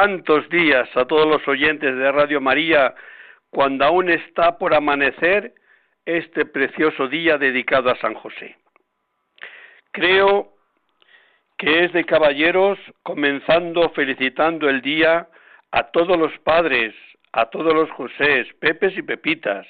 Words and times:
Santos 0.00 0.48
días 0.48 0.88
a 0.96 1.04
todos 1.04 1.26
los 1.26 1.46
oyentes 1.46 1.94
de 1.94 2.10
Radio 2.10 2.40
María, 2.40 2.94
cuando 3.50 3.84
aún 3.84 4.08
está 4.08 4.56
por 4.56 4.72
amanecer 4.72 5.52
este 6.06 6.46
precioso 6.46 7.06
día 7.06 7.36
dedicado 7.36 7.90
a 7.90 7.96
San 7.96 8.14
José. 8.14 8.56
Creo 9.92 10.54
que 11.58 11.84
es 11.84 11.92
de 11.92 12.06
caballeros 12.06 12.78
comenzando 13.02 13.90
felicitando 13.90 14.70
el 14.70 14.80
día 14.80 15.28
a 15.70 15.82
todos 15.90 16.18
los 16.18 16.32
padres, 16.38 16.94
a 17.32 17.50
todos 17.50 17.74
los 17.74 17.90
Josés, 17.90 18.46
Pepes 18.58 18.96
y 18.96 19.02
Pepitas. 19.02 19.66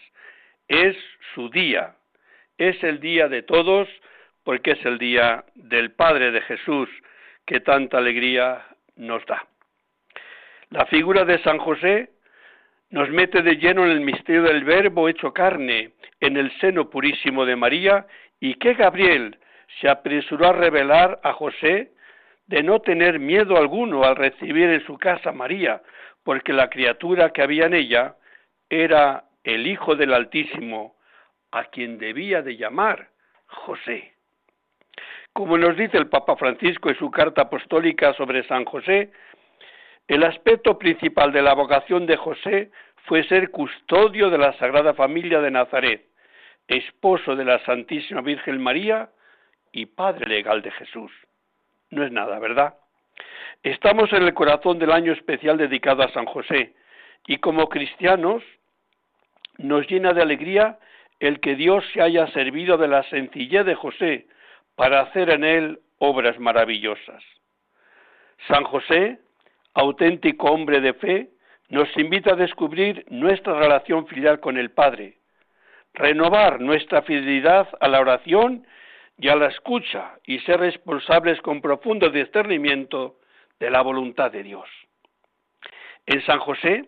Es 0.69 0.97
su 1.35 1.51
día, 1.51 1.97
es 2.57 2.81
el 2.85 3.01
día 3.01 3.27
de 3.27 3.43
todos 3.43 3.89
porque 4.45 4.73
es 4.73 4.87
el 4.87 4.99
día 4.99 5.45
del 5.57 5.91
Padre 5.91 6.31
de 6.31 6.41
Jesús 6.43 6.89
que 7.45 7.59
tanta 7.59 7.99
alegría 7.99 8.65
nos 8.95 9.27
da. 9.27 9.45
La 10.71 10.87
figura 10.87 11.25
de 11.25 11.43
San 11.43 11.59
José 11.59 12.11
nos 12.91 13.11
mete 13.11 13.43
de 13.43 13.57
lleno 13.57 13.85
en 13.85 13.91
el 13.91 14.01
misterio 14.01 14.43
del 14.43 14.63
Verbo 14.63 15.09
hecho 15.09 15.33
carne 15.33 15.91
en 16.21 16.37
el 16.37 16.57
seno 16.61 16.89
purísimo 16.89 17.45
de 17.45 17.57
María 17.57 18.07
y 18.39 18.55
que 18.55 18.75
Gabriel 18.75 19.37
se 19.81 19.89
apresuró 19.89 20.49
a 20.49 20.53
revelar 20.53 21.19
a 21.25 21.33
José 21.33 21.91
de 22.47 22.63
no 22.63 22.81
tener 22.81 23.19
miedo 23.19 23.57
alguno 23.57 24.05
al 24.05 24.15
recibir 24.15 24.69
en 24.71 24.85
su 24.87 24.97
casa 24.97 25.31
a 25.31 25.33
María, 25.33 25.83
porque 26.23 26.53
la 26.53 26.69
criatura 26.69 27.31
que 27.31 27.43
había 27.43 27.67
en 27.67 27.75
ella 27.75 28.15
era 28.69 29.25
el 29.43 29.67
Hijo 29.67 29.97
del 29.97 30.15
Altísimo, 30.15 30.95
a 31.51 31.65
quien 31.65 31.99
debía 31.99 32.43
de 32.43 32.57
llamar 32.57 33.09
José. 33.47 34.15
Como 35.33 35.59
nos 35.59 35.77
dice 35.77 35.97
el 35.97 36.09
Papa 36.09 36.37
Francisco 36.37 36.91
en 36.91 36.99
su 36.99 37.11
carta 37.11 37.43
apostólica 37.43 38.13
sobre 38.15 38.47
San 38.47 38.65
José, 38.65 39.11
el 40.11 40.25
aspecto 40.25 40.77
principal 40.77 41.31
de 41.31 41.41
la 41.41 41.55
vocación 41.55 42.05
de 42.05 42.17
José 42.17 42.73
fue 43.05 43.23
ser 43.29 43.53
custodio 43.53 44.29
de 44.29 44.39
la 44.39 44.53
Sagrada 44.55 44.93
Familia 44.93 45.41
de 45.41 45.53
Nazaret, 45.53 46.05
esposo 46.67 47.37
de 47.37 47.45
la 47.45 47.65
Santísima 47.65 48.21
Virgen 48.21 48.61
María 48.61 49.11
y 49.71 49.87
padre 49.87 50.27
legal 50.27 50.63
de 50.63 50.73
Jesús. 50.73 51.13
No 51.91 52.03
es 52.03 52.11
nada, 52.11 52.41
¿verdad? 52.41 52.75
Estamos 53.63 54.13
en 54.13 54.25
el 54.25 54.35
corazón 54.35 54.81
del 54.81 54.91
año 54.91 55.13
especial 55.13 55.57
dedicado 55.57 56.03
a 56.03 56.11
San 56.11 56.27
José 56.27 56.75
y 57.29 57.37
como 57.37 57.69
cristianos 57.69 58.43
nos 59.59 59.89
llena 59.89 60.13
de 60.13 60.23
alegría 60.23 60.81
el 61.21 61.39
que 61.39 61.55
Dios 61.55 61.85
se 61.93 62.03
haya 62.03 62.27
servido 62.33 62.79
de 62.79 62.89
la 62.89 63.05
sencillez 63.11 63.65
de 63.65 63.77
José 63.77 64.27
para 64.75 65.03
hacer 65.03 65.31
en 65.31 65.45
él 65.45 65.79
obras 65.99 66.37
maravillosas. 66.41 67.23
San 68.49 68.65
José 68.65 69.21
auténtico 69.75 70.49
hombre 70.49 70.81
de 70.81 70.95
fe, 70.95 71.31
nos 71.69 71.89
invita 71.97 72.33
a 72.33 72.37
descubrir 72.37 73.05
nuestra 73.09 73.59
relación 73.59 74.07
filial 74.07 74.41
con 74.41 74.59
el 74.59 74.71
Padre, 74.71 75.19
renovar 75.95 76.61
nuestra 76.61 77.03
fidelidad 77.03 77.69
a 77.81 77.89
la 77.89 78.01
oración 78.01 78.67
y 79.19 79.29
a 79.29 79.37
la 79.37 79.47
escucha 79.47 80.19
y 80.25 80.39
ser 80.41 80.61
responsables 80.61 81.41
con 81.43 81.61
profundo 81.61 82.09
discernimiento 82.09 83.17
de 83.61 83.71
la 83.71 83.83
voluntad 83.83 84.33
de 84.33 84.43
Dios. 84.43 84.69
En 86.07 86.25
San 86.25 86.41
José 86.41 86.87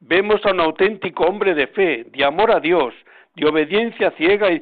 vemos 0.00 0.44
a 0.46 0.52
un 0.52 0.60
auténtico 0.60 1.24
hombre 1.24 1.54
de 1.54 1.66
fe, 1.66 2.04
de 2.08 2.24
amor 2.24 2.52
a 2.52 2.60
Dios, 2.60 2.94
de 3.34 3.46
obediencia 3.46 4.12
ciega 4.12 4.50
y 4.50 4.60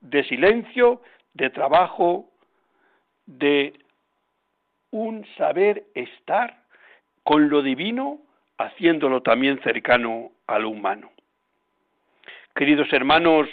de 0.00 0.24
silencio, 0.24 1.02
de 1.34 1.50
trabajo, 1.50 2.30
de 3.26 3.72
un 4.90 5.26
saber 5.36 5.84
estar 5.94 6.65
con 7.26 7.48
lo 7.50 7.60
divino, 7.60 8.20
haciéndolo 8.56 9.20
también 9.20 9.60
cercano 9.64 10.30
a 10.46 10.60
lo 10.60 10.68
humano. 10.68 11.10
Queridos 12.54 12.86
hermanos, 12.92 13.48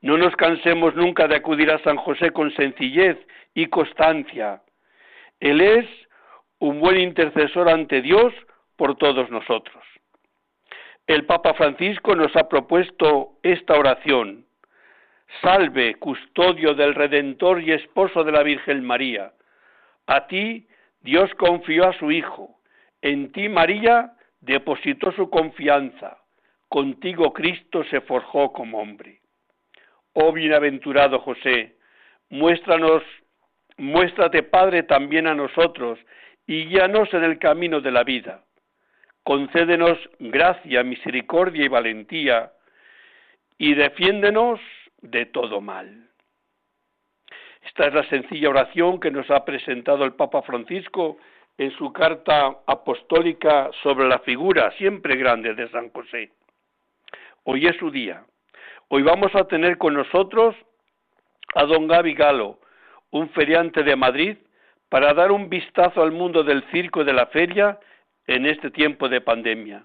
no 0.00 0.18
nos 0.18 0.34
cansemos 0.34 0.96
nunca 0.96 1.28
de 1.28 1.36
acudir 1.36 1.70
a 1.70 1.78
San 1.84 1.98
José 1.98 2.32
con 2.32 2.52
sencillez 2.56 3.16
y 3.54 3.66
constancia. 3.66 4.60
Él 5.38 5.60
es 5.60 5.86
un 6.58 6.80
buen 6.80 6.98
intercesor 6.98 7.68
ante 7.68 8.02
Dios 8.02 8.34
por 8.74 8.96
todos 8.96 9.30
nosotros. 9.30 9.84
El 11.06 11.24
Papa 11.24 11.54
Francisco 11.54 12.16
nos 12.16 12.34
ha 12.34 12.48
propuesto 12.48 13.34
esta 13.44 13.74
oración. 13.74 14.44
Salve, 15.42 15.94
custodio 15.94 16.74
del 16.74 16.96
Redentor 16.96 17.62
y 17.62 17.70
esposo 17.70 18.24
de 18.24 18.32
la 18.32 18.42
Virgen 18.42 18.84
María. 18.84 19.32
A 20.08 20.26
ti 20.26 20.66
Dios 21.02 21.30
confió 21.36 21.88
a 21.88 21.96
su 22.00 22.10
Hijo 22.10 22.58
en 23.02 23.32
ti, 23.32 23.48
María, 23.48 24.14
depositó 24.40 25.12
su 25.12 25.28
confianza. 25.28 26.18
Contigo 26.68 27.32
Cristo 27.32 27.84
se 27.90 28.00
forjó 28.00 28.52
como 28.52 28.80
hombre. 28.80 29.20
Oh 30.14 30.32
bienaventurado 30.32 31.18
José, 31.18 31.76
muéstranos, 32.30 33.02
muéstrate 33.76 34.42
Padre 34.42 34.84
también 34.84 35.26
a 35.26 35.34
nosotros 35.34 35.98
y 36.46 36.66
guíanos 36.66 37.12
en 37.12 37.24
el 37.24 37.38
camino 37.38 37.80
de 37.80 37.90
la 37.90 38.04
vida. 38.04 38.44
Concédenos 39.22 39.98
gracia, 40.18 40.82
misericordia 40.82 41.64
y 41.64 41.68
valentía 41.68 42.52
y 43.58 43.74
defiéndenos 43.74 44.60
de 45.00 45.26
todo 45.26 45.60
mal. 45.60 46.08
Esta 47.64 47.86
es 47.86 47.94
la 47.94 48.08
sencilla 48.08 48.48
oración 48.48 48.98
que 48.98 49.10
nos 49.10 49.30
ha 49.30 49.44
presentado 49.44 50.04
el 50.04 50.14
Papa 50.14 50.42
Francisco 50.42 51.18
en 51.58 51.70
su 51.76 51.92
carta 51.92 52.58
apostólica 52.66 53.70
sobre 53.82 54.08
la 54.08 54.18
figura 54.20 54.70
siempre 54.78 55.16
grande 55.16 55.54
de 55.54 55.68
San 55.70 55.90
José. 55.90 56.30
Hoy 57.44 57.66
es 57.66 57.76
su 57.76 57.90
día. 57.90 58.24
Hoy 58.88 59.02
vamos 59.02 59.34
a 59.34 59.44
tener 59.44 59.78
con 59.78 59.94
nosotros 59.94 60.54
a 61.54 61.64
don 61.64 61.86
Gaby 61.86 62.14
Galo, 62.14 62.58
un 63.10 63.28
feriante 63.30 63.82
de 63.82 63.96
Madrid, 63.96 64.36
para 64.88 65.14
dar 65.14 65.32
un 65.32 65.48
vistazo 65.48 66.02
al 66.02 66.12
mundo 66.12 66.42
del 66.42 66.62
circo 66.70 67.02
y 67.02 67.04
de 67.04 67.12
la 67.12 67.26
feria 67.26 67.78
en 68.26 68.46
este 68.46 68.70
tiempo 68.70 69.08
de 69.08 69.20
pandemia. 69.20 69.84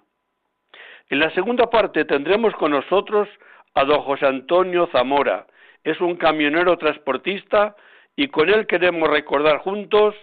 En 1.10 1.20
la 1.20 1.32
segunda 1.32 1.70
parte 1.70 2.06
tendremos 2.06 2.54
con 2.56 2.72
nosotros 2.72 3.30
a 3.74 3.86
don 3.86 4.02
José 4.02 4.26
Antonio 4.26 4.90
Zamora. 4.92 5.48
Es 5.84 6.02
un 6.02 6.18
camionero 6.18 6.78
transportista 6.78 7.76
y 8.16 8.28
con 8.28 8.50
él 8.50 8.68
queremos 8.68 9.10
recordar 9.10 9.60
juntos 9.60 10.16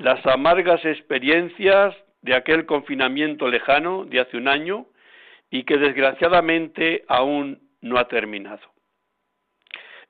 las 0.00 0.24
amargas 0.26 0.82
experiencias 0.86 1.94
de 2.22 2.34
aquel 2.34 2.64
confinamiento 2.64 3.48
lejano 3.48 4.06
de 4.06 4.20
hace 4.20 4.38
un 4.38 4.48
año 4.48 4.86
y 5.50 5.64
que 5.64 5.76
desgraciadamente 5.76 7.04
aún 7.06 7.60
no 7.82 7.98
ha 7.98 8.08
terminado. 8.08 8.62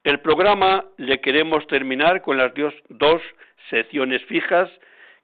El 0.05 0.21
programa 0.21 0.85
le 0.97 1.21
queremos 1.21 1.67
terminar 1.67 2.23
con 2.23 2.39
las 2.39 2.53
dos 2.89 3.21
secciones 3.69 4.23
fijas 4.27 4.71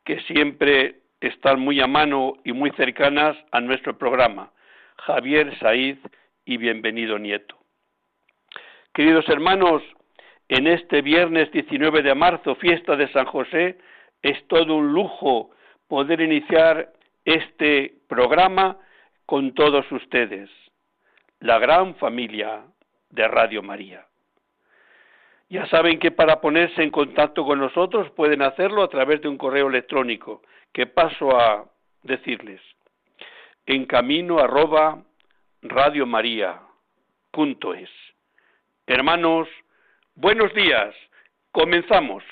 que 0.05 0.21
siempre 0.23 0.97
están 1.21 1.61
muy 1.61 1.81
a 1.81 1.87
mano 1.87 2.35
y 2.45 2.53
muy 2.53 2.73
cercanas 2.73 3.37
a 3.53 3.61
nuestro 3.61 3.97
programa. 3.97 4.51
Javier 4.97 5.57
Saiz 5.61 5.99
y 6.45 6.57
bienvenido 6.57 7.19
Nieto. 7.21 7.57
Queridos 8.93 9.29
hermanos, 9.29 9.83
en 10.49 10.67
este 10.67 11.03
viernes 11.03 11.53
19 11.53 12.03
de 12.03 12.15
marzo, 12.17 12.57
fiesta 12.57 12.97
de 12.97 13.09
San 13.13 13.27
José, 13.27 13.79
es 14.23 14.47
todo 14.49 14.77
un 14.77 14.93
lujo 14.93 15.51
poder 15.89 16.21
iniciar 16.21 16.93
este 17.25 17.95
programa 18.09 18.79
con 19.25 19.55
todos 19.55 19.91
ustedes, 19.93 20.51
la 21.41 21.59
gran 21.59 21.95
familia 21.97 22.65
de 23.11 23.29
Radio 23.29 23.63
María. 23.63 24.07
Ya 25.49 25.67
saben 25.67 25.99
que 25.99 26.11
para 26.11 26.41
ponerse 26.41 26.83
en 26.83 26.91
contacto 26.91 27.45
con 27.45 27.59
nosotros 27.59 28.11
pueden 28.11 28.43
hacerlo 28.43 28.83
a 28.83 28.89
través 28.89 29.21
de 29.23 29.29
un 29.29 29.39
correo 29.39 29.69
electrónico 29.69 30.43
que 30.73 30.87
paso 30.87 31.37
a 31.39 31.65
decirles 32.03 32.61
en 33.67 33.85
camino 33.87 34.39
arroba 34.39 35.03
radiomaria.es. 35.63 36.61
Hermanos, 38.87 39.49
buenos 40.15 40.55
días. 40.55 40.95
Comenzamos. 41.51 42.23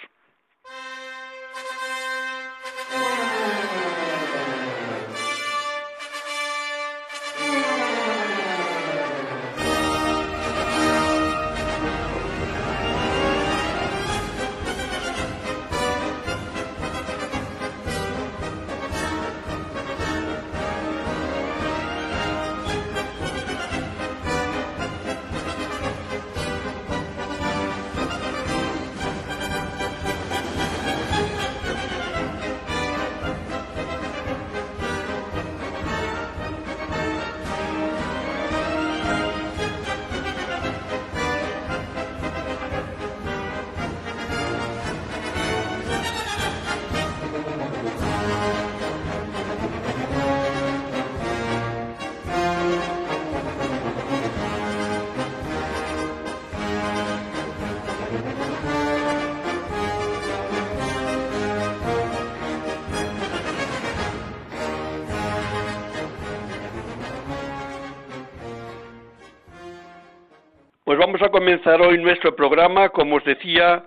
Pues 70.95 71.07
vamos 71.07 71.23
a 71.23 71.31
comenzar 71.31 71.83
hoy 71.83 71.99
nuestro 71.99 72.37
programa, 72.37 72.91
como 72.91 73.17
os 73.17 73.25
decía, 73.25 73.85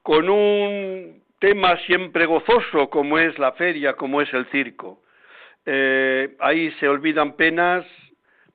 con 0.00 0.28
un 0.28 1.20
tema 1.40 1.76
siempre 1.86 2.24
gozoso 2.24 2.88
como 2.88 3.18
es 3.18 3.36
la 3.40 3.50
feria, 3.54 3.94
como 3.94 4.22
es 4.22 4.32
el 4.32 4.46
circo. 4.52 5.02
Eh, 5.64 6.36
ahí 6.38 6.70
se 6.78 6.86
olvidan 6.86 7.32
penas, 7.32 7.84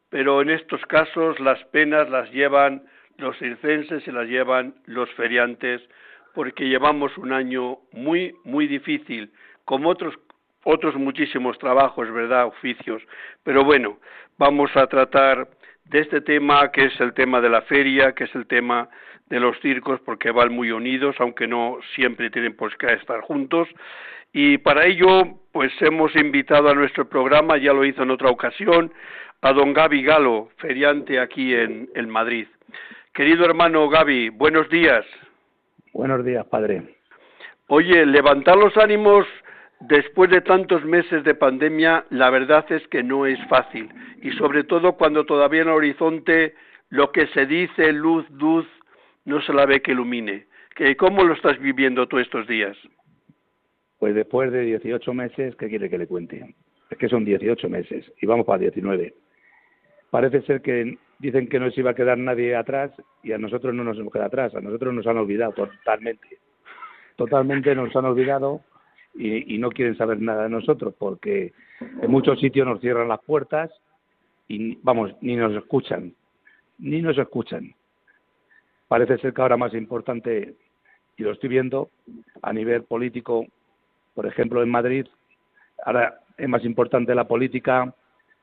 pero 0.10 0.42
en 0.42 0.52
estos 0.52 0.82
casos 0.86 1.38
las 1.42 1.62
penas 1.66 2.10
las 2.10 2.32
llevan 2.32 2.84
los 3.18 3.38
circenses 3.38 4.08
y 4.08 4.12
las 4.12 4.30
llevan 4.30 4.74
los 4.86 5.10
feriantes, 5.16 5.82
porque 6.34 6.70
llevamos 6.70 7.18
un 7.18 7.34
año 7.34 7.80
muy, 7.92 8.34
muy 8.46 8.68
difícil, 8.68 9.34
como 9.66 9.90
otros, 9.90 10.14
otros 10.64 10.96
muchísimos 10.96 11.58
trabajos, 11.58 12.10
¿verdad?, 12.10 12.46
oficios. 12.46 13.04
Pero 13.44 13.66
bueno, 13.66 13.98
vamos 14.38 14.72
a 14.78 14.88
tratar 14.88 15.50
de 15.92 16.00
este 16.00 16.22
tema 16.22 16.72
que 16.72 16.86
es 16.86 17.02
el 17.02 17.14
tema 17.14 17.42
de 17.42 17.50
la 17.50 17.64
feria, 17.64 18.14
que 18.14 18.24
es 18.24 18.34
el 18.34 18.48
tema 18.48 18.88
de 19.30 19.42
los 19.42 19.60
circos, 19.60 20.00
porque 20.06 20.32
van 20.32 20.54
muy 20.54 20.72
unidos, 20.72 21.18
aunque 21.20 21.48
no 21.48 21.80
siempre 21.96 22.30
tienen 22.30 22.56
pues 22.56 22.74
que 22.78 22.88
estar 22.94 23.20
juntos. 23.20 23.68
Y 24.32 24.58
para 24.60 24.86
ello, 24.86 25.24
pues 25.52 25.74
hemos 25.82 26.16
invitado 26.16 26.70
a 26.70 26.74
nuestro 26.74 27.10
programa, 27.10 27.58
ya 27.58 27.74
lo 27.74 27.84
hizo 27.84 28.04
en 28.04 28.12
otra 28.12 28.30
ocasión, 28.30 28.94
a 29.42 29.52
don 29.52 29.74
Gaby 29.74 30.04
Galo, 30.04 30.50
feriante 30.58 31.20
aquí 31.20 31.54
en, 31.54 31.90
en 31.94 32.10
Madrid. 32.10 32.48
Querido 33.14 33.44
hermano 33.44 33.90
Gaby, 33.90 34.30
buenos 34.30 34.70
días. 34.70 35.06
Buenos 35.92 36.24
días, 36.24 36.46
padre. 36.46 36.84
Oye, 37.68 38.06
levantar 38.06 38.56
los 38.56 38.78
ánimos 38.78 39.28
después 39.88 40.30
de 40.30 40.42
tantos 40.42 40.84
meses 40.86 41.24
de 41.24 41.36
pandemia, 41.36 42.06
la 42.10 42.30
verdad 42.30 42.66
es 42.72 42.88
que 42.88 43.04
no 43.04 43.26
es 43.26 43.40
fácil. 43.48 43.90
Y 44.22 44.32
sobre 44.32 44.64
todo 44.64 44.94
cuando 44.94 45.26
todavía 45.26 45.62
en 45.62 45.68
el 45.68 45.74
horizonte 45.74 46.56
lo 46.90 47.12
que 47.12 47.28
se 47.28 47.46
dice 47.46 47.92
luz, 47.94 48.30
luz, 48.32 48.68
no 49.26 49.42
se 49.42 49.54
la 49.54 49.66
ve 49.66 49.82
que 49.82 49.92
ilumine. 49.92 50.48
¿Cómo 50.98 51.24
lo 51.24 51.34
estás 51.34 51.60
viviendo 51.60 52.08
tú 52.08 52.18
estos 52.18 52.48
días? 52.48 52.78
Pues 54.00 54.16
después 54.16 54.52
de 54.52 54.62
18 54.62 55.14
meses, 55.14 55.56
¿qué 55.58 55.70
quiere 55.70 55.90
que 55.90 55.98
le 55.98 56.08
cuente? 56.08 56.56
Es 56.90 56.98
que 56.98 57.08
son 57.08 57.24
18 57.24 57.70
meses 57.70 58.12
y 58.22 58.26
vamos 58.26 58.46
para 58.46 58.60
19. 58.60 59.14
Parece 60.10 60.42
ser 60.42 60.62
que 60.62 60.98
dicen 61.20 61.48
que 61.48 61.60
no 61.60 61.70
se 61.72 61.82
iba 61.82 61.92
a 61.92 61.96
quedar 61.96 62.18
nadie 62.18 62.56
atrás 62.56 62.92
y 63.24 63.32
a 63.32 63.38
nosotros 63.38 63.74
no 63.74 63.84
nos 63.84 63.98
hemos 63.98 64.12
quedado 64.12 64.28
atrás, 64.28 64.56
a 64.56 64.62
nosotros 64.62 64.94
nos 64.94 65.06
han 65.08 65.18
olvidado 65.18 65.54
totalmente. 65.54 66.40
Totalmente 67.16 67.76
nos 67.76 67.96
han 67.96 68.06
olvidado 68.06 68.62
y, 69.14 69.58
no 69.58 69.70
quieren 69.70 69.98
saber 69.98 70.22
nada 70.22 70.44
de 70.44 70.50
nosotros 70.50 70.94
porque 70.98 71.54
en 71.80 72.12
muchos 72.12 72.40
sitios 72.40 72.68
nos 72.68 72.80
cierran 72.80 73.08
las 73.08 73.22
puertas 73.22 73.72
y 74.48 74.76
vamos, 74.84 75.12
ni 75.22 75.36
nos 75.36 75.54
escuchan, 75.54 76.14
ni 76.80 77.02
nos 77.02 77.18
escuchan. 77.18 77.74
Parece 78.88 79.18
ser 79.20 79.34
que 79.34 79.42
ahora 79.42 79.58
más 79.58 79.74
importante, 79.74 80.56
y 81.18 81.24
lo 81.24 81.32
estoy 81.32 81.50
viendo 81.50 81.90
a 82.42 82.52
nivel 82.52 82.84
político, 82.84 83.46
por 84.14 84.26
ejemplo 84.26 84.62
en 84.62 84.70
Madrid, 84.70 85.08
ahora 85.86 86.20
es 86.38 86.50
más 86.50 86.64
importante 86.66 87.16
la 87.16 87.28
política 87.28 87.94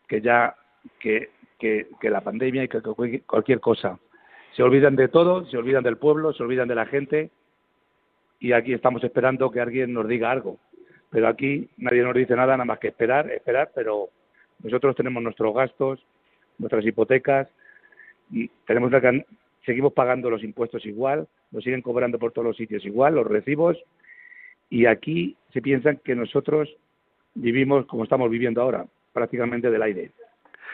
que 0.06 0.20
ya 0.20 0.55
que, 0.99 1.31
que 1.59 2.11
la 2.11 2.20
pandemia 2.20 2.65
y 2.65 2.69
que 2.69 2.81
cualquier 3.26 3.61
cosa. 3.61 3.99
Se 4.53 4.62
olvidan 4.62 4.97
de 4.97 5.09
todo, 5.09 5.44
se 5.47 5.59
olvidan 5.59 5.82
del 5.82 5.99
pueblo, 5.99 6.32
se 6.32 6.43
olvidan 6.43 6.69
de 6.69 6.75
la 6.75 6.87
gente 6.87 7.31
y 8.40 8.52
aquí 8.52 8.73
estamos 8.73 9.02
esperando 9.05 9.50
que 9.50 9.61
alguien 9.61 9.93
nos 9.93 10.06
diga 10.08 10.31
algo. 10.31 10.58
Pero 11.11 11.29
aquí 11.29 11.69
nadie 11.76 12.02
nos 12.02 12.14
dice 12.14 12.37
nada, 12.37 12.52
nada 12.52 12.64
más 12.64 12.79
que 12.79 12.88
esperar, 12.88 13.31
esperar, 13.31 13.70
pero 13.75 14.11
nosotros 14.62 14.94
tenemos 14.96 15.22
nuestros 15.22 15.55
gastos, 15.55 16.05
nuestras 16.58 16.84
hipotecas, 16.84 17.48
y 18.31 18.48
tenemos 18.67 18.93
seguimos 19.65 19.93
pagando 19.93 20.31
los 20.31 20.43
impuestos 20.43 20.84
igual, 20.86 21.27
nos 21.51 21.65
siguen 21.65 21.82
cobrando 21.82 22.19
por 22.19 22.32
todos 22.32 22.46
los 22.46 22.56
sitios 22.56 22.84
igual, 22.84 23.15
los 23.15 23.27
recibos, 23.27 23.79
y 24.70 24.86
aquí 24.86 25.36
se 25.53 25.63
piensan 25.63 26.01
que 26.05 26.15
nosotros 26.15 26.69
vivimos 27.34 27.86
como 27.86 28.05
estamos 28.05 28.31
viviendo 28.31 28.60
ahora, 28.60 28.86
prácticamente 29.13 29.70
del 29.70 29.82
aire. 29.82 30.10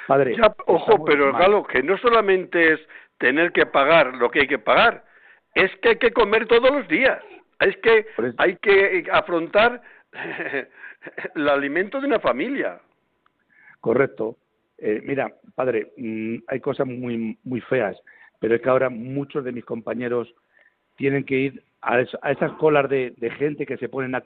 Padre, 0.07 0.37
ojo, 0.67 1.05
pero 1.05 1.33
Galo, 1.33 1.65
que 1.65 1.83
no 1.83 1.97
solamente 1.99 2.75
es 2.75 2.81
tener 3.19 3.53
que 3.53 3.67
pagar 3.67 4.17
lo 4.17 4.31
que 4.31 4.41
hay 4.41 4.47
que 4.47 4.59
pagar, 4.59 5.05
es 5.55 5.71
que 5.77 5.91
hay 5.91 5.97
que 5.97 6.13
comer 6.13 6.47
todos 6.47 6.71
los 6.71 6.89
días. 6.89 7.23
Es 7.61 7.77
que 7.79 8.07
hay 8.39 8.57
que 8.57 9.07
afrontar 9.11 9.83
el 11.35 11.49
alimento 11.49 12.01
de 12.01 12.07
una 12.07 12.21
familia. 12.21 12.81
Correcto. 13.81 14.37
Eh, 14.79 15.03
mira, 15.05 15.33
padre, 15.55 15.93
mm, 15.97 16.37
hay 16.49 16.61
cosas 16.61 16.87
muy, 16.87 17.39
muy 17.45 17.61
feas, 17.61 17.97
pero 18.41 18.55
es 18.55 18.61
que 18.61 18.69
ahora 18.69 18.91
muchos 18.91 19.45
de 19.45 19.53
mis 19.53 19.65
compañeros 19.65 20.35
tienen 20.97 21.25
que 21.25 21.37
ir 21.37 21.65
a, 21.83 22.01
esas 22.01 22.53
colas 22.55 22.89
de, 22.89 23.15
gente 23.39 23.67
que 23.67 23.77
se 23.77 23.89
ponen 23.89 24.15
a, 24.15 24.23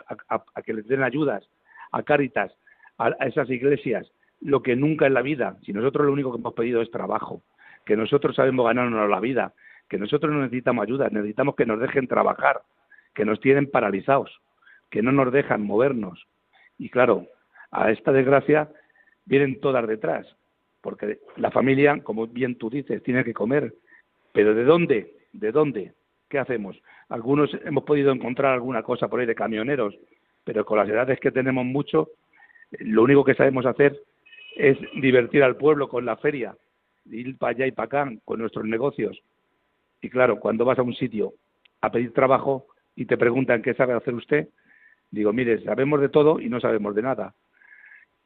que 0.64 0.75
les 0.75 0.87
den 0.87 1.02
ayudas, 1.02 1.49
a 1.92 2.02
Cáritas, 2.02 2.52
a, 2.99 3.11
esas 3.26 3.50
iglesias, 3.50 4.11
lo 4.40 4.62
que 4.62 4.76
nunca 4.76 5.06
en 5.06 5.14
la 5.14 5.23
vida, 5.23 5.56
si 5.64 5.73
nosotros 5.73 6.06
lo 6.06 6.12
único 6.12 6.32
que 6.32 6.38
hemos 6.38 6.54
pedido 6.54 6.80
es 6.80 6.90
trabajo, 6.90 7.42
que 7.85 7.97
nosotros 7.97 8.37
sabemos 8.37 8.66
ganarnos 8.66 9.11
la 9.11 9.20
vida, 9.20 9.54
que 9.88 9.99
nosotros 9.99 10.32
no 10.32 10.42
necesitamos 10.42 10.85
ayuda, 10.85 11.08
necesitamos 11.11 11.56
que 11.56 11.66
nos 11.66 11.80
dejen 11.80 12.06
trabajar, 12.06 12.61
que 13.18 13.25
nos 13.25 13.40
tienen 13.40 13.68
paralizados, 13.68 14.30
que 14.90 15.02
no 15.02 15.10
nos 15.10 15.32
dejan 15.32 15.64
movernos. 15.64 16.25
Y 16.78 16.88
claro, 16.88 17.26
a 17.72 17.90
esta 17.90 18.12
desgracia 18.12 18.70
vienen 19.25 19.58
todas 19.58 19.88
detrás, 19.88 20.25
porque 20.80 21.18
la 21.34 21.50
familia, 21.50 22.00
como 22.04 22.28
bien 22.28 22.54
tú 22.54 22.70
dices, 22.70 23.02
tiene 23.02 23.25
que 23.25 23.34
comer. 23.34 23.75
Pero 24.32 24.54
¿de 24.54 24.62
dónde? 24.62 25.14
¿De 25.32 25.50
dónde? 25.50 25.94
¿Qué 26.28 26.38
hacemos? 26.38 26.80
Algunos 27.08 27.50
hemos 27.64 27.82
podido 27.82 28.12
encontrar 28.12 28.54
alguna 28.54 28.84
cosa 28.84 29.08
por 29.08 29.18
ahí 29.18 29.26
de 29.26 29.34
camioneros, 29.34 29.98
pero 30.44 30.64
con 30.64 30.78
las 30.78 30.88
edades 30.88 31.18
que 31.18 31.32
tenemos 31.32 31.64
mucho, 31.64 32.10
lo 32.70 33.02
único 33.02 33.25
que 33.25 33.34
sabemos 33.34 33.66
hacer 33.66 34.00
es 34.54 34.78
divertir 34.94 35.42
al 35.42 35.56
pueblo 35.56 35.88
con 35.88 36.04
la 36.04 36.18
feria, 36.18 36.54
ir 37.10 37.37
para 37.37 37.50
allá 37.50 37.66
y 37.66 37.72
para 37.72 37.87
acá 37.87 38.12
con 38.25 38.38
nuestros 38.38 38.64
negocios. 38.64 39.20
Y 40.00 40.08
claro, 40.08 40.38
cuando 40.38 40.64
vas 40.64 40.78
a 40.78 40.82
un 40.82 40.94
sitio 40.94 41.32
a 41.80 41.90
pedir 41.90 42.12
trabajo, 42.12 42.68
y 42.98 43.06
te 43.06 43.16
preguntan 43.16 43.62
qué 43.62 43.74
sabe 43.74 43.92
hacer 43.92 44.12
usted, 44.12 44.48
digo, 45.12 45.32
mire, 45.32 45.62
sabemos 45.62 46.00
de 46.00 46.08
todo 46.08 46.40
y 46.40 46.48
no 46.48 46.58
sabemos 46.58 46.96
de 46.96 47.02
nada. 47.02 47.32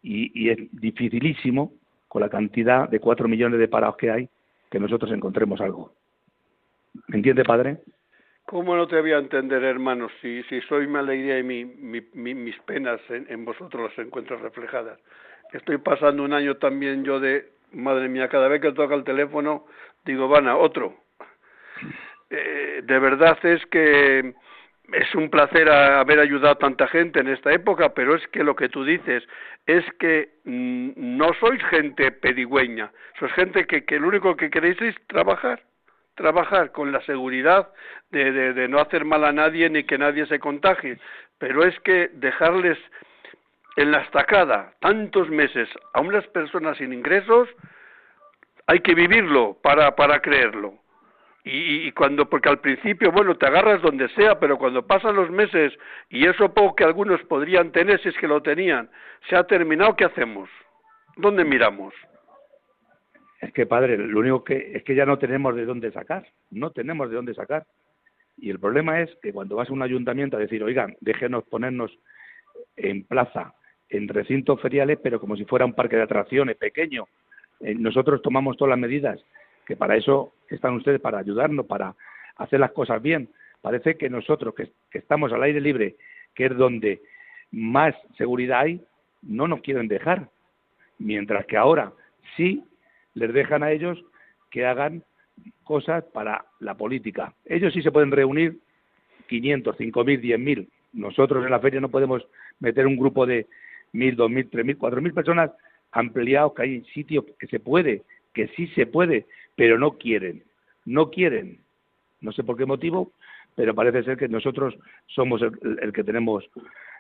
Y, 0.03 0.49
es 0.49 0.57
dificilísimo, 0.73 1.75
con 2.09 2.23
la 2.23 2.31
cantidad 2.31 2.89
de 2.89 2.99
cuatro 2.99 3.29
millones 3.29 3.61
de 3.61 3.69
parados 3.69 3.99
que 3.99 4.11
hay, 4.11 4.31
que 4.71 4.81
nosotros 4.81 5.13
encontremos 5.13 5.61
algo. 5.61 5.93
¿Me 7.09 7.19
entiende, 7.19 7.45
padre? 7.45 7.81
¿Cómo 8.47 8.75
no 8.75 8.89
te 8.89 8.99
voy 8.99 9.13
a 9.13 9.19
entender, 9.19 9.63
hermano, 9.63 10.09
si, 10.23 10.43
si 10.45 10.63
soy 10.63 10.87
mi 10.87 10.99
alegría 10.99 11.39
y 11.39 11.43
mi, 11.43 11.65
mis 11.65 12.59
penas 12.61 12.99
en, 13.11 13.45
vosotros 13.45 13.91
las 13.91 14.07
encuentro 14.07 14.39
reflejadas? 14.39 14.99
Estoy 15.53 15.77
pasando 15.77 16.23
un 16.23 16.33
año 16.33 16.57
también 16.57 17.05
yo 17.05 17.21
de, 17.21 17.51
madre 17.73 18.09
mía, 18.09 18.29
cada 18.29 18.49
vez 18.49 18.63
que 18.63 18.73
toca 18.73 18.95
el 18.95 19.05
teléfono, 19.05 19.67
digo, 20.07 20.29
van 20.29 20.49
a 20.49 20.57
otro. 20.57 20.95
Eh, 22.31 22.81
de 22.83 22.99
verdad 22.99 23.37
es 23.45 23.65
que 23.67 24.35
es 24.93 25.15
un 25.15 25.31
placer 25.31 25.71
haber 25.71 26.21
ayudado 26.21 26.53
a 26.53 26.59
tanta 26.59 26.87
gente 26.89 27.21
en 27.21 27.29
esta 27.29 27.53
época, 27.53 27.95
pero 27.95 28.15
es 28.15 28.27
que 28.29 28.45
lo 28.45 28.55
que 28.55 28.69
tú 28.69 28.85
dices 28.85 29.25
es 29.67 29.85
que 29.99 30.31
mm, 30.45 30.93
no 30.97 31.33
sois 31.41 31.63
gente 31.65 32.13
pedigüeña, 32.13 32.91
sois 33.19 33.33
gente 33.33 33.67
que, 33.67 33.85
que 33.85 33.99
lo 33.99 34.09
único 34.09 34.37
que 34.37 34.51
queréis 34.51 34.81
es 34.83 34.95
trabajar, 35.07 35.63
trabajar 36.15 36.73
con 36.73 36.93
la 36.93 37.01
seguridad 37.03 37.71
de, 38.11 38.33
de, 38.33 38.53
de 38.53 38.69
no 38.69 38.81
hacer 38.81 39.05
mal 39.05 39.25
a 39.25 39.33
nadie 39.33 39.69
ni 39.71 39.85
que 39.85 39.99
nadie 39.99 40.27
se 40.27 40.39
contagie, 40.39 40.99
pero 41.39 41.65
es 41.65 41.79
que 41.81 42.11
dejarles 42.15 42.79
en 43.77 43.91
la 43.91 44.01
estacada 44.03 44.75
tantos 44.81 45.29
meses 45.31 45.69
a 45.95 46.01
unas 46.01 46.27
personas 46.29 46.77
sin 46.77 46.93
ingresos, 46.93 47.49
hay 48.67 48.81
que 48.81 48.95
vivirlo 48.95 49.59
para, 49.63 49.95
para 49.97 50.21
creerlo. 50.21 50.82
Y, 51.45 51.91
cuando, 51.93 52.31
porque 52.31 52.49
al 52.49 52.61
principio, 52.61 53.11
bueno, 53.11 53.37
te 53.37 53.47
agarras 53.47 53.83
donde 53.83 54.09
sea, 54.11 54.39
pero 54.39 54.59
cuando 54.59 54.87
pasan 54.87 55.17
los 55.17 55.29
meses 55.29 55.73
y 56.09 56.25
eso 56.25 56.55
poco 56.55 56.77
que 56.77 56.85
algunos 56.85 57.21
podrían 57.25 57.73
tener, 57.73 58.01
si 58.01 58.11
es 58.11 58.17
que 58.17 58.29
lo 58.29 58.43
tenían, 58.43 58.89
se 59.29 59.35
ha 59.35 59.45
terminado, 59.45 59.97
¿qué 59.97 60.05
hacemos? 60.05 60.49
¿Dónde 61.17 61.45
miramos? 61.45 61.93
Es 63.41 63.53
que, 63.53 63.67
padre, 63.67 63.99
lo 63.99 64.21
único 64.21 64.45
que 64.45 64.71
es 64.73 64.85
que 64.85 64.95
ya 64.95 65.05
no 65.05 65.19
tenemos 65.19 65.57
de 65.57 65.65
dónde 65.65 65.91
sacar, 65.91 66.25
no 66.53 66.71
tenemos 66.71 67.11
de 67.11 67.17
dónde 67.17 67.35
sacar. 67.35 67.67
Y 68.39 68.51
el 68.51 68.61
problema 68.61 69.01
es 69.01 69.11
que 69.21 69.33
cuando 69.33 69.57
vas 69.57 69.69
a 69.69 69.73
un 69.73 69.83
ayuntamiento 69.83 70.37
a 70.37 70.41
decir, 70.41 70.63
oigan, 70.63 70.97
déjenos 71.01 71.43
ponernos 71.45 71.91
en 72.77 73.03
plaza, 73.03 73.55
en 73.89 74.07
recintos 74.07 74.61
feriales, 74.61 74.99
pero 75.03 75.19
como 75.19 75.37
si 75.37 75.45
fuera 75.45 75.65
un 75.65 75.75
parque 75.75 75.97
de 75.97 76.03
atracciones 76.03 76.57
pequeño, 76.57 77.09
eh, 77.61 77.75
nosotros 77.75 78.23
tomamos 78.23 78.57
todas 78.57 78.71
las 78.71 78.79
medidas 78.79 79.21
que 79.67 79.77
para 79.77 79.97
eso 79.97 80.33
están 80.49 80.75
ustedes, 80.75 81.01
para 81.01 81.19
ayudarnos, 81.19 81.67
para 81.67 81.95
hacer 82.37 82.61
las 82.61 82.73
cosas 82.73 83.01
bien. 83.01 83.29
Parece 83.61 83.97
que 83.97 84.11
nosotros, 84.11 84.55
que, 84.55 84.71
estamos 84.93 85.33
al 85.33 85.43
aire 85.43 85.61
libre, 85.61 85.97
que 86.35 86.47
es 86.47 86.57
donde 86.57 87.03
más 87.51 87.95
seguridad 88.17 88.61
hay, 88.61 88.81
no 89.23 89.47
nos 89.47 89.61
quieren 89.61 89.89
dejar. 89.89 90.29
Mientras 90.99 91.47
que 91.47 91.57
ahora 91.57 91.93
sí 92.37 92.65
les 93.15 93.33
dejan 93.33 93.63
a 93.63 93.73
ellos 93.73 94.03
que 94.51 94.67
hagan 94.67 95.05
cosas 95.65 96.05
para 96.13 96.45
la 96.61 96.75
política. 96.75 97.35
Ellos 97.45 97.73
sí 97.73 97.83
se 97.83 97.93
pueden 97.93 98.11
reunir 98.11 98.59
500, 99.29 99.77
5.000, 99.77 100.21
10.000. 100.21 100.69
Nosotros 100.93 101.45
en 101.45 101.51
la 101.51 101.61
feria 101.61 101.81
no 101.81 101.91
podemos 101.91 102.27
meter 102.61 102.87
un 102.87 102.97
grupo 102.97 103.27
de 103.27 103.47
1.000, 103.95 104.17
2.000, 104.17 104.51
3.000, 104.51 104.79
4.000 104.79 105.15
personas 105.15 105.51
ampliados 105.93 106.55
que 106.55 106.63
hay 106.63 106.85
sitios 106.95 107.25
que 107.39 107.47
se 107.47 107.61
puede, 107.61 108.03
que 108.35 108.49
sí 108.49 108.67
se 108.69 108.87
puede, 108.87 109.27
pero 109.57 109.79
no 109.79 109.93
quieren, 109.99 110.43
no 110.85 111.11
quieren. 111.11 111.59
No 112.21 112.33
sé 112.33 112.45
por 112.45 112.57
qué 112.57 112.67
motivo, 112.67 113.13
pero 113.55 113.75
parece 113.75 114.05
ser 114.05 114.17
que 114.17 114.29
nosotros 114.29 114.75
somos 115.07 115.43
el, 115.43 115.93
que 115.93 116.05
tenemos, 116.05 116.49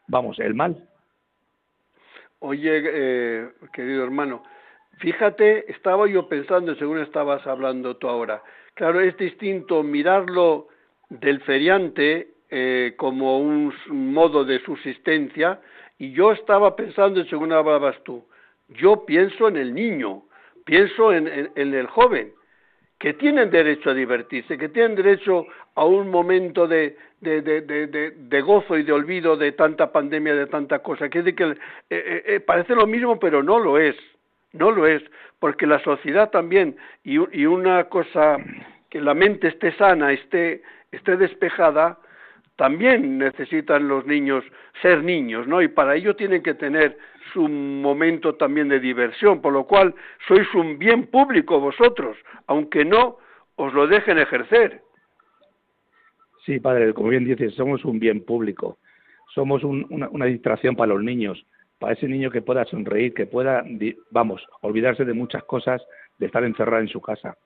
vamos, 0.08 0.38
el 0.40 0.54
mal. 0.54 0.88
Oye, 2.40 2.82
eh, 2.84 3.48
querido 3.72 4.02
hermano, 4.02 4.42
fíjate, 4.98 5.70
estaba 5.70 6.08
yo 6.08 6.28
pensando, 6.28 6.74
según 6.74 6.98
estabas 6.98 7.46
hablando 7.46 7.96
tú 7.96 8.08
ahora, 8.08 8.42
claro, 8.74 9.00
es 9.00 9.16
distinto 9.16 9.82
mirarlo 9.84 10.68
del 11.08 11.40
feriante 11.42 12.28
eh, 12.50 12.94
como 12.96 13.38
un 13.38 13.72
modo 13.88 14.44
de 14.44 14.60
subsistencia, 14.64 15.60
y 15.98 16.12
yo 16.12 16.32
estaba 16.32 16.74
pensando, 16.74 17.24
según 17.26 17.52
hablabas 17.52 18.02
tú, 18.02 18.24
yo 18.68 19.04
pienso 19.06 19.48
en 19.48 19.56
el 19.56 19.72
niño, 19.72 20.24
pienso 20.64 21.12
en, 21.12 21.26
el 21.56 21.86
joven, 21.86 22.32
que 23.02 23.14
tienen 23.14 23.50
derecho 23.50 23.90
a 23.90 23.94
divertirse, 23.94 24.56
que 24.56 24.68
tienen 24.68 24.94
derecho 24.94 25.44
a 25.74 25.84
un 25.84 26.08
momento 26.08 26.68
de, 26.68 26.96
de, 27.20 28.40
gozo 28.42 28.78
y 28.78 28.84
de 28.84 28.92
olvido 28.92 29.36
de 29.36 29.50
tanta 29.50 29.90
pandemia, 29.90 30.36
de 30.36 30.46
tanta 30.46 30.78
cosa. 30.78 31.08
Que 31.08 31.18
eh, 31.18 31.34
eh, 31.90 32.22
eh, 32.24 32.38
parece 32.38 32.76
lo 32.76 32.86
mismo, 32.86 33.18
pero 33.18 33.42
no 33.42 33.58
lo 33.58 33.76
es. 33.76 33.96
No 34.52 34.70
lo 34.70 34.86
es, 34.86 35.02
porque 35.40 35.66
la 35.66 35.80
sociedad 35.80 36.30
también, 36.30 36.76
y, 37.02 37.14
y 37.36 37.44
una 37.44 37.88
cosa, 37.88 38.36
que 38.88 39.00
la 39.00 39.14
mente 39.14 39.48
esté 39.48 39.72
sana, 39.72 40.12
esté, 40.12 40.62
esté 40.92 41.16
despejada, 41.16 41.98
también 42.56 43.18
necesitan 43.18 43.88
los 43.88 44.06
niños 44.06 44.44
ser 44.80 45.02
niños, 45.02 45.46
¿no? 45.46 45.62
Y 45.62 45.68
para 45.68 45.96
ello 45.96 46.14
tienen 46.16 46.42
que 46.42 46.54
tener 46.54 46.98
su 47.32 47.48
momento 47.48 48.34
también 48.34 48.68
de 48.68 48.80
diversión, 48.80 49.40
por 49.40 49.52
lo 49.52 49.64
cual 49.64 49.94
sois 50.28 50.46
un 50.54 50.78
bien 50.78 51.06
público 51.06 51.60
vosotros, 51.60 52.16
aunque 52.46 52.84
no 52.84 53.18
os 53.56 53.72
lo 53.72 53.86
dejen 53.86 54.18
ejercer. 54.18 54.82
Sí, 56.44 56.60
padre, 56.60 56.92
como 56.92 57.08
bien 57.08 57.24
dices, 57.24 57.54
somos 57.54 57.84
un 57.84 57.98
bien 57.98 58.24
público, 58.24 58.78
somos 59.34 59.62
una, 59.64 60.08
una, 60.10 60.26
distracción 60.26 60.74
para 60.74 60.92
los 60.92 61.02
niños, 61.02 61.46
para 61.78 61.94
ese 61.94 62.08
niño 62.08 62.30
que 62.30 62.42
pueda 62.42 62.64
sonreír, 62.64 63.14
que 63.14 63.26
pueda, 63.26 63.64
vamos, 64.10 64.46
olvidarse 64.60 65.04
de 65.04 65.14
muchas 65.14 65.44
cosas, 65.44 65.82
de 66.18 66.26
estar 66.26 66.44
encerrado 66.44 66.82
en 66.82 66.88
su 66.88 67.00
casa. 67.00 67.36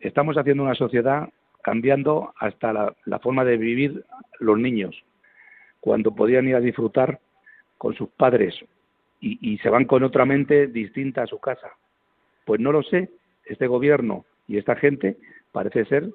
Estamos 0.00 0.36
haciendo 0.36 0.64
una 0.64 0.74
sociedad 0.74 1.28
cambiando 1.62 2.32
hasta 2.38 2.72
la, 2.72 3.18
forma 3.20 3.44
de 3.44 3.56
vivir 3.56 4.04
los 4.38 4.58
niños, 4.58 5.04
cuando 5.80 6.14
podían 6.14 6.48
ir 6.48 6.56
a 6.56 6.60
disfrutar 6.60 7.20
con 7.78 7.94
sus 7.94 8.08
padres 8.10 8.54
y, 9.20 9.58
se 9.58 9.68
van 9.68 9.84
con 9.84 10.02
otra 10.02 10.24
mente 10.24 10.66
distinta 10.66 11.22
a 11.22 11.26
su 11.26 11.38
casa. 11.38 11.70
Pues 12.46 12.60
no 12.60 12.72
lo 12.72 12.82
sé, 12.82 13.10
este 13.44 13.66
gobierno 13.66 14.24
y 14.48 14.56
esta 14.56 14.76
gente 14.76 15.18
parece 15.52 15.84
ser 15.84 16.08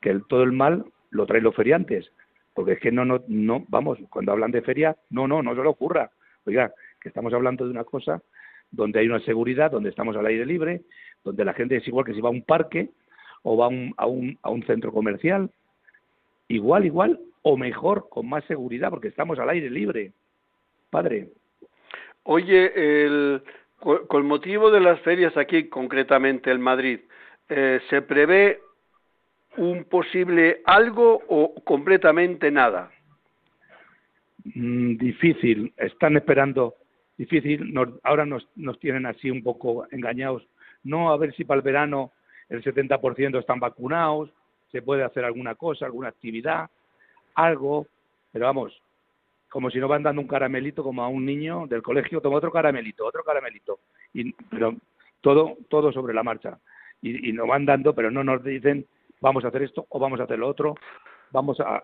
que 0.00 0.18
todo 0.28 0.42
el 0.42 0.52
mal 0.52 0.84
lo 1.10 1.26
traen 1.26 1.44
los 1.44 1.54
feriantes, 1.54 2.10
porque 2.54 2.72
es 2.72 2.80
que 2.80 2.92
no, 2.92 3.04
no, 3.04 3.22
no, 3.28 3.64
vamos, 3.68 3.98
cuando 4.08 4.32
hablan 4.32 4.50
de 4.50 4.62
feria, 4.62 4.96
no, 5.10 5.28
no, 5.28 5.42
no 5.42 5.54
se 5.54 5.62
lo 5.62 5.70
ocurra. 5.70 6.10
Oiga, 6.46 6.72
que 7.00 7.08
estamos 7.08 7.34
hablando 7.34 7.64
de 7.64 7.70
una 7.70 7.84
cosa 7.84 8.22
donde 8.70 9.00
hay 9.00 9.06
una 9.06 9.20
seguridad, 9.20 9.70
donde 9.70 9.90
estamos 9.90 10.16
al 10.16 10.26
aire 10.26 10.46
libre, 10.46 10.82
donde 11.22 11.44
la 11.44 11.54
gente 11.54 11.76
es 11.76 11.86
igual 11.86 12.04
que 12.04 12.14
si 12.14 12.20
va 12.20 12.28
a 12.28 12.32
un 12.32 12.42
parque, 12.42 12.90
o 13.48 13.56
va 13.56 13.66
a 13.66 13.68
un, 13.68 13.94
a 13.96 14.06
un, 14.06 14.36
a 14.42 14.50
un 14.50 14.64
centro 14.64 14.90
comercial, 14.90 15.48
igual, 16.48 16.84
igual 16.84 17.20
o 17.42 17.56
mejor, 17.56 18.08
con 18.08 18.28
más 18.28 18.44
seguridad, 18.46 18.90
porque 18.90 19.06
estamos 19.06 19.38
al 19.38 19.48
aire 19.50 19.70
libre. 19.70 20.10
Padre. 20.90 21.28
Oye, 22.24 22.72
el, 23.04 23.42
con 24.08 24.26
motivo 24.26 24.72
de 24.72 24.80
las 24.80 24.98
ferias 25.02 25.36
aquí, 25.36 25.68
concretamente 25.68 26.50
en 26.50 26.60
Madrid, 26.60 26.98
eh, 27.48 27.78
¿se 27.88 28.02
prevé 28.02 28.58
un 29.56 29.84
posible 29.84 30.62
algo 30.64 31.22
o 31.28 31.54
completamente 31.62 32.50
nada? 32.50 32.90
Mm, 34.42 34.96
difícil, 34.96 35.72
están 35.76 36.16
esperando, 36.16 36.74
difícil, 37.16 37.72
ahora 38.02 38.26
nos, 38.26 38.48
nos 38.56 38.76
tienen 38.80 39.06
así 39.06 39.30
un 39.30 39.44
poco 39.44 39.86
engañados. 39.92 40.44
No, 40.82 41.12
a 41.12 41.16
ver 41.16 41.32
si 41.36 41.44
para 41.44 41.58
el 41.58 41.64
verano 41.64 42.10
el 42.48 42.62
70% 42.62 43.38
están 43.38 43.60
vacunados, 43.60 44.30
se 44.70 44.82
puede 44.82 45.04
hacer 45.04 45.24
alguna 45.24 45.54
cosa, 45.54 45.86
alguna 45.86 46.08
actividad, 46.08 46.68
algo, 47.34 47.86
pero 48.32 48.46
vamos, 48.46 48.80
como 49.48 49.70
si 49.70 49.78
no 49.78 49.88
van 49.88 50.02
dando 50.02 50.22
un 50.22 50.28
caramelito 50.28 50.82
como 50.82 51.02
a 51.02 51.08
un 51.08 51.24
niño 51.24 51.66
del 51.66 51.82
colegio, 51.82 52.20
toma 52.20 52.36
otro 52.36 52.52
caramelito, 52.52 53.06
otro 53.06 53.22
caramelito, 53.24 53.78
y, 54.12 54.32
pero 54.50 54.74
todo, 55.20 55.56
todo 55.68 55.92
sobre 55.92 56.14
la 56.14 56.22
marcha. 56.22 56.58
Y, 57.02 57.28
y 57.28 57.32
nos 57.32 57.46
van 57.46 57.66
dando, 57.66 57.94
pero 57.94 58.10
no 58.10 58.24
nos 58.24 58.42
dicen 58.42 58.86
vamos 59.20 59.44
a 59.44 59.48
hacer 59.48 59.62
esto 59.62 59.86
o 59.88 59.98
vamos 59.98 60.20
a 60.20 60.24
hacer 60.24 60.38
lo 60.38 60.48
otro, 60.48 60.74
vamos 61.30 61.60
a... 61.60 61.82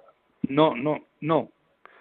No, 0.48 0.74
no, 0.74 1.06
no, 1.20 1.50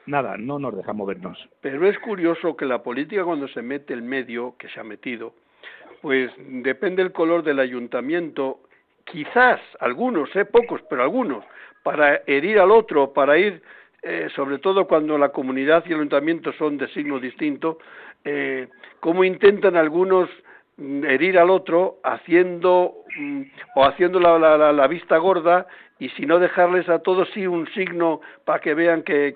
nada, 0.08 0.38
no 0.38 0.60
nos 0.60 0.76
dejamos 0.76 1.08
vernos. 1.08 1.38
Pero 1.62 1.88
es 1.88 1.98
curioso 2.00 2.56
que 2.56 2.66
la 2.66 2.82
política 2.82 3.24
cuando 3.24 3.48
se 3.48 3.62
mete 3.62 3.94
el 3.94 4.02
medio 4.02 4.56
que 4.58 4.68
se 4.70 4.80
ha 4.80 4.84
metido, 4.84 5.36
pues 6.02 6.32
depende 6.38 7.02
el 7.02 7.12
color 7.12 7.44
del 7.44 7.60
ayuntamiento, 7.60 8.60
quizás 9.06 9.60
algunos, 9.80 10.36
eh, 10.36 10.46
pocos, 10.46 10.82
pero 10.90 11.04
algunos, 11.04 11.46
para 11.84 12.22
herir 12.26 12.60
al 12.60 12.72
otro, 12.72 13.14
para 13.14 13.38
ir, 13.38 13.62
eh, 14.02 14.28
sobre 14.36 14.58
todo 14.58 14.88
cuando 14.88 15.18
la 15.18 15.30
comunidad 15.30 15.84
y 15.86 15.90
el 15.90 16.00
ayuntamiento 16.00 16.54
son 16.54 16.78
de 16.78 16.88
signo 16.90 17.20
distinto, 17.20 17.78
eh, 18.24 18.68
cómo 19.00 19.24
intentan 19.24 19.76
algunos 19.76 20.30
mm, 20.78 21.06
herir 21.06 21.38
al 21.38 21.50
otro 21.50 22.00
haciendo 22.04 22.96
mm, 23.18 23.42
o 23.76 23.86
haciendo 23.86 24.20
la, 24.20 24.38
la, 24.40 24.72
la, 24.72 24.88
vista 24.88 25.18
gorda 25.18 25.68
y 26.02 26.10
si 26.10 26.26
no 26.26 26.40
dejarles 26.40 26.90
a 26.90 26.98
todos 26.98 27.30
sí 27.32 27.46
un 27.46 27.68
signo 27.74 28.22
para 28.44 28.60
que 28.60 28.74
vean 28.74 29.04
que, 29.04 29.36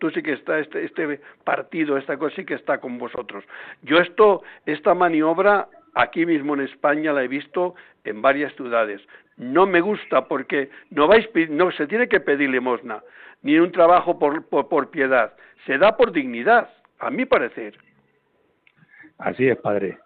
tú 0.00 0.10
sí 0.10 0.20
que 0.20 0.32
está 0.32 0.58
este, 0.58 0.84
este 0.84 1.20
partido, 1.44 1.96
esta 1.96 2.18
cosa 2.18 2.34
sí 2.34 2.44
que 2.44 2.54
está 2.54 2.78
con 2.78 2.98
vosotros. 2.98 3.44
Yo 3.82 3.98
esto, 3.98 4.42
esta 4.66 4.94
maniobra 4.94 5.68
aquí 5.94 6.26
mismo 6.26 6.54
en 6.54 6.62
España 6.62 7.12
la 7.12 7.22
he 7.22 7.28
visto 7.28 7.76
en 8.02 8.20
varias 8.20 8.52
ciudades. 8.56 9.00
No 9.36 9.64
me 9.64 9.80
gusta 9.80 10.26
porque 10.26 10.70
no 10.90 11.06
vais 11.06 11.28
no 11.50 11.70
se 11.70 11.86
tiene 11.86 12.08
que 12.08 12.18
pedir 12.18 12.50
limosna 12.50 13.00
ni 13.42 13.56
un 13.60 13.70
trabajo 13.70 14.18
por, 14.18 14.44
por, 14.48 14.90
piedad, 14.90 15.34
se 15.66 15.78
da 15.78 15.96
por 15.96 16.10
dignidad, 16.10 16.68
a 16.98 17.10
mi 17.10 17.26
parecer. 17.26 17.78
Así 19.18 19.46
es, 19.46 19.56
padre. 19.58 19.98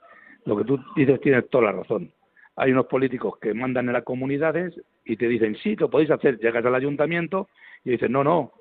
Lo 0.45 0.59
que 0.59 0.65
tú 0.65 0.79
dices 0.95 1.19
tienes 1.23 1.49
toda 1.49 1.73
la 1.73 1.73
razón. 1.73 2.13
Hay 2.57 2.73
unos 2.73 2.85
políticos 2.85 3.39
que 3.41 3.55
mandan 3.55 3.87
en 3.87 3.95
las 3.95 4.05
comunidades 4.05 4.79
y 5.13 5.17
te 5.17 5.29
dicen, 5.29 5.57
sí, 5.57 5.77
lo 5.77 5.91
podéis 5.91 6.11
hacer. 6.11 6.39
Llegas 6.39 6.65
al 6.65 6.75
ayuntamiento 6.75 7.49
y 7.85 7.91
dicen, 7.91 8.13
no, 8.13 8.23
no, 8.23 8.53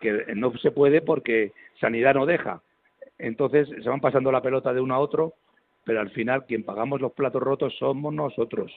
que 0.00 0.24
no 0.34 0.56
se 0.58 0.70
puede 0.70 1.02
porque 1.02 1.52
sanidad 1.80 2.14
no 2.14 2.26
deja. 2.26 2.62
Entonces 3.18 3.68
se 3.68 3.88
van 3.88 4.00
pasando 4.00 4.32
la 4.32 4.42
pelota 4.42 4.72
de 4.72 4.80
uno 4.80 4.94
a 4.94 4.98
otro 4.98 5.34
pero 5.84 6.00
al 6.00 6.10
final 6.10 6.46
quien 6.46 6.62
pagamos 6.62 7.00
los 7.00 7.12
platos 7.12 7.42
rotos 7.42 7.74
somos 7.78 8.12
nosotros, 8.12 8.72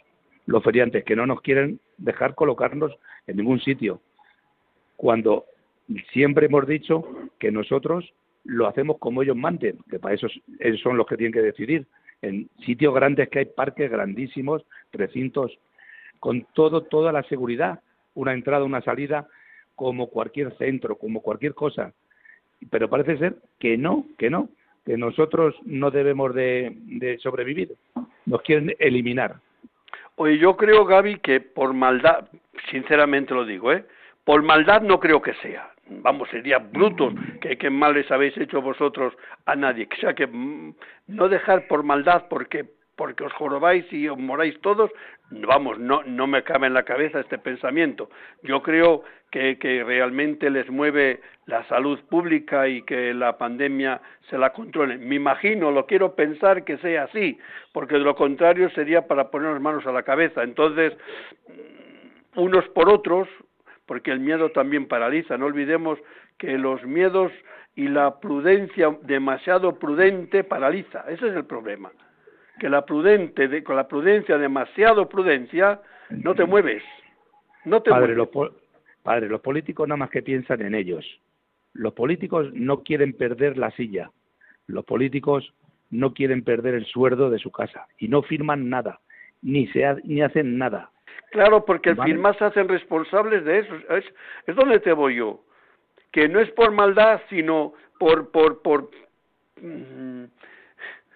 los 0.45 0.63
feriantes, 0.63 1.03
que 1.03 1.15
no 1.15 1.25
nos 1.25 1.41
quieren 1.41 1.79
dejar 1.97 2.35
colocarnos 2.35 2.91
en 3.27 3.37
ningún 3.37 3.59
sitio. 3.59 4.01
Cuando 4.95 5.45
siempre 6.11 6.47
hemos 6.47 6.67
dicho 6.67 7.03
que 7.39 7.51
nosotros 7.51 8.13
lo 8.45 8.67
hacemos 8.67 8.97
como 8.99 9.21
ellos 9.21 9.35
manden, 9.35 9.77
que 9.89 9.99
para 9.99 10.15
eso 10.15 10.27
son 10.81 10.97
los 10.97 11.07
que 11.07 11.17
tienen 11.17 11.33
que 11.33 11.41
decidir. 11.41 11.85
En 12.21 12.49
sitios 12.65 12.93
grandes 12.93 13.29
que 13.29 13.39
hay 13.39 13.45
parques 13.45 13.91
grandísimos, 13.91 14.65
recintos, 14.91 15.57
con 16.23 16.47
todo, 16.53 16.83
toda 16.83 17.11
la 17.11 17.21
seguridad, 17.23 17.81
una 18.13 18.31
entrada, 18.31 18.63
una 18.63 18.79
salida, 18.79 19.27
como 19.75 20.07
cualquier 20.07 20.57
centro, 20.57 20.95
como 20.95 21.19
cualquier 21.21 21.53
cosa. 21.53 21.91
Pero 22.71 22.89
parece 22.89 23.17
ser 23.17 23.35
que 23.59 23.77
no, 23.77 24.05
que 24.17 24.29
no, 24.29 24.47
que 24.85 24.95
nosotros 24.95 25.53
no 25.65 25.91
debemos 25.91 26.33
de, 26.33 27.19
sobrevivir, 27.21 27.73
nos 28.25 28.41
quieren 28.41 28.73
eliminar. 28.79 29.35
Oye, 30.15 30.37
yo 30.37 30.55
creo, 30.55 30.85
Gaby, 30.85 31.19
que 31.19 31.41
por 31.41 31.73
maldad, 31.73 32.29
sinceramente 32.71 33.33
lo 33.33 33.43
digo, 33.43 33.73
¿eh? 33.73 33.83
por 34.23 34.43
maldad 34.43 34.81
no 34.81 35.01
creo 35.01 35.21
que 35.21 35.33
sea. 35.41 35.73
Vamos, 35.89 36.29
sería 36.29 36.59
brutos 36.59 37.13
que, 37.41 37.69
mal 37.69 37.95
les 37.95 38.09
habéis 38.09 38.37
hecho 38.37 38.61
vosotros 38.61 39.13
a 39.45 39.57
nadie. 39.57 39.89
O 39.91 39.99
sea, 39.99 40.13
que 40.13 40.27
mm, 40.27 40.73
no 41.07 41.27
dejar 41.27 41.67
por 41.67 41.83
maldad, 41.83 42.27
porque 42.29 42.63
porque 42.95 43.23
os 43.23 43.33
jorobáis 43.33 43.91
y 43.91 44.07
os 44.07 44.17
moráis 44.17 44.59
todos, 44.61 44.91
vamos, 45.31 45.79
no, 45.79 46.03
no 46.03 46.27
me 46.27 46.43
cabe 46.43 46.67
en 46.67 46.73
la 46.73 46.83
cabeza 46.83 47.19
este 47.19 47.37
pensamiento. 47.37 48.09
Yo 48.43 48.61
creo 48.61 49.03
que, 49.31 49.57
que 49.57 49.83
realmente 49.83 50.49
les 50.49 50.69
mueve 50.69 51.21
la 51.45 51.67
salud 51.67 51.99
pública 52.09 52.67
y 52.67 52.83
que 52.83 53.13
la 53.13 53.37
pandemia 53.37 54.01
se 54.29 54.37
la 54.37 54.53
controle. 54.53 54.97
Me 54.97 55.15
imagino, 55.15 55.71
lo 55.71 55.85
quiero 55.85 56.15
pensar 56.15 56.63
que 56.63 56.77
sea 56.77 57.05
así, 57.05 57.37
porque 57.71 57.95
de 57.95 58.01
lo 58.01 58.15
contrario 58.15 58.69
sería 58.71 59.07
para 59.07 59.29
ponernos 59.31 59.61
manos 59.61 59.85
a 59.87 59.91
la 59.91 60.03
cabeza. 60.03 60.43
Entonces, 60.43 60.93
unos 62.35 62.67
por 62.69 62.89
otros, 62.89 63.27
porque 63.85 64.11
el 64.11 64.19
miedo 64.19 64.51
también 64.51 64.87
paraliza. 64.87 65.37
No 65.37 65.47
olvidemos 65.47 65.99
que 66.37 66.57
los 66.57 66.83
miedos 66.83 67.31
y 67.75 67.87
la 67.87 68.19
prudencia 68.19 68.95
demasiado 69.01 69.79
prudente 69.79 70.43
paraliza. 70.43 71.05
Ese 71.07 71.27
es 71.27 71.35
el 71.35 71.45
problema. 71.45 71.91
Que 72.59 72.69
la 72.69 72.85
prudente, 72.85 73.63
con 73.63 73.75
la 73.75 73.87
prudencia, 73.87 74.37
demasiado 74.37 75.09
prudencia, 75.09 75.81
no 76.09 76.35
te 76.35 76.45
mueves. 76.45 76.83
No 77.65 77.81
te 77.81 77.89
padre, 77.89 78.15
mueves. 78.15 78.33
Los, 78.35 78.51
padre, 79.01 79.27
los 79.27 79.41
políticos 79.41 79.87
nada 79.87 79.97
más 79.97 80.09
que 80.09 80.21
piensan 80.21 80.61
en 80.61 80.75
ellos. 80.75 81.05
Los 81.73 81.93
políticos 81.93 82.53
no 82.53 82.83
quieren 82.83 83.13
perder 83.13 83.57
la 83.57 83.71
silla. 83.71 84.11
Los 84.67 84.85
políticos 84.85 85.53
no 85.89 86.13
quieren 86.13 86.43
perder 86.43 86.75
el 86.75 86.85
sueldo 86.85 87.29
de 87.29 87.39
su 87.39 87.51
casa 87.51 87.87
y 87.97 88.07
no 88.07 88.21
firman 88.21 88.69
nada, 88.69 88.99
ni, 89.41 89.67
se 89.67 89.83
ni 90.03 90.21
hacen 90.21 90.57
nada. 90.57 90.91
Claro, 91.31 91.65
porque 91.65 91.91
al 91.91 92.03
fin 92.03 92.21
más 92.21 92.37
se 92.37 92.45
hacen 92.45 92.67
responsables 92.67 93.43
de 93.43 93.59
eso. 93.59 93.75
Es, 93.89 94.05
es 94.45 94.55
donde 94.55 94.79
te 94.79 94.93
voy 94.93 95.15
yo 95.15 95.43
que 96.13 96.29
no 96.29 96.39
es 96.39 96.49
por 96.51 96.71
maldad, 96.71 97.19
sino 97.29 97.73
por 97.99 98.31
por 98.31 98.61
por 98.61 98.89
mm, 99.59 100.25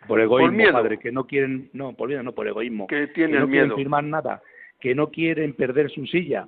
por 0.08 0.20
egoísmo, 0.20 0.58
miedo. 0.58 0.74
padre, 0.74 0.98
que 0.98 1.12
no 1.12 1.26
quieren, 1.26 1.70
no, 1.74 1.94
por 1.94 2.08
miedo, 2.08 2.24
no 2.24 2.34
por 2.34 2.48
egoísmo, 2.48 2.88
que 2.88 3.08
tienen 3.08 3.34
que 3.36 3.40
no 3.40 3.48
miedo. 3.48 3.66
quieren 3.66 3.76
firmar 3.76 4.04
nada, 4.04 4.42
que 4.80 4.96
no 4.96 5.10
quieren 5.10 5.54
perder 5.54 5.90
su 5.90 6.06
silla, 6.08 6.48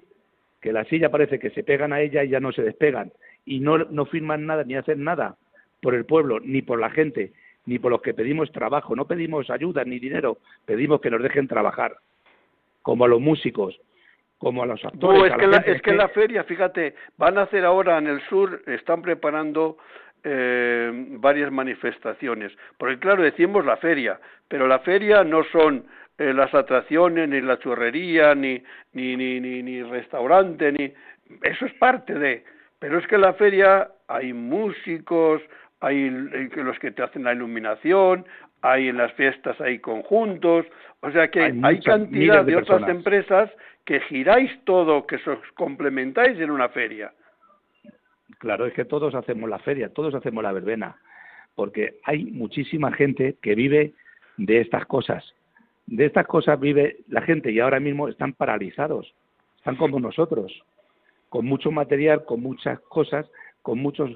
que 0.62 0.72
la 0.72 0.86
silla 0.86 1.10
parece 1.10 1.40
que 1.40 1.50
se 1.52 1.64
pegan 1.64 1.94
a 1.94 2.02
ella 2.02 2.24
y 2.24 2.30
ya 2.30 2.40
no 2.40 2.52
se 2.52 2.64
despegan 2.64 3.12
y 3.46 3.60
no 3.60 3.78
no 3.78 4.06
firman 4.06 4.46
nada 4.46 4.64
ni 4.64 4.76
hacen 4.76 5.04
nada 5.04 5.38
por 5.82 5.96
el 5.96 6.06
pueblo 6.06 6.40
ni 6.40 6.62
por 6.62 6.80
la 6.80 6.90
gente 6.90 7.32
ni 7.70 7.78
por 7.78 7.92
los 7.92 8.02
que 8.02 8.16
pedimos 8.16 8.52
trabajo, 8.52 8.96
no 8.96 9.06
pedimos 9.06 9.50
ayuda 9.52 9.84
ni 9.86 10.00
dinero, 10.00 10.40
pedimos 10.66 11.02
que 11.02 11.12
nos 11.12 11.22
dejen 11.22 11.48
trabajar, 11.48 11.98
como 12.82 13.06
a 13.06 13.08
los 13.08 13.22
músicos, 13.22 13.80
como 14.40 14.64
a 14.64 14.66
los 14.66 14.84
actores. 14.84 15.20
No, 15.20 15.26
es, 15.26 15.36
que, 15.36 15.48
la, 15.48 15.58
es 15.58 15.82
que, 15.84 15.94
la 15.94 16.10
feria, 16.10 16.44
fíjate, 16.46 16.96
van 17.18 17.38
a 17.38 17.44
hacer 17.44 17.64
ahora 17.66 18.00
en 18.00 18.08
el 18.08 18.22
sur, 18.28 18.64
están 18.66 19.04
preparando 19.04 19.78
eh, 20.24 20.92
varias 21.20 21.52
manifestaciones. 21.52 22.52
Porque 22.78 23.00
claro, 23.00 23.24
decimos 23.24 23.66
la 23.66 23.78
feria, 23.78 24.20
pero 24.48 24.68
la 24.68 24.80
feria 24.80 25.24
no 25.24 25.44
son 25.46 25.86
eh, 26.18 26.34
las 26.34 26.54
atracciones, 26.54 27.30
ni 27.30 27.42
la 27.42 27.60
churrería, 27.60 28.36
ni, 28.36 28.62
ni, 28.94 29.16
ni, 29.16 29.40
ni, 29.40 29.64
ni 29.64 29.84
restaurante, 29.84 30.72
ni... 30.72 30.94
Eso 31.44 31.66
es 31.66 31.74
parte 31.74 32.14
de... 32.14 32.44
Pero 32.80 32.98
es 32.98 33.08
que 33.08 33.16
en 33.16 33.22
la 33.22 33.34
feria 33.34 33.90
hay 34.08 34.34
músicos, 34.34 35.42
hay 35.82 36.10
los 36.10 36.80
que 36.80 36.92
te 36.92 37.04
hacen 37.04 37.24
la 37.24 37.34
iluminación, 37.34 38.26
hay 38.62 38.90
en 38.90 38.98
las 38.98 39.14
fiestas 39.14 39.60
hay 39.62 39.80
conjuntos, 39.80 40.66
o 41.02 41.12
sea 41.12 41.30
que 41.30 41.42
hay, 41.42 41.60
hay 41.64 41.80
cantidad 41.82 42.44
de, 42.44 42.52
de 42.54 42.58
otras 42.58 42.88
empresas 42.90 43.50
que 43.86 44.00
giráis 44.02 44.52
todo, 44.66 45.06
que 45.08 45.16
os 45.16 45.52
complementáis 45.56 46.40
en 46.40 46.52
una 46.52 46.70
feria. 46.70 47.12
Claro, 48.38 48.66
es 48.66 48.74
que 48.74 48.86
todos 48.86 49.16
hacemos 49.16 49.50
la 49.50 49.60
feria, 49.60 49.90
todos 49.90 50.14
hacemos 50.14 50.44
la 50.44 50.52
verbena, 50.52 50.98
porque 51.56 51.98
hay 52.04 52.26
muchísima 52.26 52.92
gente 52.92 53.38
que 53.42 53.56
vive 53.56 53.94
de 54.38 54.62
estas 54.62 54.86
cosas. 54.86 55.24
De 55.88 56.06
estas 56.06 56.28
cosas 56.28 56.60
vive 56.60 56.98
la 57.08 57.22
gente 57.22 57.52
y 57.52 57.60
ahora 57.60 57.80
mismo 57.80 58.08
están 58.08 58.34
paralizados, 58.34 59.14
están 59.58 59.76
como 59.76 60.00
nosotros, 60.00 60.64
con 61.30 61.46
mucho 61.46 61.72
material, 61.72 62.24
con 62.26 62.42
muchas 62.42 62.80
cosas, 62.82 63.26
con 63.62 63.80
muchos, 63.80 64.12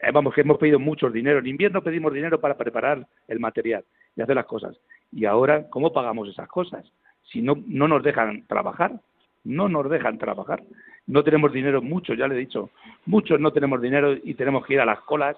eh, 0.00 0.10
vamos, 0.12 0.34
que 0.34 0.40
hemos 0.40 0.58
pedido 0.58 0.78
mucho 0.78 1.08
dinero. 1.10 1.38
En 1.38 1.46
invierno 1.46 1.82
pedimos 1.82 2.12
dinero 2.12 2.40
para 2.40 2.56
preparar 2.56 3.06
el 3.28 3.40
material 3.40 3.84
y 4.16 4.22
hacer 4.22 4.34
las 4.34 4.46
cosas. 4.46 4.76
Y 5.12 5.24
ahora, 5.24 5.68
¿cómo 5.70 5.92
pagamos 5.92 6.28
esas 6.28 6.48
cosas? 6.48 6.84
Si 7.30 7.40
no, 7.40 7.62
no 7.66 7.86
nos 7.86 8.02
dejan 8.02 8.44
trabajar 8.46 9.00
no 9.44 9.68
nos 9.68 9.88
dejan 9.90 10.18
trabajar. 10.18 10.62
No 11.06 11.24
tenemos 11.24 11.52
dinero, 11.52 11.82
muchos, 11.82 12.16
ya 12.16 12.28
le 12.28 12.36
he 12.36 12.38
dicho, 12.38 12.70
muchos 13.06 13.40
no 13.40 13.52
tenemos 13.52 13.80
dinero 13.80 14.14
y 14.14 14.34
tenemos 14.34 14.64
que 14.64 14.74
ir 14.74 14.80
a 14.80 14.86
las 14.86 15.00
colas 15.00 15.36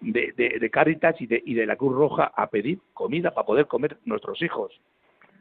de, 0.00 0.32
de, 0.36 0.58
de 0.60 0.70
Cáritas 0.70 1.20
y 1.20 1.26
de, 1.26 1.42
y 1.44 1.54
de 1.54 1.66
la 1.66 1.76
Cruz 1.76 1.94
Roja 1.96 2.32
a 2.34 2.48
pedir 2.48 2.78
comida 2.94 3.32
para 3.32 3.46
poder 3.46 3.66
comer 3.66 3.96
nuestros 4.04 4.40
hijos. 4.42 4.72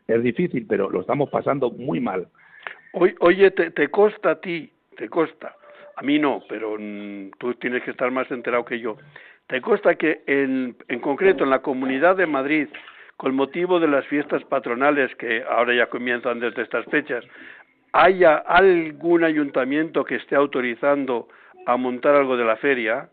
Es 0.08 0.22
difícil, 0.24 0.66
pero 0.68 0.90
lo 0.90 1.02
estamos 1.02 1.30
pasando 1.30 1.72
muy 1.72 2.00
mal. 2.00 2.28
Oye, 2.94 3.52
te, 3.52 3.72
te 3.72 3.90
costa 3.90 4.32
a 4.32 4.42
ti, 4.42 4.72
te 4.98 5.10
costa. 5.10 5.56
A 5.98 6.02
mí 6.02 6.20
no, 6.20 6.44
pero 6.48 6.78
mm, 6.80 7.32
tú 7.38 7.54
tienes 7.56 7.84
que 7.84 7.92
estar 7.92 8.12
más 8.12 8.30
enterado 8.32 8.66
que 8.66 8.80
yo. 8.80 8.98
Te 9.48 9.62
consta 9.62 9.96
que 9.96 10.24
en, 10.26 10.76
en 10.88 11.00
concreto 11.00 11.44
en 11.44 11.50
la 11.50 11.62
Comunidad 11.62 12.16
de 12.16 12.26
Madrid, 12.26 12.68
con 13.18 13.36
motivo 13.36 13.80
de 13.80 13.88
las 13.88 14.06
fiestas 14.08 14.44
patronales 14.46 15.14
que 15.16 15.44
ahora 15.44 15.74
ya 15.76 15.88
comienzan 15.88 16.40
desde 16.40 16.64
estas 16.64 16.86
fechas, 16.86 17.24
haya 17.96 18.36
algún 18.36 19.24
ayuntamiento 19.24 20.04
que 20.04 20.16
esté 20.16 20.36
autorizando 20.36 21.30
a 21.66 21.78
montar 21.78 22.14
algo 22.16 22.36
de 22.36 22.44
la 22.44 22.58
feria? 22.58 23.10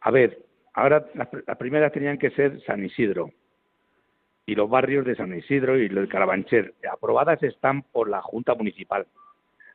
A 0.00 0.10
ver, 0.10 0.38
ahora 0.72 1.04
las, 1.12 1.28
primeras 1.58 1.92
tenían 1.92 2.16
que 2.16 2.30
ser 2.30 2.62
San 2.62 2.82
Isidro 2.82 3.30
y 4.46 4.54
los 4.54 4.70
barrios 4.70 5.04
de 5.04 5.16
San 5.16 5.36
Isidro 5.36 5.76
y 5.76 5.90
los 5.90 6.04
de 6.04 6.08
Carabanchel. 6.08 6.72
Aprobadas 6.90 7.42
están 7.42 7.82
por 7.82 8.08
la 8.08 8.22
Junta 8.22 8.54
Municipal. 8.54 9.06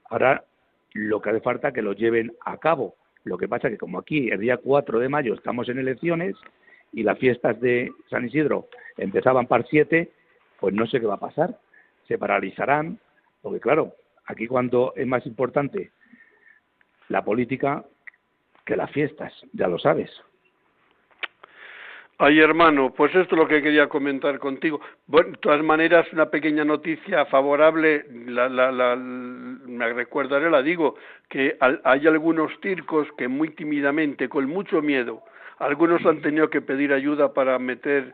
Ahora 0.05 0.43
lo 0.93 1.21
que 1.21 1.29
hace 1.29 1.41
falta 1.41 1.67
es 1.67 1.73
que 1.75 1.83
lo 1.83 1.93
lleven 1.93 2.33
a 2.43 2.57
cabo. 2.57 2.95
Lo 3.25 3.37
que 3.37 3.47
pasa 3.47 3.67
es 3.67 3.73
que 3.73 3.77
como 3.77 3.99
aquí 3.99 4.31
el 4.31 4.39
día 4.39 4.57
4 4.57 4.99
de 4.99 5.09
mayo 5.09 5.35
estamos 5.35 5.69
en 5.69 5.77
elecciones 5.77 6.35
y 6.93 7.03
las 7.03 7.19
fiestas 7.19 7.61
de 7.61 7.91
San 8.09 8.25
Isidro 8.25 8.69
empezaban 8.97 9.45
para 9.45 9.65
7, 9.65 10.09
pues 10.59 10.73
no 10.73 10.87
sé 10.87 10.99
qué 10.99 11.05
va 11.05 11.15
a 11.15 11.19
pasar. 11.19 11.59
Se 12.07 12.17
paralizarán, 12.17 12.99
porque 13.41 13.59
claro, 13.59 13.93
aquí 14.25 14.47
cuando 14.47 14.93
es 14.95 15.07
más 15.07 15.25
importante 15.25 15.91
la 17.07 17.23
política 17.23 17.83
que 18.65 18.75
las 18.75 18.91
fiestas, 18.91 19.33
ya 19.53 19.67
lo 19.67 19.79
sabes. 19.79 20.11
Ay, 22.21 22.41
hermano, 22.41 22.93
pues 22.93 23.15
esto 23.15 23.33
es 23.35 23.41
lo 23.41 23.47
que 23.47 23.61
quería 23.61 23.87
comentar 23.87 24.39
contigo. 24.39 24.81
Bueno, 25.07 25.31
de 25.31 25.37
todas 25.37 25.63
maneras, 25.63 26.05
una 26.11 26.29
pequeña 26.29 26.65
noticia 26.65 27.25
favorable, 27.27 28.05
la, 28.27 28.49
la, 28.49 28.73
la, 28.73 28.97
me 28.97 29.93
recordaré, 29.93 30.51
la 30.51 30.61
digo, 30.61 30.95
que 31.29 31.57
hay 31.59 32.07
algunos 32.07 32.51
circos 32.61 33.07
que 33.17 33.29
muy 33.29 33.51
tímidamente, 33.51 34.27
con 34.27 34.47
mucho 34.49 34.81
miedo, 34.81 35.23
algunos 35.59 36.05
han 36.05 36.21
tenido 36.21 36.49
que 36.49 36.61
pedir 36.61 36.91
ayuda 36.91 37.33
para 37.33 37.57
meter 37.57 38.13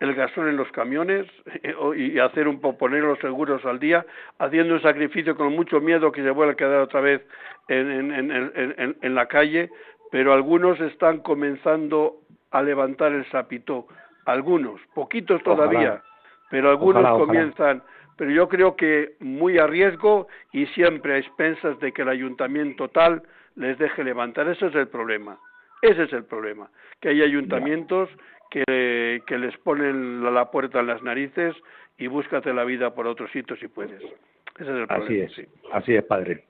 el 0.00 0.14
gasón 0.14 0.48
en 0.48 0.56
los 0.56 0.70
camiones 0.72 1.26
eh, 1.62 1.74
y 1.96 2.18
hacer 2.18 2.48
un 2.48 2.60
poner 2.60 3.02
los 3.02 3.18
seguros 3.18 3.64
al 3.64 3.78
día, 3.78 4.04
haciendo 4.38 4.74
un 4.74 4.82
sacrificio 4.82 5.36
con 5.36 5.54
mucho 5.54 5.80
miedo 5.80 6.12
que 6.12 6.22
se 6.22 6.30
vuelva 6.30 6.52
a 6.52 6.56
quedar 6.56 6.80
otra 6.80 7.00
vez 7.00 7.22
en, 7.68 8.12
en, 8.12 8.30
en, 8.30 8.96
en 9.00 9.14
la 9.14 9.26
calle, 9.26 9.70
pero 10.10 10.32
algunos 10.32 10.80
están 10.80 11.18
comenzando 11.18 12.20
a 12.50 12.62
levantar 12.62 13.12
el 13.12 13.28
sapito, 13.30 13.86
algunos, 14.24 14.80
poquitos 14.94 15.42
todavía, 15.42 16.02
pero 16.50 16.70
algunos 16.70 17.04
comienzan, 17.18 17.82
pero 18.16 18.30
yo 18.30 18.48
creo 18.48 18.76
que 18.76 19.16
muy 19.20 19.58
a 19.58 19.66
riesgo 19.66 20.28
y 20.52 20.66
siempre 20.66 21.14
a 21.14 21.18
expensas 21.18 21.78
de 21.80 21.92
que 21.92 22.02
el 22.02 22.08
ayuntamiento 22.08 22.88
tal 22.88 23.22
les 23.56 23.78
deje 23.78 24.04
levantar, 24.04 24.48
ese 24.48 24.66
es 24.66 24.74
el 24.74 24.88
problema, 24.88 25.38
ese 25.82 26.04
es 26.04 26.12
el 26.12 26.24
problema, 26.24 26.70
que 27.00 27.10
hay 27.10 27.22
ayuntamientos 27.22 28.08
que, 28.50 29.22
que 29.26 29.38
les 29.38 29.56
ponen 29.58 30.22
la 30.22 30.50
puerta 30.50 30.80
en 30.80 30.86
las 30.86 31.02
narices 31.02 31.54
y 31.98 32.06
búscate 32.06 32.52
la 32.52 32.64
vida 32.64 32.94
por 32.94 33.06
otro 33.06 33.28
sitio 33.28 33.56
si 33.56 33.68
puedes. 33.68 34.02
Ese 34.02 34.62
es 34.62 34.68
el 34.68 34.86
problema. 34.86 35.04
Así 35.04 35.20
es, 35.20 35.48
así 35.72 35.94
es, 35.94 36.04
padre. 36.04 36.44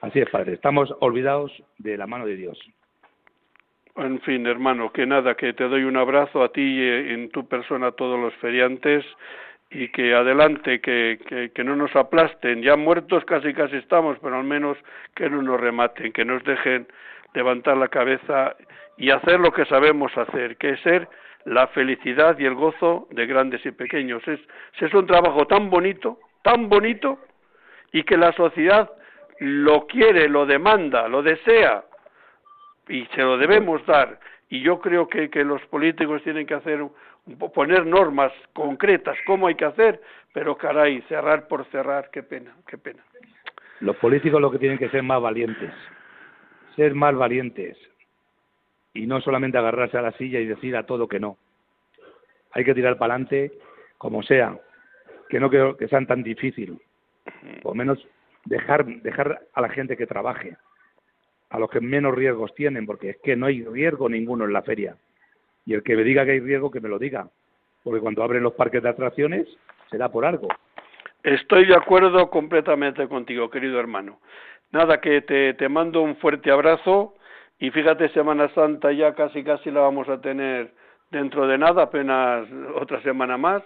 Así 0.00 0.20
es, 0.20 0.28
padre. 0.30 0.54
Estamos 0.54 0.94
olvidados 1.00 1.52
de 1.78 1.96
la 1.96 2.06
mano 2.06 2.26
de 2.26 2.36
Dios. 2.36 2.58
En 3.96 4.20
fin, 4.22 4.46
hermano, 4.46 4.92
que 4.92 5.06
nada, 5.06 5.34
que 5.34 5.52
te 5.52 5.68
doy 5.68 5.84
un 5.84 5.96
abrazo 5.96 6.42
a 6.42 6.50
ti 6.50 6.62
y 6.62 7.12
en 7.12 7.30
tu 7.30 7.46
persona 7.46 7.88
a 7.88 7.92
todos 7.92 8.18
los 8.18 8.34
feriantes 8.34 9.04
y 9.70 9.88
que 9.88 10.14
adelante, 10.14 10.80
que, 10.80 11.20
que, 11.26 11.50
que, 11.50 11.64
no 11.64 11.76
nos 11.76 11.94
aplasten. 11.96 12.62
Ya 12.62 12.76
muertos 12.76 13.24
casi 13.24 13.54
casi 13.54 13.76
estamos, 13.76 14.18
pero 14.20 14.36
al 14.36 14.44
menos 14.44 14.76
que 15.14 15.30
no 15.30 15.42
nos 15.42 15.60
rematen, 15.60 16.12
que 16.12 16.24
nos 16.24 16.42
dejen 16.44 16.86
levantar 17.34 17.76
la 17.76 17.88
cabeza 17.88 18.56
y 18.96 19.10
hacer 19.10 19.40
lo 19.40 19.52
que 19.52 19.64
sabemos 19.66 20.16
hacer, 20.16 20.56
que 20.56 20.70
es 20.70 20.80
ser 20.80 21.08
la 21.44 21.66
felicidad 21.68 22.38
y 22.38 22.46
el 22.46 22.54
gozo 22.54 23.06
de 23.10 23.26
grandes 23.26 23.64
y 23.66 23.70
pequeños. 23.72 24.22
Es, 24.26 24.94
un 24.94 25.06
trabajo 25.06 25.46
tan 25.46 25.70
bonito, 25.70 26.18
tan 26.42 26.68
bonito, 26.68 27.18
y 27.92 28.02
que 28.02 28.16
la 28.16 28.32
sociedad 28.32 28.90
lo 29.40 29.86
quiere, 29.86 30.28
lo 30.28 30.46
demanda, 30.46 31.08
lo 31.08 31.22
desea, 31.22 31.84
y 32.88 33.06
se 33.14 33.22
lo 33.22 33.38
debemos 33.38 33.84
dar. 33.86 34.18
y 34.50 34.60
yo 34.60 34.78
creo 34.78 35.08
que, 35.08 35.30
que 35.30 35.42
los 35.42 35.62
políticos 35.66 36.22
tienen 36.22 36.46
que 36.46 36.54
hacer 36.54 36.80
poner 37.54 37.86
normas 37.86 38.32
concretas 38.52 39.16
cómo 39.26 39.46
hay 39.46 39.54
que 39.54 39.64
hacer 39.64 40.00
pero 40.32 40.56
caray 40.56 41.00
cerrar 41.08 41.48
por 41.48 41.64
cerrar 41.70 42.10
qué 42.12 42.22
pena 42.22 42.54
qué 42.68 42.76
pena 42.76 43.02
los 43.80 43.96
políticos 43.96 44.40
lo 44.40 44.50
que 44.50 44.58
tienen 44.58 44.78
que 44.78 44.90
ser 44.90 45.02
más 45.02 45.22
valientes 45.22 45.72
ser 46.76 46.94
más 46.94 47.14
valientes 47.16 47.78
y 48.94 49.06
no 49.06 49.20
solamente 49.20 49.58
agarrarse 49.58 49.98
a 49.98 50.02
la 50.02 50.12
silla 50.12 50.40
y 50.40 50.46
decir 50.46 50.76
a 50.76 50.86
todo 50.86 51.08
que 51.08 51.20
no 51.20 51.36
hay 52.52 52.64
que 52.64 52.74
tirar 52.74 52.96
para 52.96 53.14
adelante 53.14 53.52
como 53.98 54.22
sea 54.22 54.58
que 55.28 55.40
no 55.40 55.50
creo 55.50 55.76
que 55.76 55.88
sean 55.88 56.06
tan 56.06 56.22
difícil 56.22 56.80
por 57.62 57.74
menos 57.74 58.06
dejar 58.44 58.86
dejar 58.86 59.40
a 59.52 59.60
la 59.60 59.68
gente 59.68 59.96
que 59.96 60.06
trabaje 60.06 60.56
a 61.54 61.58
los 61.60 61.70
que 61.70 61.80
menos 61.80 62.12
riesgos 62.12 62.52
tienen, 62.56 62.84
porque 62.84 63.10
es 63.10 63.16
que 63.22 63.36
no 63.36 63.46
hay 63.46 63.64
riesgo 63.64 64.08
ninguno 64.08 64.44
en 64.44 64.52
la 64.52 64.62
feria. 64.62 64.96
Y 65.64 65.74
el 65.74 65.84
que 65.84 65.94
me 65.94 66.02
diga 66.02 66.24
que 66.24 66.32
hay 66.32 66.40
riesgo, 66.40 66.68
que 66.68 66.80
me 66.80 66.88
lo 66.88 66.98
diga, 66.98 67.28
porque 67.84 68.00
cuando 68.00 68.24
abren 68.24 68.42
los 68.42 68.54
parques 68.54 68.82
de 68.82 68.88
atracciones, 68.88 69.46
será 69.88 70.08
por 70.08 70.24
algo. 70.24 70.48
Estoy 71.22 71.66
de 71.66 71.76
acuerdo 71.76 72.28
completamente 72.28 73.06
contigo, 73.06 73.50
querido 73.50 73.78
hermano. 73.78 74.18
Nada, 74.72 75.00
que 75.00 75.20
te, 75.20 75.54
te 75.54 75.68
mando 75.68 76.02
un 76.02 76.16
fuerte 76.16 76.50
abrazo 76.50 77.14
y 77.58 77.70
fíjate, 77.70 78.08
Semana 78.10 78.48
Santa 78.54 78.92
ya 78.92 79.14
casi 79.14 79.44
casi 79.44 79.70
la 79.70 79.80
vamos 79.80 80.08
a 80.08 80.20
tener 80.20 80.72
dentro 81.10 81.46
de 81.46 81.58
nada, 81.58 81.84
apenas 81.84 82.46
otra 82.74 83.00
semana 83.02 83.36
más 83.36 83.62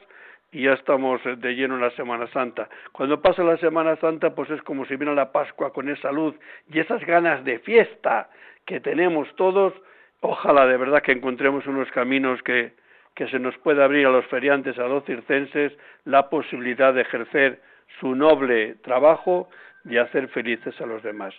y 0.51 0.63
ya 0.65 0.73
estamos 0.73 1.21
de 1.25 1.55
lleno 1.55 1.75
en 1.75 1.83
la 1.83 1.91
Semana 1.91 2.27
Santa. 2.29 2.69
Cuando 2.93 3.21
pasa 3.21 3.43
la 3.43 3.57
Semana 3.59 3.97
Santa, 3.97 4.35
pues 4.35 4.51
es 4.51 4.63
como 4.63 4.87
si 4.87 4.97
viene 4.97 5.15
la 5.15 5.33
Pascua 5.33 5.73
con 5.73 5.89
esa 5.89 6.11
luz 6.11 6.35
y 6.73 6.79
esas 6.79 7.05
ganas 7.05 7.45
de 7.45 7.59
fiesta 7.61 8.31
que 8.65 8.81
tenemos 8.81 9.29
todos. 9.37 9.75
Ojalá 10.21 10.67
de 10.67 10.77
verdad 10.77 11.03
que 11.03 11.13
encontremos 11.13 11.67
unos 11.67 11.91
caminos 11.91 12.43
que, 12.43 12.73
que 13.15 13.29
se 13.29 13.39
nos 13.39 13.57
pueda 13.59 13.85
abrir 13.85 14.07
a 14.07 14.11
los 14.11 14.27
feriantes, 14.27 14.79
a 14.79 14.89
los 14.89 15.05
circenses, 15.05 15.73
la 16.05 16.29
posibilidad 16.31 16.95
de 16.95 17.03
ejercer 17.03 17.61
su 18.01 18.15
noble 18.15 18.77
trabajo 18.83 19.49
y 19.85 19.99
hacer 19.99 20.29
felices 20.29 20.79
a 20.81 20.87
los 20.87 21.03
demás. 21.03 21.35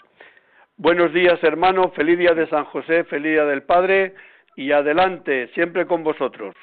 Buenos 0.80 1.12
días, 1.12 1.38
hermano. 1.44 1.92
Feliz 1.92 2.18
día 2.18 2.34
de 2.34 2.48
San 2.48 2.64
José, 2.64 3.04
feliz 3.04 3.34
día 3.34 3.44
del 3.44 3.64
Padre 3.64 4.16
y 4.56 4.72
adelante, 4.72 5.50
siempre 5.54 5.86
con 5.86 6.06
vosotros. 6.06 6.56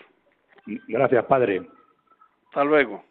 Gracias, 0.89 1.23
Padre. 1.27 1.61
Hasta 2.47 2.65
luego. 2.65 3.05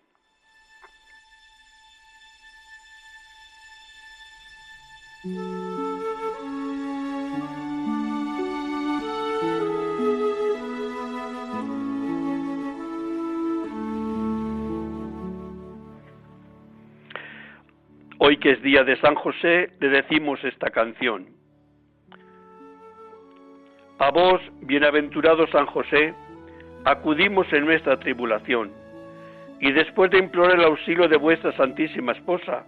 Hoy 18.27 18.37
que 18.37 18.53
es 18.53 18.61
día 18.63 18.83
de 18.83 18.99
San 19.01 19.13
José, 19.13 19.69
le 19.79 19.89
decimos 19.89 20.43
esta 20.43 20.71
canción. 20.71 21.27
A 23.99 24.09
vos, 24.09 24.41
bienaventurado 24.61 25.45
San 25.51 25.67
José, 25.67 26.11
acudimos 26.85 27.45
en 27.53 27.65
nuestra 27.65 27.99
tribulación 27.99 28.71
y 29.59 29.71
después 29.73 30.09
de 30.09 30.17
implorar 30.17 30.57
el 30.57 30.65
auxilio 30.65 31.07
de 31.07 31.17
vuestra 31.17 31.55
Santísima 31.55 32.13
Esposa, 32.13 32.65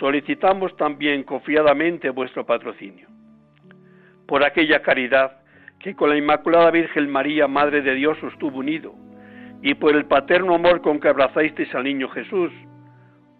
solicitamos 0.00 0.76
también 0.76 1.22
confiadamente 1.22 2.10
vuestro 2.10 2.44
patrocinio. 2.44 3.06
Por 4.26 4.44
aquella 4.44 4.82
caridad 4.82 5.30
que 5.78 5.94
con 5.94 6.10
la 6.10 6.16
Inmaculada 6.16 6.72
Virgen 6.72 7.08
María, 7.08 7.46
Madre 7.46 7.82
de 7.82 7.94
Dios, 7.94 8.20
os 8.24 8.36
tuvo 8.38 8.58
unido, 8.58 8.96
y 9.62 9.74
por 9.74 9.94
el 9.94 10.06
paterno 10.06 10.56
amor 10.56 10.82
con 10.82 10.98
que 10.98 11.06
abrazasteis 11.06 11.72
al 11.76 11.84
niño 11.84 12.08
Jesús, 12.08 12.50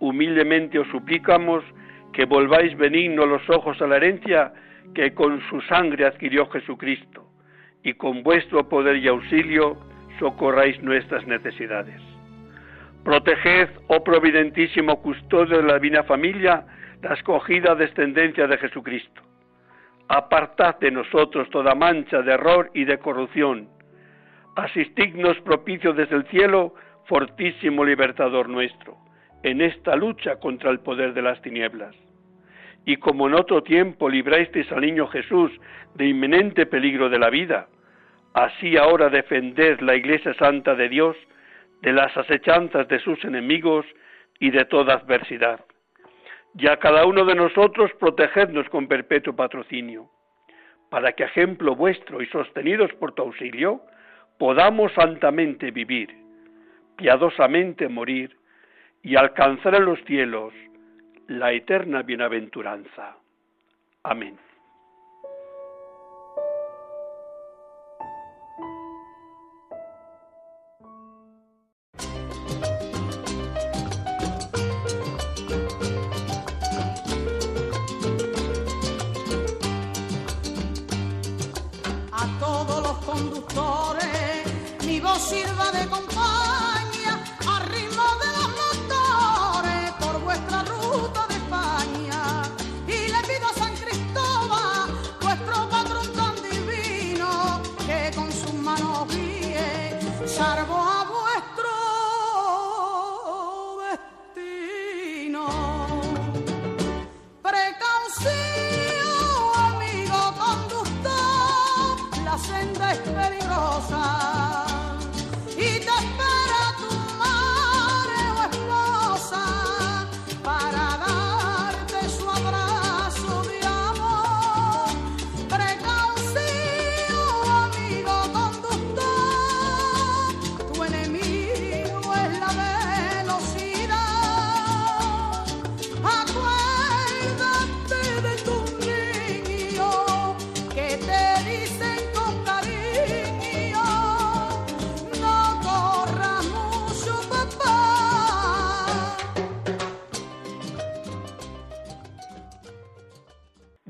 humildemente 0.01 0.79
os 0.79 0.89
suplicamos 0.89 1.65
que 2.13 2.25
volváis 2.25 2.77
benignos 2.77 3.29
los 3.29 3.49
ojos 3.51 3.81
a 3.83 3.87
la 3.87 3.97
herencia 3.97 4.53
que 4.95 5.15
con 5.15 5.41
su 5.49 5.61
sangre 5.63 6.07
adquirió 6.07 6.47
Jesucristo, 6.51 7.27
y 7.83 7.95
con 7.95 8.23
vuestro 8.23 8.69
poder 8.69 8.97
y 8.97 9.09
auxilio 9.09 9.79
socorráis 10.19 10.81
nuestras 10.83 11.27
necesidades. 11.27 12.01
Proteged, 13.05 13.69
oh 13.89 14.03
providentísimo 14.03 15.01
custodio 15.01 15.59
de 15.59 15.63
la 15.63 15.75
divina 15.75 16.03
familia, 16.03 16.65
la 17.03 17.15
escogida 17.15 17.75
descendencia 17.75 18.47
de 18.47 18.59
Jesucristo. 18.59 19.23
Apartad 20.09 20.79
de 20.81 20.91
nosotros 20.91 21.49
toda 21.51 21.75
mancha 21.75 22.23
de 22.23 22.33
error 22.33 22.71
y 22.75 22.85
de 22.85 22.99
corrupción. 22.99 23.69
Asistidnos 24.57 25.39
propicio 25.43 25.93
desde 25.93 26.17
el 26.17 26.27
cielo, 26.27 26.75
fortísimo 27.07 27.85
libertador 27.85 28.49
nuestro, 28.49 28.97
en 29.43 29.61
esta 29.61 29.97
lucha 29.97 30.37
contra 30.37 30.71
el 30.71 30.81
poder 30.81 31.15
de 31.15 31.23
las 31.23 31.41
tinieblas. 31.43 31.95
Y 32.85 32.97
como 32.97 33.29
en 33.29 33.35
otro 33.35 33.63
tiempo 33.63 34.09
librasteis 34.09 34.71
al 34.73 34.81
niño 34.81 35.07
Jesús 35.09 35.53
de 35.95 36.07
inminente 36.07 36.67
peligro 36.67 37.09
de 37.09 37.19
la 37.19 37.31
vida, 37.31 37.69
así 38.35 38.77
ahora 38.77 39.09
defended 39.11 39.81
la 39.81 39.95
Iglesia 39.95 40.35
Santa 40.35 40.75
de 40.75 40.89
Dios, 40.89 41.17
de 41.83 41.93
las 41.93 42.17
asechanzas 42.17 42.89
de 42.89 42.99
sus 43.01 43.23
enemigos 43.25 43.87
y 44.41 44.51
de 44.51 44.65
toda 44.65 44.95
adversidad. 44.95 45.61
Y 46.55 46.67
a 46.67 46.79
cada 46.79 47.05
uno 47.05 47.25
de 47.25 47.35
nosotros 47.35 47.91
protegednos 48.01 48.69
con 48.69 48.89
perpetuo 48.89 49.37
patrocinio, 49.37 50.11
para 50.91 51.13
que, 51.13 51.25
ejemplo 51.25 51.77
vuestro 51.77 52.23
y 52.23 52.27
sostenidos 52.27 52.93
por 52.95 53.13
tu 53.13 53.23
auxilio, 53.23 53.83
podamos 54.39 54.93
santamente 54.95 55.71
vivir, 55.71 56.09
piadosamente 56.97 57.89
morir 57.89 58.38
y 59.03 59.17
alcanzar 59.17 59.75
en 59.75 59.85
los 59.85 60.03
cielos 60.05 60.53
la 61.27 61.53
eterna 61.53 62.03
bienaventuranza. 62.03 63.17
Amén. 64.03 64.39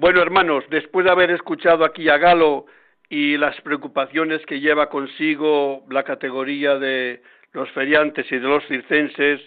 Bueno, 0.09 0.23
hermanos, 0.23 0.65
después 0.71 1.05
de 1.05 1.13
haber 1.13 1.31
escuchado 1.33 1.85
aquí 1.85 2.09
a 2.09 2.17
Galo 2.17 2.65
y 3.11 3.37
las 3.37 3.61
preocupaciones 3.61 4.41
que 4.47 4.59
lleva 4.59 4.89
consigo 4.89 5.85
la 5.91 6.03
categoría 6.03 6.79
de 6.79 7.21
los 7.53 7.71
feriantes 7.73 8.25
y 8.33 8.39
de 8.39 8.49
los 8.49 8.67
circenses, 8.69 9.39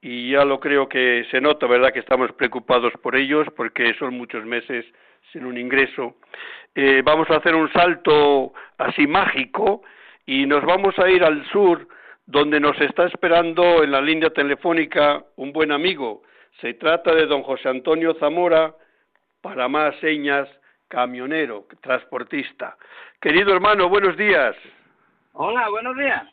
y 0.00 0.30
ya 0.30 0.46
lo 0.46 0.60
creo 0.60 0.88
que 0.88 1.26
se 1.30 1.42
nota, 1.42 1.66
¿verdad?, 1.66 1.92
que 1.92 1.98
estamos 1.98 2.32
preocupados 2.32 2.94
por 3.02 3.16
ellos 3.16 3.46
porque 3.54 3.92
son 3.98 4.14
muchos 4.14 4.46
meses 4.46 4.86
sin 5.30 5.44
un 5.44 5.58
ingreso. 5.58 6.14
Eh, 6.74 7.02
vamos 7.04 7.28
a 7.28 7.36
hacer 7.36 7.54
un 7.54 7.70
salto 7.70 8.54
así 8.78 9.06
mágico 9.06 9.82
y 10.24 10.46
nos 10.46 10.64
vamos 10.64 10.98
a 10.98 11.10
ir 11.10 11.22
al 11.22 11.44
sur, 11.50 11.86
donde 12.24 12.60
nos 12.60 12.80
está 12.80 13.04
esperando 13.08 13.84
en 13.84 13.90
la 13.90 14.00
línea 14.00 14.30
telefónica 14.30 15.22
un 15.36 15.52
buen 15.52 15.70
amigo. 15.70 16.22
Se 16.62 16.72
trata 16.72 17.14
de 17.14 17.26
don 17.26 17.42
José 17.42 17.68
Antonio 17.68 18.14
Zamora, 18.14 18.72
para 19.40 19.68
más 19.68 19.94
señas, 20.00 20.48
camionero, 20.88 21.66
transportista. 21.80 22.76
Querido 23.20 23.52
hermano, 23.52 23.88
buenos 23.88 24.16
días. 24.16 24.56
Hola, 25.32 25.68
buenos 25.68 25.96
días. 25.96 26.24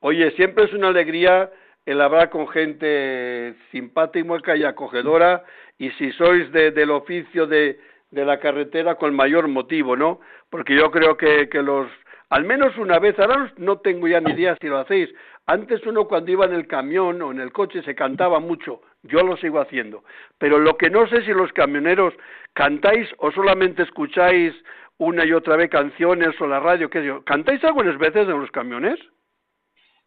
Oye, 0.00 0.30
siempre 0.32 0.64
es 0.64 0.72
una 0.72 0.88
alegría 0.88 1.50
el 1.86 2.00
hablar 2.00 2.30
con 2.30 2.48
gente 2.48 3.54
simpática 3.70 4.56
y 4.56 4.64
acogedora 4.64 5.44
y 5.78 5.90
si 5.92 6.12
sois 6.12 6.50
del 6.52 6.90
oficio 6.90 7.46
de, 7.46 7.80
de 8.10 8.24
la 8.24 8.38
carretera 8.38 8.96
con 8.96 9.14
mayor 9.14 9.48
motivo, 9.48 9.96
¿no? 9.96 10.20
Porque 10.50 10.74
yo 10.74 10.90
creo 10.90 11.16
que, 11.16 11.48
que 11.48 11.62
los, 11.62 11.88
al 12.30 12.44
menos 12.44 12.76
una 12.76 12.98
vez, 12.98 13.18
ahora 13.18 13.52
no 13.56 13.78
tengo 13.78 14.06
ya 14.06 14.20
ni 14.20 14.32
idea 14.32 14.56
si 14.60 14.66
lo 14.66 14.78
hacéis, 14.78 15.08
antes 15.46 15.84
uno 15.86 16.06
cuando 16.06 16.30
iba 16.30 16.44
en 16.44 16.52
el 16.52 16.66
camión 16.66 17.22
o 17.22 17.30
en 17.30 17.40
el 17.40 17.52
coche 17.52 17.82
se 17.82 17.94
cantaba 17.94 18.38
mucho, 18.38 18.82
yo 19.02 19.22
lo 19.22 19.36
sigo 19.36 19.60
haciendo, 19.60 20.04
pero 20.38 20.58
lo 20.58 20.76
que 20.76 20.90
no 20.90 21.06
sé 21.08 21.22
si 21.22 21.32
los 21.32 21.52
camioneros 21.52 22.14
cantáis 22.52 23.08
o 23.18 23.30
solamente 23.30 23.82
escucháis 23.82 24.54
una 24.98 25.24
y 25.24 25.32
otra 25.32 25.56
vez 25.56 25.70
canciones 25.70 26.38
o 26.40 26.46
la 26.46 26.60
radio, 26.60 26.90
qué 26.90 27.00
sé 27.00 27.06
yo, 27.06 27.24
¿cantáis 27.24 27.62
algunas 27.64 27.96
veces 27.98 28.28
en 28.28 28.40
los 28.40 28.50
camiones? 28.50 28.98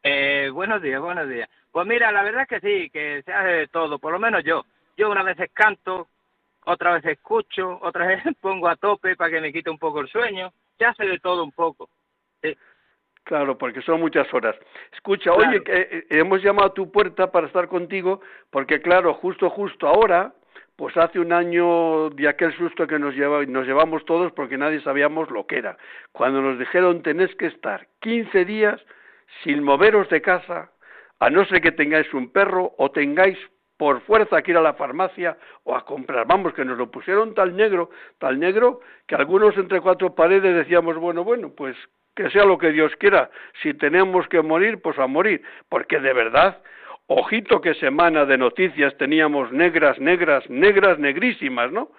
Eh, 0.04 0.49
buenos 0.51 0.82
días, 0.82 0.99
buenos 0.99 1.30
días. 1.30 1.49
Pues 1.71 1.88
mira, 1.88 2.12
la 2.12 2.23
verdad 2.23 2.41
es 2.43 2.47
que 2.47 2.60
sí, 2.60 2.89
que 2.89 3.21
se 3.23 3.32
hace 3.32 3.49
de 3.49 3.67
todo, 3.67 3.99
por 3.99 4.12
lo 4.12 4.19
menos 4.19 4.43
yo. 4.43 4.65
Yo 4.97 5.10
una 5.10 5.23
vez 5.23 5.38
canto, 5.54 6.10
otra 6.65 6.93
vez 6.93 7.06
escucho, 7.06 7.80
otra 7.82 8.08
vez 8.08 8.21
pongo 8.41 8.67
a 8.67 8.75
tope 8.75 9.15
para 9.15 9.32
que 9.32 9.41
me 9.41 9.54
quite 9.54 9.69
un 9.69 9.80
poco 9.80 10.01
el 10.01 10.10
sueño, 10.10 10.51
se 10.77 10.86
hace 10.86 11.06
de 11.06 11.19
todo 11.19 11.43
un 11.43 11.51
poco. 11.51 11.89
Sí. 12.41 12.56
Claro, 13.23 13.57
porque 13.57 13.81
son 13.81 13.99
muchas 13.99 14.31
horas. 14.34 14.55
Escucha, 14.93 15.31
oye, 15.31 15.63
que 15.63 15.73
eh, 15.73 16.05
hemos 16.10 16.41
llamado 16.41 16.69
a 16.69 16.73
tu 16.73 16.91
puerta 16.91 17.31
para 17.31 17.47
estar 17.47 17.67
contigo, 17.67 18.21
porque 18.49 18.81
claro, 18.81 19.13
justo, 19.13 19.49
justo 19.49 19.88
ahora, 19.88 20.34
pues 20.75 20.97
hace 20.97 21.19
un 21.19 21.31
año 21.31 22.10
de 22.10 22.27
aquel 22.27 22.55
susto 22.57 22.88
que 22.88 22.97
nos, 22.97 23.15
lleva, 23.15 23.45
nos 23.45 23.67
llevamos 23.67 24.03
todos 24.05 24.31
porque 24.31 24.57
nadie 24.57 24.81
sabíamos 24.81 25.29
lo 25.29 25.45
que 25.45 25.60
era. 25.60 25.77
Cuando 26.12 26.41
nos 26.41 26.57
dijeron 26.57 27.03
tenés 27.03 27.34
que 27.36 27.47
estar 27.47 27.88
15 27.99 28.45
días 28.45 28.81
sin 29.43 29.63
moveros 29.63 30.10
de 30.10 30.21
casa, 30.21 30.71
a 31.19 31.29
no 31.29 31.45
ser 31.45 31.62
que 31.62 31.71
tengáis 31.71 32.12
un 32.15 32.31
perro 32.31 32.73
o 32.79 32.89
tengáis 32.89 33.38
por 33.77 34.01
fuerza 34.01 34.41
que 34.41 34.51
ir 34.51 34.57
a 34.57 34.62
la 34.62 34.73
farmacia 34.73 35.38
o 35.63 35.75
a 35.75 35.86
comprar. 35.86 36.25
Vamos, 36.27 36.53
que 36.53 36.65
nos 36.65 36.77
lo 36.77 36.89
pusieron 36.89 37.36
tal 37.36 37.55
negro, 37.55 37.91
tal 38.17 38.39
negro, 38.39 38.79
que 39.07 39.15
algunos 39.15 39.55
entre 39.57 39.81
cuatro 39.81 40.15
paredes 40.15 40.55
decíamos, 40.55 40.97
bueno, 40.97 41.23
bueno, 41.23 41.51
pues 41.55 41.75
que 42.21 42.29
sea 42.29 42.45
lo 42.45 42.57
que 42.57 42.71
Dios 42.71 42.95
quiera. 42.97 43.29
Si 43.62 43.73
tenemos 43.73 44.27
que 44.27 44.41
morir, 44.41 44.81
pues 44.81 44.97
a 44.99 45.07
morir. 45.07 45.41
Porque 45.69 45.99
de 45.99 46.13
verdad, 46.13 46.62
ojito 47.07 47.62
que 47.62 47.73
semana 47.75 48.25
de 48.25 48.38
noticias 48.38 48.95
teníamos 48.97 49.51
negras, 49.51 49.99
negras, 49.99 50.47
negras, 50.49 50.99
negrísimas, 50.99 51.71
¿no? 51.71 51.91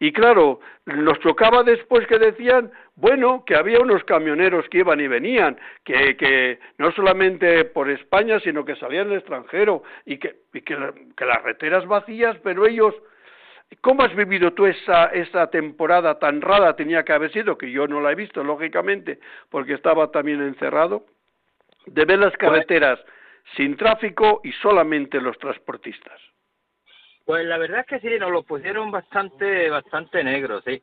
Y 0.00 0.12
claro, 0.12 0.60
nos 0.86 1.20
chocaba 1.20 1.62
después 1.62 2.06
que 2.08 2.18
decían, 2.18 2.70
bueno, 2.96 3.44
que 3.46 3.54
había 3.54 3.80
unos 3.80 4.02
camioneros 4.04 4.68
que 4.68 4.78
iban 4.78 5.00
y 5.00 5.06
venían, 5.06 5.56
que, 5.84 6.16
que 6.16 6.58
no 6.78 6.90
solamente 6.92 7.64
por 7.64 7.88
España, 7.88 8.40
sino 8.40 8.64
que 8.64 8.74
salían 8.76 9.08
del 9.08 9.18
extranjero 9.18 9.84
y 10.04 10.18
que, 10.18 10.34
y 10.52 10.62
que, 10.62 10.76
que 11.16 11.24
las 11.24 11.42
reteras 11.42 11.86
vacías, 11.86 12.36
pero 12.42 12.66
ellos 12.66 12.94
¿Cómo 13.80 14.02
has 14.02 14.14
vivido 14.14 14.52
tú 14.52 14.66
esa, 14.66 15.06
esa 15.06 15.48
temporada 15.48 16.18
tan 16.18 16.40
rara 16.40 16.76
tenía 16.76 17.04
que 17.04 17.12
haber 17.12 17.32
sido, 17.32 17.56
que 17.56 17.70
yo 17.70 17.86
no 17.86 18.00
la 18.00 18.12
he 18.12 18.14
visto, 18.14 18.42
lógicamente, 18.42 19.18
porque 19.50 19.74
estaba 19.74 20.10
también 20.10 20.42
encerrado, 20.42 21.06
de 21.86 22.04
ver 22.04 22.18
las 22.18 22.36
carreteras 22.36 22.98
sin 23.56 23.76
tráfico 23.76 24.40
y 24.42 24.52
solamente 24.52 25.20
los 25.20 25.38
transportistas? 25.38 26.20
Pues 27.24 27.44
la 27.46 27.58
verdad 27.58 27.80
es 27.80 27.86
que 27.86 28.00
sí, 28.00 28.18
nos 28.18 28.30
lo 28.30 28.42
pusieron 28.42 28.90
bastante, 28.90 29.70
bastante 29.70 30.22
negro, 30.22 30.60
sí. 30.62 30.82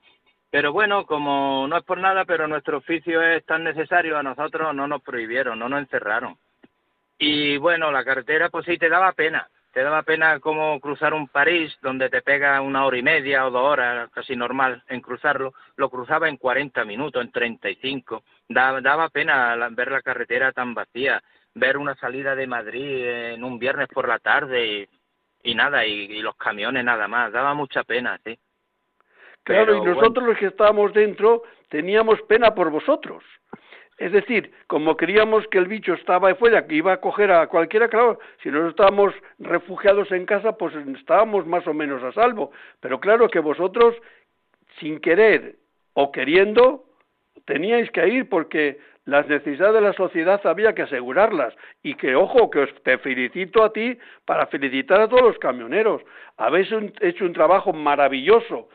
Pero 0.50 0.74
bueno, 0.74 1.06
como 1.06 1.66
no 1.68 1.78
es 1.78 1.84
por 1.84 1.98
nada, 1.98 2.26
pero 2.26 2.48
nuestro 2.48 2.78
oficio 2.78 3.22
es 3.22 3.46
tan 3.46 3.64
necesario, 3.64 4.18
a 4.18 4.24
nosotros 4.24 4.76
no 4.76 4.88
nos 4.88 5.02
prohibieron, 5.02 5.58
no 5.58 5.70
nos 5.70 5.80
encerraron. 5.80 6.38
Y 7.18 7.58
bueno, 7.58 7.92
la 7.92 8.04
carretera 8.04 8.50
pues 8.50 8.66
sí 8.66 8.78
te 8.78 8.90
daba 8.90 9.14
pena, 9.14 9.48
te 9.72 9.84
daba 9.84 10.04
pena 10.04 10.40
como 10.40 10.80
cruzar 10.80 11.14
un 11.14 11.28
París 11.28 11.78
donde 11.82 12.10
te 12.10 12.22
pega 12.22 12.60
una 12.62 12.86
hora 12.86 12.98
y 12.98 13.04
media 13.04 13.46
o 13.46 13.52
dos 13.52 13.64
horas, 13.64 14.10
casi 14.12 14.36
normal 14.36 14.84
en 14.90 15.02
cruzarlo, 15.02 15.54
lo 15.78 15.90
cruzaba 15.90 16.28
en 16.28 16.38
40 16.38 16.84
minutos, 16.86 17.24
en 17.24 17.32
35. 17.32 18.24
Daba, 18.50 18.82
daba 18.82 19.10
pena 19.10 19.56
ver 19.72 19.92
la 19.92 20.02
carretera 20.02 20.52
tan 20.52 20.74
vacía, 20.74 21.22
ver 21.54 21.78
una 21.78 21.96
salida 21.96 22.36
de 22.36 22.48
Madrid 22.48 23.06
en 23.06 23.44
un 23.44 23.60
viernes 23.60 23.88
por 23.88 24.08
la 24.08 24.20
tarde 24.20 24.90
y, 25.44 25.56
nada, 25.56 25.86
y, 25.86 26.22
los 26.22 26.36
camiones 26.36 26.84
nada 26.84 27.08
más, 27.08 27.32
daba 27.32 27.54
mucha 27.54 27.84
pena, 27.84 28.20
sí. 28.24 28.38
Claro, 29.44 29.76
y 29.76 29.82
nosotros 29.82 30.28
los 30.28 30.38
que 30.38 30.48
estábamos 30.48 30.94
dentro 30.94 31.44
teníamos 31.70 32.22
pena 32.24 32.54
por 32.54 32.70
vosotros. 32.70 33.24
Es 34.02 34.12
decir, 34.12 34.52
como 34.66 34.98
creíamos 34.98 35.46
que 35.50 35.60
el 35.60 35.68
bicho 35.68 35.94
estaba 35.94 36.34
fuera, 36.34 36.66
que 36.66 36.74
iba 36.74 36.92
a 36.92 37.00
coger 37.00 37.32
a 37.32 37.46
cualquiera, 37.46 37.88
claro, 37.88 38.18
si 38.42 38.50
no 38.50 38.68
estábamos 38.68 39.14
refugiados 39.38 40.12
en 40.12 40.26
casa, 40.26 40.58
pues 40.58 40.74
estábamos 40.98 41.46
más 41.46 41.68
o 41.68 41.74
menos 41.76 42.02
a 42.02 42.12
salvo. 42.12 42.52
Pero 42.80 43.00
claro 43.00 43.30
que 43.30 43.38
vosotros, 43.38 43.96
sin 44.80 45.00
querer 45.02 45.58
o 45.94 46.12
queriendo, 46.12 46.84
teníais 47.46 47.92
que 47.92 48.08
ir 48.08 48.28
porque 48.28 48.80
las 49.06 49.28
necesidades 49.28 49.76
de 49.76 49.82
la 49.82 49.94
sociedad 49.94 50.42
había 50.48 50.74
que 50.74 50.82
asegurarlas. 50.82 51.54
Y 51.84 51.94
que, 51.94 52.16
ojo, 52.16 52.50
que 52.50 52.62
os, 52.62 52.74
te 52.82 52.98
felicito 52.98 53.64
a 53.64 53.72
ti 53.72 54.00
para 54.26 54.48
felicitar 54.48 55.00
a 55.00 55.10
todos 55.10 55.22
los 55.22 55.38
camioneros. 55.38 56.02
Habéis 56.38 56.70
hecho 57.02 57.24
un 57.24 57.34
trabajo 57.34 57.72
maravilloso. 57.72 58.68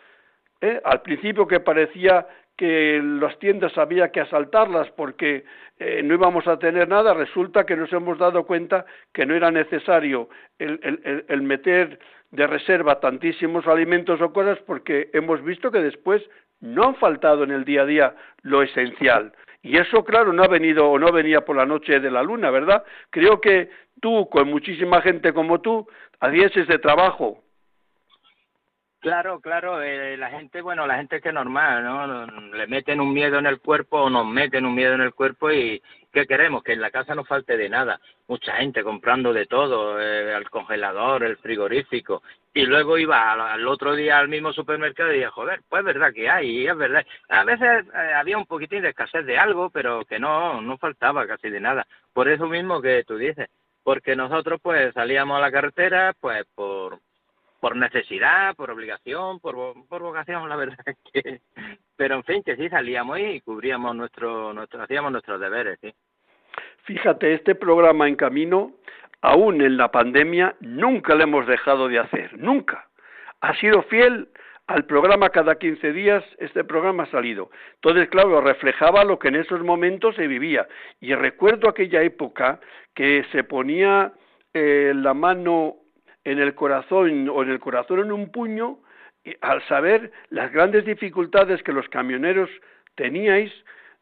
¿eh? 0.61 0.81
Al 0.85 1.03
principio 1.03 1.49
que 1.49 1.59
parecía 1.59 2.29
que 2.57 3.01
las 3.03 3.39
tiendas 3.39 3.77
había 3.77 4.11
que 4.11 4.21
asaltarlas 4.21 4.91
porque 4.93 5.45
eh, 5.79 6.03
no 6.03 6.15
íbamos 6.15 6.47
a 6.47 6.59
tener 6.59 6.89
nada, 6.89 7.13
resulta 7.13 7.65
que 7.65 7.77
nos 7.77 7.93
hemos 7.93 8.19
dado 8.19 8.45
cuenta 8.45 8.87
que 9.13 9.27
no 9.27 9.35
era 9.35 9.51
necesario 9.51 10.29
el, 10.59 10.81
el, 10.83 11.25
el, 11.29 11.43
meter 11.43 11.99
de 12.31 12.47
reserva 12.47 12.99
tantísimos 12.99 13.67
alimentos 13.67 14.21
o 14.21 14.33
cosas 14.33 14.59
porque 14.67 15.11
hemos 15.13 15.45
visto 15.45 15.71
que 15.71 15.81
después 15.81 16.23
no 16.61 16.85
han 16.85 16.95
faltado 16.97 17.45
en 17.45 17.51
el 17.51 17.65
día 17.65 17.83
a 17.83 17.87
día 17.87 18.15
lo 18.43 18.63
esencial. 18.63 19.33
Y 19.63 19.77
eso, 19.79 20.05
claro, 20.05 20.33
no 20.33 20.45
ha 20.45 20.49
venido 20.49 20.89
o 20.89 20.99
no 20.99 21.13
venía 21.13 21.45
por 21.45 21.57
la 21.57 21.67
noche 21.67 22.01
de 22.01 22.11
la 22.11 22.23
luna, 22.23 22.51
¿verdad? 22.51 22.85
Creo 23.11 23.41
que 23.41 23.69
tú, 24.01 24.29
con 24.31 24.49
muchísima 24.49 25.03
gente 25.03 25.33
como 25.33 25.61
tú, 25.61 25.87
hacías 26.21 26.57
ese 26.57 26.79
trabajo 26.79 27.43
Claro, 29.07 29.39
claro, 29.41 29.81
eh, 29.83 30.17
la 30.17 30.31
gente, 30.31 30.61
bueno, 30.61 30.85
la 30.85 30.97
gente 30.97 31.21
que 31.21 31.29
es 31.29 31.35
normal, 31.35 31.85
¿no? 31.85 32.27
Le 32.53 32.67
meten 32.67 33.01
un 33.01 33.13
miedo 33.13 33.39
en 33.39 33.47
el 33.47 33.61
cuerpo 33.61 34.01
o 34.01 34.11
nos 34.11 34.27
meten 34.27 34.67
un 34.67 34.75
miedo 34.75 34.95
en 34.95 35.01
el 35.01 35.15
cuerpo 35.15 35.53
y 35.53 35.81
¿qué 36.13 36.27
queremos? 36.27 36.65
Que 36.65 36.73
en 36.73 36.81
la 36.81 36.91
casa 36.91 37.15
no 37.15 37.25
falte 37.25 37.57
de 37.57 37.69
nada. 37.69 38.01
Mucha 38.27 38.55
gente 38.55 38.83
comprando 38.83 39.33
de 39.33 39.47
todo, 39.47 40.01
eh, 40.01 40.37
el 40.37 40.51
congelador, 40.51 41.23
el 41.23 41.37
frigorífico. 41.37 42.25
Y 42.53 42.67
luego 42.67 42.99
iba 42.99 43.33
al, 43.33 43.69
otro 43.69 43.95
día 43.95 44.19
al 44.19 44.27
mismo 44.27 44.53
supermercado 44.53 45.11
y 45.13 45.19
decía, 45.19 45.31
joder, 45.31 45.61
pues 45.69 45.83
es 45.83 45.87
verdad 45.87 46.13
que 46.13 46.29
hay, 46.29 46.67
es 46.67 46.77
verdad. 46.77 47.07
A 47.29 47.45
veces 47.45 47.87
eh, 47.87 48.13
había 48.13 48.37
un 48.37 48.47
poquitín 48.47 48.83
de 48.83 48.89
escasez 48.89 49.25
de 49.25 49.39
algo, 49.39 49.71
pero 49.71 50.05
que 50.05 50.19
no, 50.19 50.61
no 50.61 50.79
faltaba 50.79 51.29
casi 51.29 51.49
de 51.49 51.61
nada. 51.61 51.87
Por 52.13 52.29
eso 52.29 52.49
mismo 52.49 52.83
que 52.83 53.05
tú 53.05 53.17
dices, 53.17 53.49
porque 53.85 54.17
nosotros 54.17 54.59
pues 54.61 54.93
salíamos 54.95 55.37
a 55.37 55.41
la 55.43 55.53
carretera 55.53 56.13
pues 56.19 56.45
por 56.57 56.99
por 57.67 57.75
necesidad, 57.75 58.55
por 58.55 58.71
obligación, 58.71 59.41
por, 59.41 59.57
por 59.89 60.01
vocación, 60.01 60.49
la 60.49 60.55
verdad 60.55 60.79
que... 61.13 61.41
Pero 61.97 62.15
en 62.15 62.23
fin, 62.23 62.43
que 62.45 62.55
sí 62.55 62.69
salíamos 62.69 63.19
y 63.19 63.41
cubríamos 63.41 63.97
nuestro, 63.97 64.53
nuestro 64.53 64.85
hacíamos 64.85 65.11
nuestros 65.11 65.41
deberes, 65.41 65.77
sí. 65.81 65.93
Fíjate, 66.85 67.35
este 67.35 67.57
programa 67.57 68.07
en 68.07 68.15
camino, 68.15 68.71
aún 69.21 69.63
en 69.63 69.77
la 69.77 69.91
pandemia, 69.91 70.55
nunca 70.61 71.17
lo 71.17 71.25
hemos 71.25 71.45
dejado 71.49 71.89
de 71.89 71.99
hacer, 71.99 72.39
nunca. 72.39 72.87
Ha 73.41 73.53
sido 73.57 73.83
fiel 73.83 74.29
al 74.69 74.85
programa 74.85 75.31
cada 75.31 75.57
15 75.57 75.93
días, 75.93 76.23
este 76.39 76.63
programa 76.63 77.03
ha 77.03 77.11
salido. 77.11 77.51
Entonces, 77.75 78.09
claro, 78.11 78.41
reflejaba 78.43 79.03
lo 79.03 79.19
que 79.19 79.27
en 79.27 79.37
esos 79.37 79.61
momentos 79.63 80.15
se 80.15 80.29
vivía. 80.29 80.69
Y 81.01 81.17
recuerdo 81.17 81.69
aquella 81.69 82.01
época 82.03 82.61
que 82.95 83.27
se 83.33 83.43
ponía 83.43 84.13
eh, 84.55 84.93
la 84.95 85.15
mano 85.15 85.79
en 86.27 86.41
el 86.41 86.55
corazón 86.55 87.29
o 87.29 87.43
en 87.43 87.51
el 87.51 87.61
corazón 87.61 88.01
en 88.01 88.13
un 88.13 88.31
puño 88.33 88.81
al 89.41 89.63
saber 89.69 90.11
las 90.29 90.53
grandes 90.53 90.85
dificultades 90.85 91.63
que 91.63 91.73
los 91.73 91.89
camioneros 91.89 92.51
teníais 92.97 93.53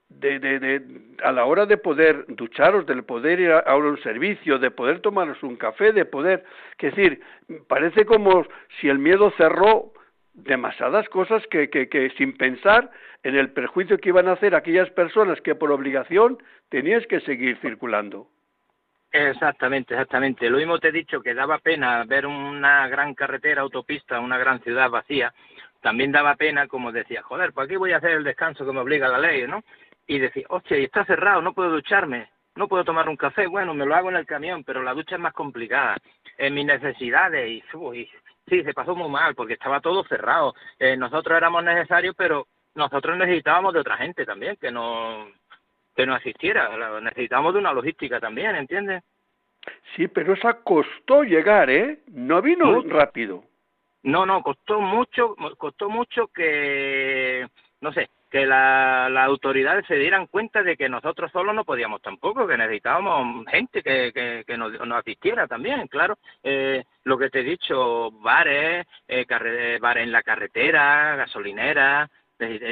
de, 0.08 0.38
de, 0.38 0.58
de, 0.58 0.82
a 1.22 1.32
la 1.32 1.44
hora 1.44 1.66
de 1.66 1.76
poder 1.76 2.24
ducharos, 2.28 2.86
de 2.86 3.02
poder 3.02 3.40
ir 3.40 3.52
a, 3.52 3.76
un 3.76 3.98
servicio, 4.02 4.58
de 4.58 4.70
poder 4.70 5.00
tomaros 5.00 5.42
un 5.42 5.56
café, 5.56 5.92
de 5.92 6.06
poder, 6.06 6.44
que 6.78 6.90
decir, 6.90 7.20
parece 7.68 8.06
como 8.06 8.46
si 8.80 8.88
el 8.88 8.98
miedo 8.98 9.30
cerró 9.36 9.92
demasiadas 10.32 11.06
cosas 11.10 11.42
que, 11.50 11.68
que, 11.68 11.88
que 11.90 12.10
sin 12.16 12.36
pensar 12.36 12.90
en 13.22 13.36
el 13.36 13.50
perjuicio 13.50 13.98
que 13.98 14.08
iban 14.08 14.28
a 14.28 14.32
hacer 14.32 14.54
aquellas 14.54 14.90
personas 14.90 15.40
que 15.42 15.54
por 15.54 15.70
obligación 15.72 16.38
tenías 16.70 17.06
que 17.06 17.20
seguir 17.20 17.58
circulando. 17.60 18.28
Exactamente, 19.16 19.94
exactamente. 19.94 20.50
Lo 20.50 20.58
mismo 20.58 20.80
te 20.80 20.88
he 20.88 20.92
dicho 20.92 21.20
que 21.22 21.34
daba 21.34 21.58
pena 21.58 22.02
ver 22.04 22.26
una 22.26 22.88
gran 22.88 23.14
carretera, 23.14 23.62
autopista, 23.62 24.18
una 24.18 24.36
gran 24.38 24.60
ciudad 24.64 24.90
vacía. 24.90 25.32
También 25.80 26.10
daba 26.10 26.34
pena, 26.34 26.66
como 26.66 26.90
decía, 26.90 27.22
joder, 27.22 27.52
pues 27.52 27.66
aquí 27.66 27.76
voy 27.76 27.92
a 27.92 27.98
hacer 27.98 28.10
el 28.10 28.24
descanso 28.24 28.66
que 28.66 28.72
me 28.72 28.80
obliga 28.80 29.06
la 29.06 29.20
ley, 29.20 29.46
¿no? 29.46 29.62
Y 30.08 30.18
decir, 30.18 30.44
hostia, 30.48 30.78
y 30.78 30.84
está 30.84 31.04
cerrado, 31.04 31.40
no 31.42 31.54
puedo 31.54 31.70
ducharme, 31.70 32.28
no 32.56 32.66
puedo 32.66 32.82
tomar 32.82 33.08
un 33.08 33.16
café. 33.16 33.46
Bueno, 33.46 33.72
me 33.72 33.86
lo 33.86 33.94
hago 33.94 34.10
en 34.10 34.16
el 34.16 34.26
camión, 34.26 34.64
pero 34.64 34.82
la 34.82 34.94
ducha 34.94 35.14
es 35.14 35.20
más 35.20 35.32
complicada. 35.32 35.96
En 36.36 36.52
mis 36.52 36.66
necesidades, 36.66 37.48
y, 37.48 37.62
sí, 38.48 38.64
se 38.64 38.74
pasó 38.74 38.96
muy 38.96 39.08
mal 39.08 39.36
porque 39.36 39.52
estaba 39.52 39.78
todo 39.80 40.02
cerrado. 40.08 40.56
Eh, 40.76 40.96
nosotros 40.96 41.36
éramos 41.36 41.62
necesarios, 41.62 42.16
pero 42.18 42.48
nosotros 42.74 43.16
necesitábamos 43.16 43.74
de 43.74 43.80
otra 43.80 43.96
gente 43.96 44.26
también, 44.26 44.56
que 44.56 44.72
no 44.72 45.28
que 45.94 46.06
no 46.06 46.14
asistiera. 46.14 46.70
Necesitamos 47.00 47.54
de 47.54 47.60
una 47.60 47.72
logística 47.72 48.20
también, 48.20 48.56
¿entiendes? 48.56 49.02
Sí, 49.96 50.08
pero 50.08 50.34
esa 50.34 50.54
costó 50.62 51.22
llegar, 51.22 51.70
¿eh? 51.70 52.00
No 52.08 52.42
vino 52.42 52.82
rápido. 52.82 53.44
No, 54.02 54.26
no, 54.26 54.42
costó 54.42 54.80
mucho, 54.80 55.34
costó 55.56 55.88
mucho 55.88 56.26
que, 56.28 57.46
no 57.80 57.90
sé, 57.92 58.10
que 58.30 58.44
la, 58.44 59.08
las 59.08 59.26
autoridades 59.26 59.86
se 59.86 59.94
dieran 59.94 60.26
cuenta 60.26 60.62
de 60.62 60.76
que 60.76 60.88
nosotros 60.88 61.30
solos 61.30 61.54
no 61.54 61.64
podíamos 61.64 62.02
tampoco, 62.02 62.46
que 62.46 62.58
necesitábamos 62.58 63.46
gente 63.46 63.82
que, 63.82 64.12
que, 64.12 64.44
que 64.46 64.56
nos, 64.58 64.72
nos, 64.72 64.98
asistiera 64.98 65.46
también, 65.46 65.86
claro. 65.86 66.18
Eh, 66.42 66.84
lo 67.04 67.16
que 67.16 67.30
te 67.30 67.40
he 67.40 67.44
dicho, 67.44 68.10
bares, 68.10 68.86
eh, 69.08 69.24
bares 69.80 70.02
en 70.02 70.12
la 70.12 70.22
carretera, 70.22 71.16
gasolineras, 71.16 72.10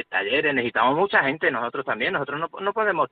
talleres, 0.09 0.53
necesitamos 0.53 0.97
mucha 0.97 1.23
gente, 1.23 1.51
nosotros 1.51 1.85
también, 1.85 2.13
nosotros 2.13 2.39
no, 2.39 2.59
no 2.59 2.73
podemos, 2.73 3.09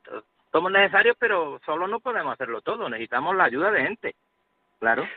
somos 0.51 0.71
necesarios, 0.71 1.15
pero 1.19 1.59
solo 1.65 1.87
no 1.87 1.99
podemos 1.99 2.33
hacerlo 2.33 2.61
todo, 2.61 2.89
necesitamos 2.89 3.35
la 3.35 3.45
ayuda 3.45 3.71
de 3.71 3.83
gente, 3.83 4.15
claro. 4.79 5.07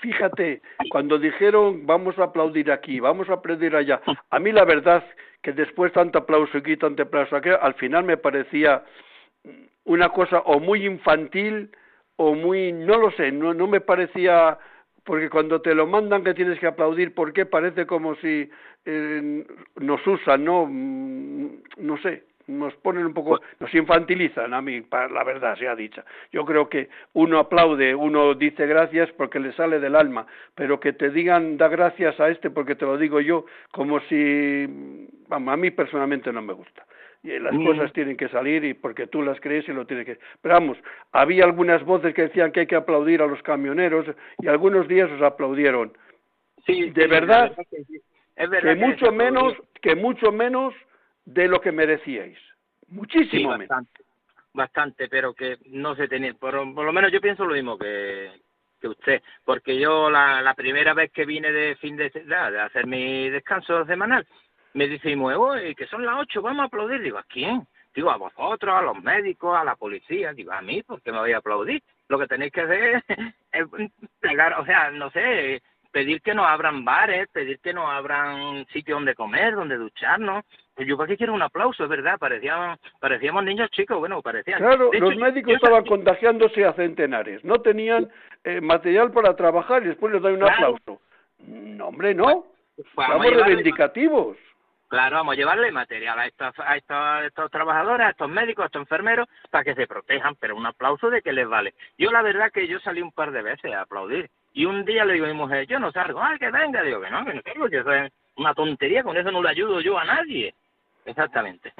Fíjate, 0.00 0.60
cuando 0.90 1.18
dijeron 1.18 1.86
vamos 1.86 2.18
a 2.18 2.24
aplaudir 2.24 2.70
aquí, 2.70 3.00
vamos 3.00 3.30
a 3.30 3.34
aplaudir 3.34 3.74
allá, 3.74 4.00
a 4.30 4.38
mí 4.38 4.52
la 4.52 4.64
verdad 4.64 5.02
que 5.42 5.52
después 5.52 5.92
tanto 5.92 6.18
aplauso 6.18 6.58
aquí, 6.58 6.76
tanto 6.76 7.02
aplauso 7.02 7.36
aquí, 7.36 7.48
al 7.48 7.74
final 7.74 8.04
me 8.04 8.18
parecía 8.18 8.84
una 9.84 10.10
cosa 10.10 10.40
o 10.40 10.60
muy 10.60 10.84
infantil 10.84 11.70
o 12.16 12.34
muy, 12.34 12.72
no 12.72 12.98
lo 12.98 13.10
sé, 13.12 13.32
no, 13.32 13.54
no 13.54 13.66
me 13.66 13.80
parecía 13.80 14.58
porque 15.04 15.30
cuando 15.30 15.60
te 15.60 15.74
lo 15.74 15.86
mandan 15.86 16.24
que 16.24 16.34
tienes 16.34 16.58
que 16.58 16.66
aplaudir, 16.66 17.14
¿por 17.14 17.32
qué 17.32 17.46
parece 17.46 17.86
como 17.86 18.14
si 18.16 18.50
eh, 18.84 19.46
nos 19.76 20.06
usan, 20.06 20.44
no? 20.44 20.66
Mm, 20.66 21.62
no 21.78 21.96
sé, 21.98 22.24
nos 22.46 22.74
ponen 22.76 23.06
un 23.06 23.14
poco, 23.14 23.40
nos 23.58 23.72
infantilizan 23.74 24.52
a 24.52 24.60
mí, 24.60 24.80
para 24.82 25.08
la 25.08 25.24
verdad 25.24 25.56
sea 25.56 25.74
dicha. 25.74 26.04
Yo 26.32 26.44
creo 26.44 26.68
que 26.68 26.88
uno 27.12 27.38
aplaude, 27.38 27.94
uno 27.94 28.34
dice 28.34 28.66
gracias 28.66 29.10
porque 29.12 29.40
le 29.40 29.52
sale 29.52 29.80
del 29.80 29.96
alma, 29.96 30.26
pero 30.54 30.80
que 30.80 30.92
te 30.92 31.10
digan 31.10 31.56
da 31.56 31.68
gracias 31.68 32.18
a 32.20 32.28
este 32.28 32.50
porque 32.50 32.74
te 32.74 32.84
lo 32.84 32.98
digo 32.98 33.20
yo, 33.20 33.46
como 33.72 34.00
si, 34.00 34.66
vamos, 35.28 35.54
a 35.54 35.56
mí 35.56 35.70
personalmente 35.70 36.32
no 36.32 36.42
me 36.42 36.52
gusta 36.52 36.84
y 37.22 37.38
las 37.38 37.52
mm. 37.52 37.66
cosas 37.66 37.92
tienen 37.92 38.16
que 38.16 38.28
salir 38.28 38.64
y 38.64 38.74
porque 38.74 39.06
tú 39.06 39.22
las 39.22 39.38
crees 39.40 39.68
y 39.68 39.72
lo 39.72 39.86
tienes 39.86 40.06
que 40.06 40.18
pero 40.40 40.54
vamos 40.54 40.78
había 41.12 41.44
algunas 41.44 41.84
voces 41.84 42.14
que 42.14 42.22
decían 42.22 42.50
que 42.52 42.60
hay 42.60 42.66
que 42.66 42.76
aplaudir 42.76 43.20
a 43.22 43.26
los 43.26 43.42
camioneros 43.42 44.06
y 44.38 44.48
algunos 44.48 44.88
días 44.88 45.10
os 45.10 45.22
aplaudieron. 45.22 45.92
Sí 46.66 46.90
de 46.90 47.06
verdad, 47.06 47.52
es 48.36 48.50
verdad 48.50 48.74
que, 48.74 48.86
mucho 48.86 49.12
menos 49.12 49.54
que 49.82 49.94
mucho 49.94 50.32
menos 50.32 50.74
de 51.24 51.48
lo 51.48 51.60
que 51.60 51.72
merecíais. 51.72 52.38
Muchísimo 52.88 53.52
sí, 53.52 53.58
bastante, 53.58 54.02
bastante 54.54 55.08
pero 55.08 55.34
que 55.34 55.58
no 55.66 55.94
se 55.94 56.08
tenía 56.08 56.32
por, 56.34 56.52
por 56.74 56.84
lo 56.84 56.92
menos 56.92 57.12
yo 57.12 57.20
pienso 57.20 57.44
lo 57.44 57.54
mismo 57.54 57.78
que 57.78 58.30
que 58.80 58.88
usted, 58.88 59.22
porque 59.44 59.78
yo 59.78 60.10
la, 60.10 60.40
la 60.40 60.54
primera 60.54 60.94
vez 60.94 61.12
que 61.12 61.26
vine 61.26 61.52
de 61.52 61.76
fin 61.76 61.96
de, 61.96 62.08
de 62.08 62.60
hacer 62.60 62.86
mi 62.86 63.28
descanso 63.28 63.84
semanal, 63.84 64.26
me 64.74 64.86
dice 64.86 65.10
y 65.10 65.74
que 65.74 65.86
son 65.86 66.04
las 66.04 66.16
ocho, 66.20 66.42
vamos 66.42 66.62
a 66.62 66.66
aplaudir. 66.66 67.02
Digo, 67.02 67.18
¿a 67.18 67.24
quién? 67.24 67.66
Digo, 67.94 68.10
a 68.10 68.16
vosotros, 68.16 68.74
a 68.74 68.82
los 68.82 69.02
médicos, 69.02 69.56
a 69.56 69.64
la 69.64 69.74
policía. 69.74 70.32
Digo, 70.32 70.52
a 70.52 70.62
mí, 70.62 70.82
¿por 70.82 71.02
qué 71.02 71.10
me 71.10 71.18
voy 71.18 71.32
a 71.32 71.38
aplaudir? 71.38 71.82
Lo 72.08 72.18
que 72.18 72.26
tenéis 72.26 72.52
que 72.52 72.60
hacer 72.60 73.04
es 73.52 73.66
pegar, 74.20 74.60
o 74.60 74.64
sea, 74.64 74.90
no 74.90 75.10
sé, 75.10 75.60
pedir 75.90 76.22
que 76.22 76.34
nos 76.34 76.46
abran 76.46 76.84
bares, 76.84 77.28
pedir 77.32 77.58
que 77.60 77.72
nos 77.72 77.88
abran 77.88 78.64
sitios 78.66 78.96
donde 78.96 79.14
comer, 79.14 79.54
donde 79.54 79.76
ducharnos. 79.76 80.44
Pues 80.74 80.86
yo, 80.86 80.96
¿para 80.96 81.08
qué 81.08 81.16
quiero 81.16 81.34
un 81.34 81.42
aplauso? 81.42 81.82
Es 81.84 81.90
verdad, 81.90 82.16
parecíamos, 82.18 82.78
parecíamos 83.00 83.44
niños 83.44 83.70
chicos, 83.70 83.98
bueno, 83.98 84.22
parecían. 84.22 84.58
Claro, 84.58 84.90
los 84.92 85.16
médicos 85.16 85.54
estaban 85.54 85.84
contagiándose 85.84 86.64
a 86.64 86.72
centenares, 86.74 87.44
no 87.44 87.60
tenían 87.60 88.08
eh, 88.44 88.60
material 88.60 89.10
para 89.10 89.34
trabajar 89.34 89.82
y 89.82 89.88
después 89.88 90.12
les 90.12 90.22
dan 90.22 90.34
un 90.34 90.44
aplauso. 90.44 91.00
No, 91.46 91.88
hombre, 91.88 92.14
no. 92.14 92.46
Estamos 92.76 93.26
reivindicativos. 93.26 94.36
Claro, 94.90 95.18
vamos 95.18 95.34
a 95.34 95.36
llevarle 95.36 95.70
material 95.70 96.18
a 96.18 96.26
estos, 96.26 96.52
a 96.58 96.76
estos, 96.76 97.48
trabajadores, 97.52 98.08
a 98.08 98.10
estos 98.10 98.28
médicos, 98.28 98.64
a 98.64 98.66
estos 98.66 98.82
enfermeros, 98.82 99.28
para 99.48 99.62
que 99.62 99.76
se 99.76 99.86
protejan, 99.86 100.34
pero 100.34 100.56
un 100.56 100.66
aplauso 100.66 101.10
de 101.10 101.22
que 101.22 101.32
les 101.32 101.48
vale. 101.48 101.74
Yo 101.96 102.10
la 102.10 102.22
verdad 102.22 102.50
que 102.50 102.66
yo 102.66 102.80
salí 102.80 103.00
un 103.00 103.12
par 103.12 103.30
de 103.30 103.40
veces 103.40 103.72
a 103.72 103.82
aplaudir, 103.82 104.28
y 104.52 104.64
un 104.64 104.84
día 104.84 105.04
le 105.04 105.12
digo 105.12 105.26
a 105.26 105.28
mi 105.28 105.34
mujer, 105.34 105.68
yo 105.68 105.78
no 105.78 105.92
salgo, 105.92 106.20
ay, 106.20 106.40
que 106.40 106.50
venga, 106.50 106.82
digo 106.82 107.00
que 107.00 107.08
no, 107.08 107.24
que 107.24 107.34
no 107.34 107.40
salgo, 107.42 107.68
que 107.68 107.78
eso 107.78 107.92
es 107.92 108.12
una 108.34 108.52
tontería, 108.52 109.04
con 109.04 109.16
eso 109.16 109.30
no 109.30 109.40
le 109.40 109.50
ayudo 109.50 109.80
yo 109.80 109.96
a 109.96 110.04
nadie. 110.04 110.52
Exactamente. 111.04 111.72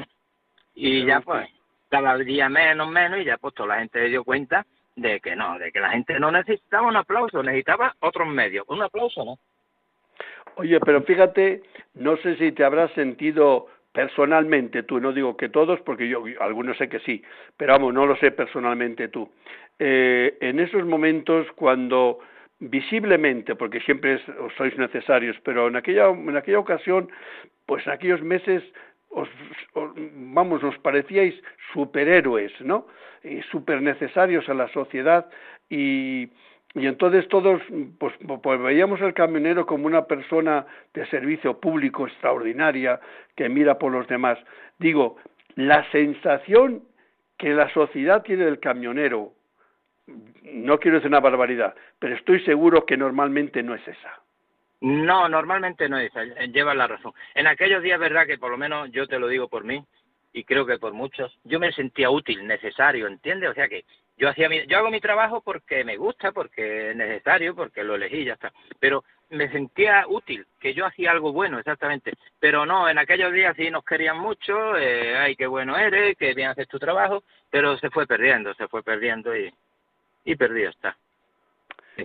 Y 0.77 1.05
ya 1.05 1.21
pues, 1.21 1.49
cada 1.89 2.17
día 2.17 2.49
menos, 2.49 2.89
menos, 2.89 3.19
y 3.19 3.25
ya 3.25 3.39
pues 3.39 3.55
toda 3.55 3.71
la 3.71 3.81
gente 3.81 3.99
se 3.99 4.09
dio 4.09 4.23
cuenta 4.23 4.65
de 4.95 5.19
que 5.19 5.35
no, 5.35 5.59
de 5.59 5.73
que 5.73 5.81
la 5.81 5.91
gente 5.91 6.21
no 6.21 6.31
necesitaba 6.31 6.87
un 6.87 6.97
aplauso, 6.97 7.43
necesitaba 7.43 7.93
otros 7.99 8.29
medios. 8.29 8.65
Un 8.69 8.83
aplauso, 8.83 9.25
¿no? 9.25 9.37
Oye, 10.57 10.81
pero 10.81 11.03
fíjate, 11.03 11.63
no 11.95 12.17
sé 12.19 12.37
si 12.37 12.53
te 12.53 12.65
habrás 12.65 12.91
sentido 12.93 13.67
personalmente 13.93 14.83
tú, 14.85 15.01
no 15.01 15.13
digo 15.13 15.37
que 15.37 15.49
todos, 15.49 15.81
porque 15.81 16.09
yo 16.09 16.23
algunos 16.41 16.77
sé 16.77 16.89
que 16.89 17.01
sí, 17.01 17.23
pero 17.57 17.73
vamos, 17.73 17.93
no 17.93 18.07
lo 18.07 18.17
sé 18.17 18.31
personalmente 18.31 19.09
tú. 19.09 19.29
Eh, 19.79 20.37
en 20.41 20.61
esos 20.61 20.85
momentos 20.85 21.47
cuando 21.57 22.21
visiblemente, 22.61 23.57
porque 23.57 23.81
siempre 23.81 24.21
sois 24.57 24.77
necesarios, 24.77 25.37
pero 25.43 25.69
en 25.69 25.77
aquella, 25.77 26.09
en 26.09 26.37
aquella 26.37 26.59
ocasión, 26.59 27.11
pues 27.67 27.87
en 27.87 27.93
aquellos 27.93 28.23
meses, 28.23 28.63
os, 29.09 29.29
vamos, 29.75 30.63
os 30.63 30.77
parecíais 30.79 31.35
superhéroes, 31.73 32.53
¿no? 32.61 32.87
Y 33.25 33.41
super 33.51 33.83
necesarios 33.83 34.49
a 34.49 34.55
la 34.55 34.69
sociedad 34.69 35.27
y, 35.69 36.29
y 36.75 36.87
entonces 36.87 37.27
todos 37.29 37.61
pues, 37.99 38.15
pues, 38.43 38.61
veíamos 38.61 39.01
al 39.01 39.13
camionero 39.13 39.67
como 39.67 39.87
una 39.87 40.05
persona 40.05 40.67
de 40.95 41.07
servicio 41.07 41.59
público 41.59 42.07
extraordinaria 42.07 43.01
que 43.35 43.49
mira 43.49 43.79
por 43.79 43.91
los 43.91 44.07
demás. 44.07 44.39
Digo, 44.79 45.17
la 45.57 45.91
sensación 45.91 46.85
que 47.37 47.51
la 47.51 47.73
sociedad 47.73 48.23
tiene 48.23 48.45
del 48.45 48.61
camionero, 48.61 49.33
no 50.45 50.79
quiero 50.79 50.99
decir 50.99 51.09
una 51.09 51.21
barbaridad, 51.21 51.75
pero 51.99 52.15
estoy 52.15 52.41
seguro 52.45 52.87
que 52.87 52.97
normalmente 52.97 53.63
no 53.63 53.75
es 53.75 53.87
esa. 53.89 54.21
No, 54.81 55.29
normalmente 55.29 55.89
no 55.89 55.99
es 55.99 56.11
esa, 56.11 56.25
lleva 56.47 56.75
la 56.75 56.87
razón. 56.87 57.13
En 57.35 57.47
aquellos 57.47 57.83
días, 57.83 57.99
verdad 57.99 58.27
que 58.27 58.39
por 58.39 58.51
lo 58.51 58.57
menos 58.57 58.91
yo 58.93 59.07
te 59.07 59.19
lo 59.19 59.27
digo 59.27 59.49
por 59.49 59.65
mí, 59.65 59.85
y 60.33 60.45
creo 60.45 60.65
que 60.65 60.79
por 60.79 60.93
muchos, 60.93 61.37
yo 61.45 61.59
me 61.59 61.73
sentía 61.73 62.11
útil, 62.11 62.47
necesario, 62.47 63.07
¿entiendes? 63.07 63.51
O 63.51 63.55
sea 63.55 63.69
que 63.69 63.85
yo 64.21 64.29
hacía 64.29 64.51
mi, 64.51 64.67
yo 64.67 64.77
hago 64.77 64.91
mi 64.91 65.01
trabajo 65.01 65.41
porque 65.41 65.83
me 65.83 65.97
gusta, 65.97 66.31
porque 66.31 66.91
es 66.91 66.97
necesario, 66.97 67.55
porque 67.55 67.83
lo 67.83 67.95
elegí, 67.95 68.27
ya 68.27 68.35
está. 68.35 68.53
Pero 68.79 69.03
me 69.31 69.51
sentía 69.51 70.05
útil, 70.07 70.47
que 70.61 70.75
yo 70.75 70.85
hacía 70.85 71.11
algo 71.11 71.33
bueno, 71.33 71.59
exactamente. 71.59 72.13
Pero 72.39 72.67
no, 72.67 72.87
en 72.87 72.99
aquellos 72.99 73.33
días 73.33 73.57
sí 73.57 73.71
nos 73.71 73.83
querían 73.83 74.19
mucho, 74.19 74.77
eh, 74.77 75.17
ay, 75.17 75.37
qué 75.37 75.47
bueno 75.47 75.75
eres, 75.75 76.19
que 76.19 76.35
bien 76.35 76.51
haces 76.51 76.69
tu 76.69 76.79
trabajo, 76.79 77.25
pero 77.49 77.79
se 77.79 77.89
fue 77.89 78.07
perdiendo, 78.07 78.53
se 78.55 78.69
fue 78.69 78.83
perdiendo 78.83 79.35
y, 79.35 79.51
y 80.27 80.37
perdido 80.37 80.69
está. 80.69 80.95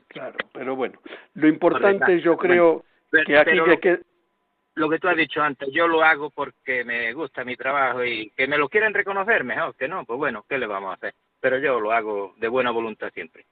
Claro, 0.08 0.38
pero 0.54 0.74
bueno, 0.74 0.98
lo 1.34 1.50
importante 1.50 2.22
yo 2.22 2.38
creo 2.38 2.86
que 3.12 3.38
aquí 3.38 3.60
que 3.82 4.00
lo 4.76 4.90
que 4.90 5.00
tú 5.00 5.10
has 5.10 5.18
dicho 5.18 5.42
antes, 5.42 5.70
yo 5.72 5.88
lo 5.88 6.02
hago 6.02 6.30
porque 6.30 6.86
me 6.86 7.12
gusta 7.12 7.44
mi 7.44 7.58
trabajo 7.58 8.06
y 8.06 8.30
que 8.32 8.48
me 8.48 8.58
lo 8.58 8.70
quieren 8.70 8.94
reconocer 8.94 9.44
mejor 9.44 9.76
que 9.76 9.88
no, 9.90 10.06
pues 10.06 10.18
bueno, 10.18 10.46
¿qué 10.48 10.58
le 10.58 10.68
vamos 10.68 10.92
a 10.92 10.96
hacer? 10.96 11.14
Pero 11.46 11.60
yo 11.60 11.80
lo 11.80 11.92
hago 11.92 12.34
de 12.38 12.48
buena 12.48 12.72
voluntad 12.72 13.12
siempre. 13.14 13.46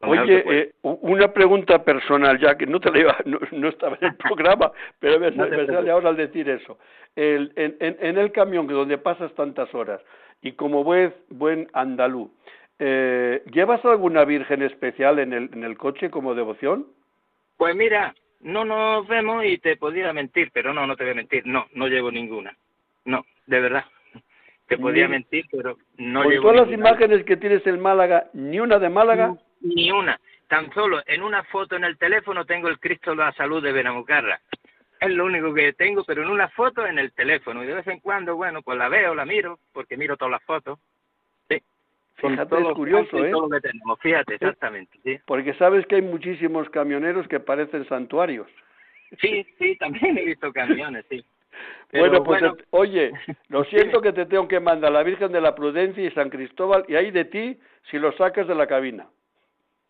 Oye, 0.00 0.42
eh, 0.44 0.72
una 0.82 1.32
pregunta 1.32 1.84
personal, 1.84 2.36
ya 2.40 2.56
que 2.56 2.66
no 2.66 2.80
te 2.80 2.90
la 2.90 3.16
no, 3.52 3.68
estaba 3.68 3.96
en 4.00 4.08
el 4.08 4.16
programa, 4.16 4.72
pero 4.98 5.20
me, 5.20 5.32
sale 5.32 5.88
ahora 5.88 6.08
al 6.08 6.16
decir 6.16 6.50
eso. 6.50 6.80
El, 7.14 7.52
en, 7.54 7.76
en, 7.78 8.18
el 8.18 8.32
camión 8.32 8.66
donde 8.66 8.98
pasas 8.98 9.32
tantas 9.36 9.72
horas 9.72 10.00
y 10.40 10.54
como 10.54 10.82
buen, 10.82 11.14
buen 11.28 11.68
andalú, 11.74 12.28
eh, 12.80 13.44
¿llevas 13.52 13.84
alguna 13.84 14.24
virgen 14.24 14.62
especial 14.62 15.20
en 15.20 15.32
el, 15.32 15.48
en 15.52 15.62
el 15.62 15.78
coche 15.78 16.10
como 16.10 16.34
devoción? 16.34 16.88
Pues 17.56 17.76
mira, 17.76 18.16
no 18.40 18.64
nos 18.64 19.06
vemos 19.06 19.44
y 19.44 19.58
te 19.58 19.76
podía 19.76 20.12
mentir, 20.12 20.50
pero 20.52 20.74
no, 20.74 20.88
no 20.88 20.96
te 20.96 21.04
voy 21.04 21.12
a 21.12 21.22
mentir, 21.22 21.46
no, 21.46 21.68
no 21.72 21.86
llevo 21.86 22.10
ninguna. 22.10 22.52
No, 23.04 23.24
de 23.46 23.60
verdad. 23.60 23.84
Te 24.66 24.78
podía 24.78 25.08
mentir, 25.08 25.44
pero 25.50 25.76
no 25.98 26.24
llevo 26.24 26.50
todas 26.50 26.66
las 26.66 26.74
imágenes 26.74 27.24
que 27.24 27.36
tienes 27.36 27.66
en 27.66 27.80
Málaga, 27.80 28.30
ni 28.32 28.58
una 28.60 28.78
de 28.78 28.88
Málaga? 28.88 29.36
Ni, 29.60 29.90
una. 29.90 30.18
Tan 30.48 30.72
solo 30.72 31.02
en 31.06 31.22
una 31.22 31.42
foto 31.44 31.76
en 31.76 31.84
el 31.84 31.98
teléfono 31.98 32.44
tengo 32.44 32.68
el 32.68 32.78
Cristo 32.78 33.10
de 33.10 33.18
la 33.18 33.32
Salud 33.32 33.62
de 33.62 33.72
Benamucarra. 33.72 34.40
Es 35.00 35.10
lo 35.10 35.24
único 35.24 35.52
que 35.52 35.72
tengo, 35.72 36.04
pero 36.04 36.22
en 36.22 36.30
una 36.30 36.48
foto 36.48 36.86
en 36.86 36.98
el 36.98 37.12
teléfono. 37.12 37.64
Y 37.64 37.66
de 37.66 37.74
vez 37.74 37.86
en 37.88 38.00
cuando, 38.00 38.36
bueno, 38.36 38.62
pues 38.62 38.78
la 38.78 38.88
veo, 38.88 39.14
la 39.14 39.24
miro, 39.24 39.58
porque 39.72 39.96
miro 39.96 40.16
todas 40.16 40.32
las 40.32 40.44
fotos. 40.44 40.78
Sí. 41.48 41.60
Fíjate, 42.14 42.60
es 42.60 42.68
curioso, 42.74 43.24
¿eh? 43.24 43.30
Todo 43.30 43.48
lo 43.48 43.50
que 43.50 43.68
tenemos. 43.68 43.98
Fíjate, 44.00 44.34
exactamente. 44.34 44.98
Sí. 45.02 45.18
Porque 45.26 45.54
sabes 45.54 45.86
que 45.86 45.96
hay 45.96 46.02
muchísimos 46.02 46.70
camioneros 46.70 47.26
que 47.26 47.40
parecen 47.40 47.86
santuarios. 47.88 48.46
Sí, 49.20 49.44
sí, 49.58 49.76
también 49.76 50.16
he 50.16 50.24
visto 50.24 50.52
camiones, 50.52 51.04
sí. 51.10 51.24
Bueno, 51.92 52.24
pues 52.24 52.42
oye, 52.70 53.12
lo 53.48 53.64
siento 53.64 54.00
que 54.00 54.12
te 54.12 54.26
tengo 54.26 54.48
que 54.48 54.60
mandar 54.60 54.92
la 54.92 55.02
Virgen 55.02 55.32
de 55.32 55.40
la 55.40 55.54
Prudencia 55.54 56.04
y 56.04 56.10
San 56.12 56.30
Cristóbal 56.30 56.84
y 56.88 56.96
ahí 56.96 57.10
de 57.10 57.24
ti 57.24 57.58
si 57.90 57.98
lo 57.98 58.12
sacas 58.12 58.46
de 58.46 58.54
la 58.54 58.66
cabina. 58.66 59.06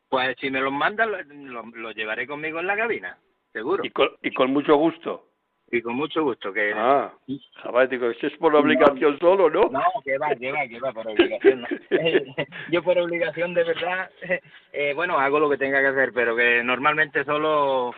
Pues 0.08 0.36
si 0.40 0.50
me 0.50 0.60
los 0.60 0.72
mandas, 0.72 1.08
lo, 1.08 1.90
llevaré 1.92 2.26
conmigo 2.26 2.60
en 2.60 2.66
la 2.66 2.76
cabina, 2.76 3.16
seguro. 3.52 3.84
Y 3.84 3.90
con, 3.90 4.10
y 4.22 4.30
con 4.32 4.52
mucho 4.52 4.76
gusto. 4.76 5.26
Y 5.70 5.80
con 5.80 5.94
mucho 5.94 6.22
gusto. 6.22 6.52
que 6.52 6.70
Ah, 6.76 7.10
sabático, 7.62 8.10
eso 8.10 8.26
es 8.26 8.36
por 8.36 8.54
obligación 8.54 9.18
solo, 9.18 9.48
¿no? 9.48 9.70
No, 9.70 9.82
que 10.04 10.18
va, 10.18 10.34
que 10.34 10.52
va, 10.52 10.68
que 10.68 10.78
va, 10.78 10.92
por 10.92 11.08
obligación. 11.08 11.66
Yo 12.70 12.82
por 12.82 12.98
obligación 12.98 13.54
de 13.54 13.64
verdad, 13.64 14.10
eh, 14.72 14.92
bueno, 14.94 15.18
hago 15.18 15.40
lo 15.40 15.48
que 15.48 15.56
tenga 15.56 15.80
que 15.80 15.86
hacer, 15.86 16.12
pero 16.12 16.36
que 16.36 16.62
normalmente 16.62 17.24
solo 17.24 17.94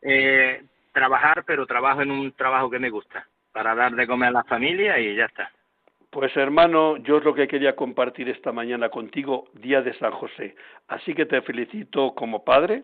eh, 0.00 0.62
trabajar, 0.92 1.44
pero 1.46 1.66
trabajo 1.66 2.02
en 2.02 2.10
un 2.10 2.32
trabajo 2.32 2.70
que 2.70 2.78
me 2.78 2.90
gusta, 2.90 3.26
para 3.52 3.74
dar 3.74 3.92
de 3.92 4.06
comer 4.06 4.28
a 4.28 4.32
la 4.32 4.44
familia 4.44 4.98
y 4.98 5.14
ya 5.14 5.26
está. 5.26 5.50
Pues 6.10 6.36
hermano, 6.36 6.96
yo 6.96 7.18
es 7.18 7.24
lo 7.24 7.34
que 7.34 7.46
quería 7.46 7.76
compartir 7.76 8.28
esta 8.28 8.50
mañana 8.50 8.88
contigo, 8.88 9.48
día 9.54 9.80
de 9.80 9.94
San 9.94 10.10
José. 10.10 10.56
Así 10.88 11.14
que 11.14 11.24
te 11.24 11.40
felicito 11.42 12.14
como 12.14 12.44
padre, 12.44 12.82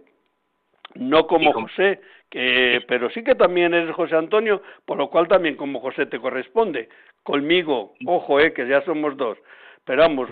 no 0.95 1.27
como 1.27 1.53
José, 1.53 2.01
que, 2.31 2.85
pero 2.87 3.11
sí 3.11 3.25
que 3.25 3.35
también 3.35 3.75
eres 3.75 3.95
José 3.95 4.15
Antonio, 4.15 4.63
por 4.85 4.97
lo 4.97 5.11
cual 5.11 5.27
también 5.27 5.57
como 5.57 5.81
José 5.81 6.07
te 6.07 6.21
corresponde. 6.21 6.89
Conmigo, 7.25 7.95
ojo, 8.07 8.39
eh, 8.39 8.53
que 8.53 8.69
ya 8.69 8.83
somos 8.83 9.17
dos. 9.17 9.37
Pero 9.85 10.03
vamos, 10.03 10.29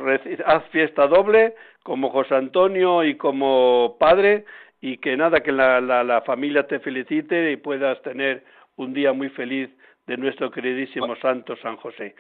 haz 0.47 0.65
fiesta 0.71 1.07
doble 1.07 1.55
como 1.83 2.11
José 2.11 2.35
Antonio 2.35 3.05
y 3.05 3.17
como 3.17 3.97
padre 3.99 4.45
y 4.85 4.99
que 4.99 5.17
nada, 5.17 5.41
que 5.41 5.51
la, 5.51 5.81
la, 5.81 6.05
la 6.05 6.21
familia 6.21 6.67
te 6.67 6.79
felicite 6.79 7.51
y 7.51 7.57
puedas 7.57 8.03
tener 8.03 8.45
un 8.77 8.93
día 8.93 9.15
muy 9.15 9.31
feliz 9.31 9.71
de 10.07 10.19
nuestro 10.19 10.51
queridísimo 10.51 11.17
Santo 11.17 11.57
San 11.57 11.77
José. 11.77 12.15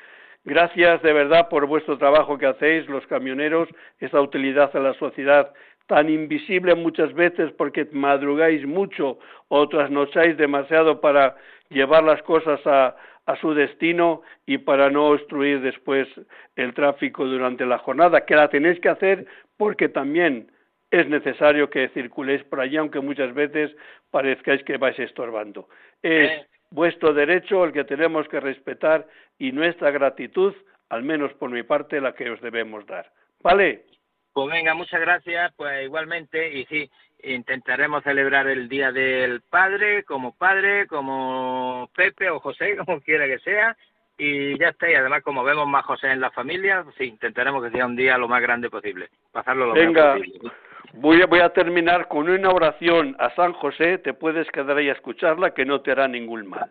Gracias 0.44 1.02
de 1.02 1.12
verdad 1.12 1.50
por 1.50 1.66
vuestro 1.66 1.98
trabajo 1.98 2.38
que 2.38 2.46
hacéis, 2.46 2.88
los 2.88 3.06
camioneros, 3.06 3.68
esa 3.98 4.18
utilidad 4.18 4.74
a 4.74 4.80
la 4.80 4.94
sociedad 4.94 5.52
tan 5.88 6.08
invisible 6.08 6.74
muchas 6.74 7.12
veces 7.12 7.52
porque 7.52 7.86
madrugáis 7.92 8.66
mucho 8.66 9.18
o 9.48 9.68
trasnocháis 9.68 10.38
demasiado 10.38 11.02
para 11.02 11.36
llevar 11.68 12.02
las 12.02 12.22
cosas 12.22 12.66
a, 12.66 12.96
a 13.26 13.36
su 13.42 13.52
destino 13.52 14.22
y 14.46 14.56
para 14.56 14.88
no 14.88 15.08
obstruir 15.08 15.60
después 15.60 16.08
el 16.56 16.72
tráfico 16.72 17.26
durante 17.26 17.66
la 17.66 17.76
jornada, 17.76 18.24
que 18.24 18.36
la 18.36 18.48
tenéis 18.48 18.80
que 18.80 18.88
hacer 18.88 19.26
porque 19.58 19.90
también 19.90 20.48
es 21.01 21.09
necesario 21.09 21.68
que 21.68 21.88
circuléis 21.88 22.45
por 22.45 22.61
allí, 22.61 22.76
aunque 22.76 23.01
muchas 23.01 23.34
veces 23.34 23.74
parezcáis 24.11 24.62
que 24.62 24.76
vais 24.76 24.99
estorbando. 24.99 25.68
Es 26.03 26.30
eh. 26.30 26.47
vuestro 26.70 27.12
derecho 27.12 27.64
el 27.64 27.72
que 27.72 27.84
tenemos 27.84 28.28
que 28.28 28.38
respetar 28.38 29.07
y 29.38 29.51
nuestra 29.51 29.90
gratitud, 29.90 30.55
al 30.90 31.03
menos 31.03 31.32
por 31.34 31.51
mi 31.51 31.64
parte, 31.64 32.01
la 32.01 32.14
que 32.14 32.30
os 32.30 32.40
debemos 32.40 32.86
dar. 32.86 33.11
¿Vale? 33.42 33.86
Pues 34.32 34.53
venga, 34.53 34.74
muchas 34.74 35.01
gracias, 35.01 35.53
pues 35.57 35.84
igualmente, 35.84 36.53
y 36.53 36.64
sí, 36.66 36.90
intentaremos 37.24 38.03
celebrar 38.05 38.47
el 38.47 38.68
Día 38.68 38.92
del 38.92 39.42
Padre, 39.42 40.05
como 40.05 40.36
padre, 40.36 40.86
como 40.86 41.90
Pepe 41.95 42.30
o 42.30 42.40
José, 42.40 42.76
como 42.84 43.01
quiera 43.01 43.26
que 43.26 43.38
sea, 43.40 43.76
y 44.16 44.57
ya 44.59 44.68
está, 44.68 44.88
y 44.88 44.95
además 44.95 45.22
como 45.22 45.42
vemos 45.42 45.66
más 45.66 45.84
José 45.84 46.09
en 46.12 46.20
la 46.20 46.30
familia, 46.30 46.84
sí, 46.97 47.05
intentaremos 47.05 47.64
que 47.64 47.70
sea 47.70 47.86
un 47.86 47.97
día 47.97 48.16
lo 48.16 48.28
más 48.28 48.40
grande 48.42 48.70
posible, 48.70 49.09
pasarlo 49.32 49.66
lo 49.66 49.74
Venga. 49.74 50.14
mejor 50.14 50.18
posible. 50.18 50.53
Voy 50.93 51.22
a, 51.22 51.26
voy 51.26 51.41
a 51.41 51.51
terminar 51.51 52.09
con 52.09 52.28
una 52.28 52.51
oración 52.51 53.16
a 53.18 53.35
San 53.35 53.53
José, 53.55 53.99
te 53.99 54.14
puedes 54.14 54.49
quedar 54.51 54.76
ahí 54.76 54.89
a 54.89 54.93
escucharla 54.93 55.53
que 55.53 55.64
no 55.64 55.80
te 55.80 55.91
hará 55.91 56.07
ningún 56.07 56.47
mal. 56.47 56.70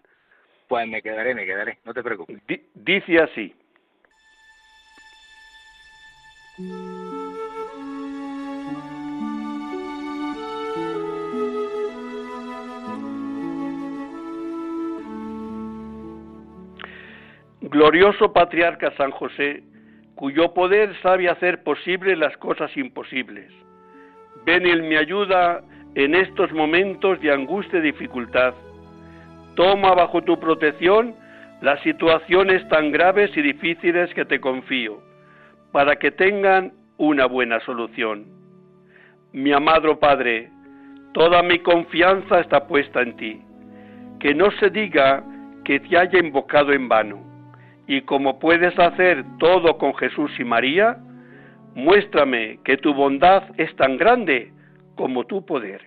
Pues 0.67 0.87
me 0.87 1.01
quedaré, 1.01 1.35
me 1.35 1.45
quedaré, 1.45 1.79
no 1.83 1.93
te 1.93 2.03
preocupes. 2.03 2.41
dice 2.73 3.17
así. 3.19 3.55
Glorioso 17.61 18.31
patriarca 18.31 18.95
San 18.97 19.11
José, 19.11 19.63
cuyo 20.15 20.53
poder 20.53 20.95
sabe 21.01 21.27
hacer 21.27 21.63
posible 21.63 22.15
las 22.15 22.37
cosas 22.37 22.75
imposibles 22.77 23.51
Ven 24.45 24.65
en 24.65 24.87
mi 24.87 24.95
ayuda 24.95 25.61
en 25.95 26.15
estos 26.15 26.51
momentos 26.51 27.19
de 27.21 27.31
angustia 27.31 27.79
y 27.79 27.83
dificultad. 27.83 28.53
Toma 29.55 29.93
bajo 29.93 30.21
tu 30.21 30.39
protección 30.39 31.15
las 31.61 31.79
situaciones 31.81 32.67
tan 32.67 32.91
graves 32.91 33.31
y 33.37 33.41
difíciles 33.41 34.13
que 34.13 34.25
te 34.25 34.41
confío, 34.41 34.99
para 35.71 35.95
que 35.95 36.11
tengan 36.11 36.73
una 36.97 37.25
buena 37.25 37.59
solución. 37.61 38.25
Mi 39.31 39.53
amado 39.53 39.97
Padre, 39.99 40.49
toda 41.13 41.41
mi 41.41 41.59
confianza 41.59 42.41
está 42.41 42.67
puesta 42.67 43.01
en 43.01 43.15
ti. 43.15 43.41
Que 44.19 44.33
no 44.33 44.51
se 44.59 44.69
diga 44.69 45.23
que 45.63 45.79
te 45.79 45.97
haya 45.97 46.19
invocado 46.19 46.73
en 46.73 46.89
vano. 46.89 47.23
Y 47.87 48.01
como 48.01 48.39
puedes 48.39 48.77
hacer 48.77 49.23
todo 49.39 49.77
con 49.77 49.93
Jesús 49.95 50.31
y 50.39 50.43
María, 50.43 50.97
Muéstrame 51.75 52.59
que 52.63 52.77
tu 52.77 52.93
bondad 52.93 53.43
es 53.57 53.75
tan 53.75 53.97
grande 53.97 54.51
como 54.95 55.25
tu 55.25 55.45
poder. 55.45 55.81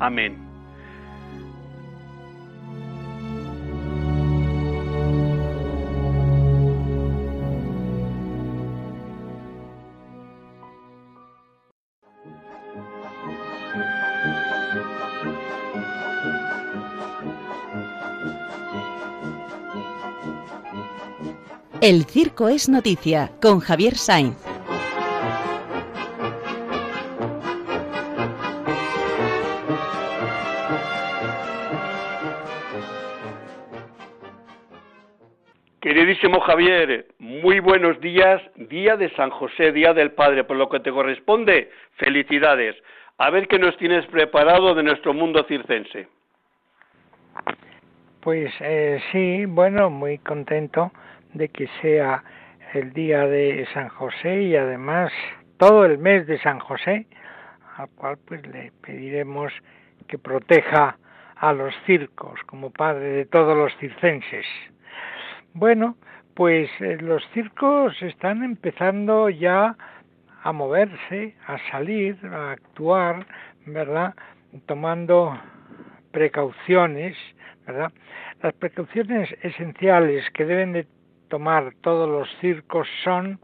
Amén. 0.00 0.54
El 21.80 22.06
circo 22.06 22.48
es 22.48 22.70
noticia 22.70 23.30
con 23.42 23.60
Javier 23.60 23.98
Sainz. 23.98 24.53
Queridísimo 35.94 36.40
Javier, 36.40 37.06
muy 37.20 37.60
buenos 37.60 38.00
días, 38.00 38.42
día 38.56 38.96
de 38.96 39.10
San 39.10 39.30
José, 39.30 39.70
día 39.70 39.94
del 39.94 40.10
Padre, 40.10 40.42
por 40.42 40.56
lo 40.56 40.68
que 40.68 40.80
te 40.80 40.90
corresponde, 40.90 41.70
felicidades. 41.98 42.74
A 43.16 43.30
ver 43.30 43.46
qué 43.46 43.60
nos 43.60 43.76
tienes 43.76 44.04
preparado 44.06 44.74
de 44.74 44.82
nuestro 44.82 45.14
mundo 45.14 45.44
circense. 45.46 46.08
Pues 48.22 48.52
eh, 48.58 49.00
sí, 49.12 49.44
bueno, 49.44 49.88
muy 49.88 50.18
contento 50.18 50.90
de 51.32 51.48
que 51.50 51.68
sea 51.80 52.24
el 52.72 52.92
día 52.92 53.28
de 53.28 53.64
San 53.72 53.88
José 53.88 54.42
y 54.42 54.56
además 54.56 55.12
todo 55.58 55.84
el 55.84 55.98
mes 55.98 56.26
de 56.26 56.40
San 56.40 56.58
José, 56.58 57.06
al 57.76 57.88
cual 57.90 58.18
pues 58.26 58.44
le 58.48 58.72
pediremos 58.82 59.52
que 60.08 60.18
proteja 60.18 60.98
a 61.36 61.52
los 61.52 61.72
circos 61.86 62.40
como 62.46 62.70
padre 62.70 63.10
de 63.10 63.26
todos 63.26 63.56
los 63.56 63.72
circenses. 63.76 64.44
Bueno, 65.56 65.96
pues 66.34 66.68
eh, 66.80 66.98
los 67.00 67.22
circos 67.32 67.94
están 68.02 68.42
empezando 68.42 69.30
ya 69.30 69.76
a 70.42 70.52
moverse, 70.52 71.36
a 71.46 71.58
salir, 71.70 72.18
a 72.26 72.50
actuar, 72.50 73.24
¿verdad? 73.64 74.14
Tomando 74.66 75.38
precauciones, 76.10 77.16
¿verdad? 77.68 77.92
Las 78.42 78.52
precauciones 78.54 79.32
esenciales 79.42 80.28
que 80.30 80.44
deben 80.44 80.72
de 80.72 80.88
tomar 81.28 81.72
todos 81.82 82.10
los 82.10 82.28
circos 82.40 82.88
son 83.04 83.38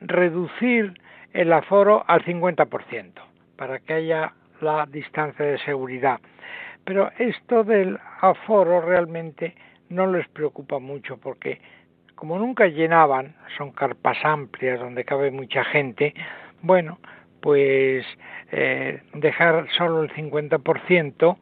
reducir 0.00 0.94
el 1.32 1.52
aforo 1.52 2.04
al 2.06 2.24
50% 2.24 3.14
para 3.56 3.80
que 3.80 3.94
haya 3.94 4.32
la 4.60 4.86
distancia 4.86 5.44
de 5.44 5.58
seguridad. 5.58 6.20
Pero 6.84 7.10
esto 7.18 7.64
del 7.64 7.98
aforo 8.20 8.80
realmente 8.80 9.56
no 9.88 10.06
les 10.06 10.28
preocupa 10.28 10.78
mucho 10.78 11.16
porque 11.18 11.60
como 12.14 12.38
nunca 12.38 12.66
llenaban, 12.66 13.34
son 13.56 13.70
carpas 13.70 14.18
amplias 14.24 14.80
donde 14.80 15.04
cabe 15.04 15.30
mucha 15.30 15.62
gente, 15.64 16.14
bueno, 16.62 16.98
pues 17.40 18.04
eh, 18.50 19.00
dejar 19.14 19.68
solo 19.76 20.02
el 20.02 20.10
50% 20.10 21.36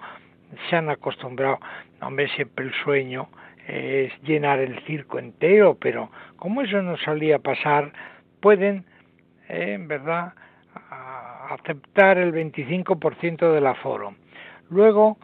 se 0.68 0.76
han 0.76 0.90
acostumbrado. 0.90 1.59
Hombre, 2.03 2.28
siempre 2.28 2.66
el 2.66 2.74
sueño 2.84 3.28
es 3.66 4.12
llenar 4.22 4.59
el 4.59 4.78
circo 4.84 5.18
entero, 5.18 5.76
pero 5.80 6.11
como 6.36 6.61
eso 6.62 6.82
no 6.82 6.97
solía 6.99 7.38
pasar, 7.38 7.92
pueden, 8.40 8.84
eh, 9.49 9.72
en 9.72 9.88
verdad, 9.88 10.34
aceptar 11.49 12.18
el 12.18 12.32
25% 12.32 13.53
del 13.53 13.66
aforo. 13.66 14.14
Luego, 14.68 15.16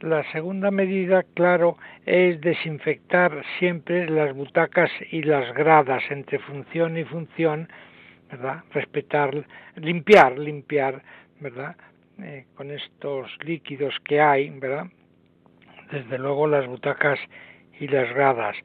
la 0.00 0.30
segunda 0.30 0.70
medida, 0.70 1.24
claro, 1.34 1.78
es 2.04 2.40
desinfectar 2.40 3.42
siempre 3.58 4.08
las 4.08 4.34
butacas 4.34 4.90
y 5.10 5.22
las 5.22 5.54
gradas 5.54 6.02
entre 6.10 6.38
función 6.38 6.98
y 6.98 7.04
función, 7.04 7.68
¿verdad? 8.30 8.62
Respetar, 8.72 9.46
limpiar, 9.76 10.38
limpiar, 10.38 11.02
¿verdad? 11.40 11.76
Eh, 12.22 12.44
con 12.54 12.70
estos 12.70 13.30
líquidos 13.44 13.94
que 14.04 14.20
hay, 14.20 14.50
¿verdad? 14.50 14.86
Desde 15.90 16.18
luego 16.18 16.46
las 16.46 16.66
butacas 16.66 17.18
y 17.80 17.88
las 17.88 18.12
gradas. 18.14 18.56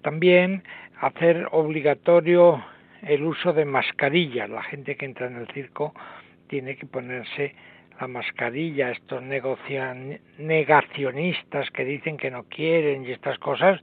también 0.00 0.62
hacer 1.00 1.46
obligatorio 1.50 2.64
el 3.02 3.22
uso 3.24 3.52
de 3.52 3.64
mascarillas. 3.64 4.48
La 4.48 4.62
gente 4.62 4.96
que 4.96 5.04
entra 5.04 5.26
en 5.26 5.36
el 5.36 5.46
circo 5.48 5.92
tiene 6.46 6.76
que 6.76 6.86
ponerse 6.86 7.54
la 8.02 8.08
mascarilla, 8.08 8.90
estos 8.90 9.22
negacionistas 9.22 11.70
que 11.70 11.84
dicen 11.84 12.16
que 12.16 12.32
no 12.32 12.42
quieren 12.48 13.04
y 13.04 13.12
estas 13.12 13.38
cosas, 13.38 13.80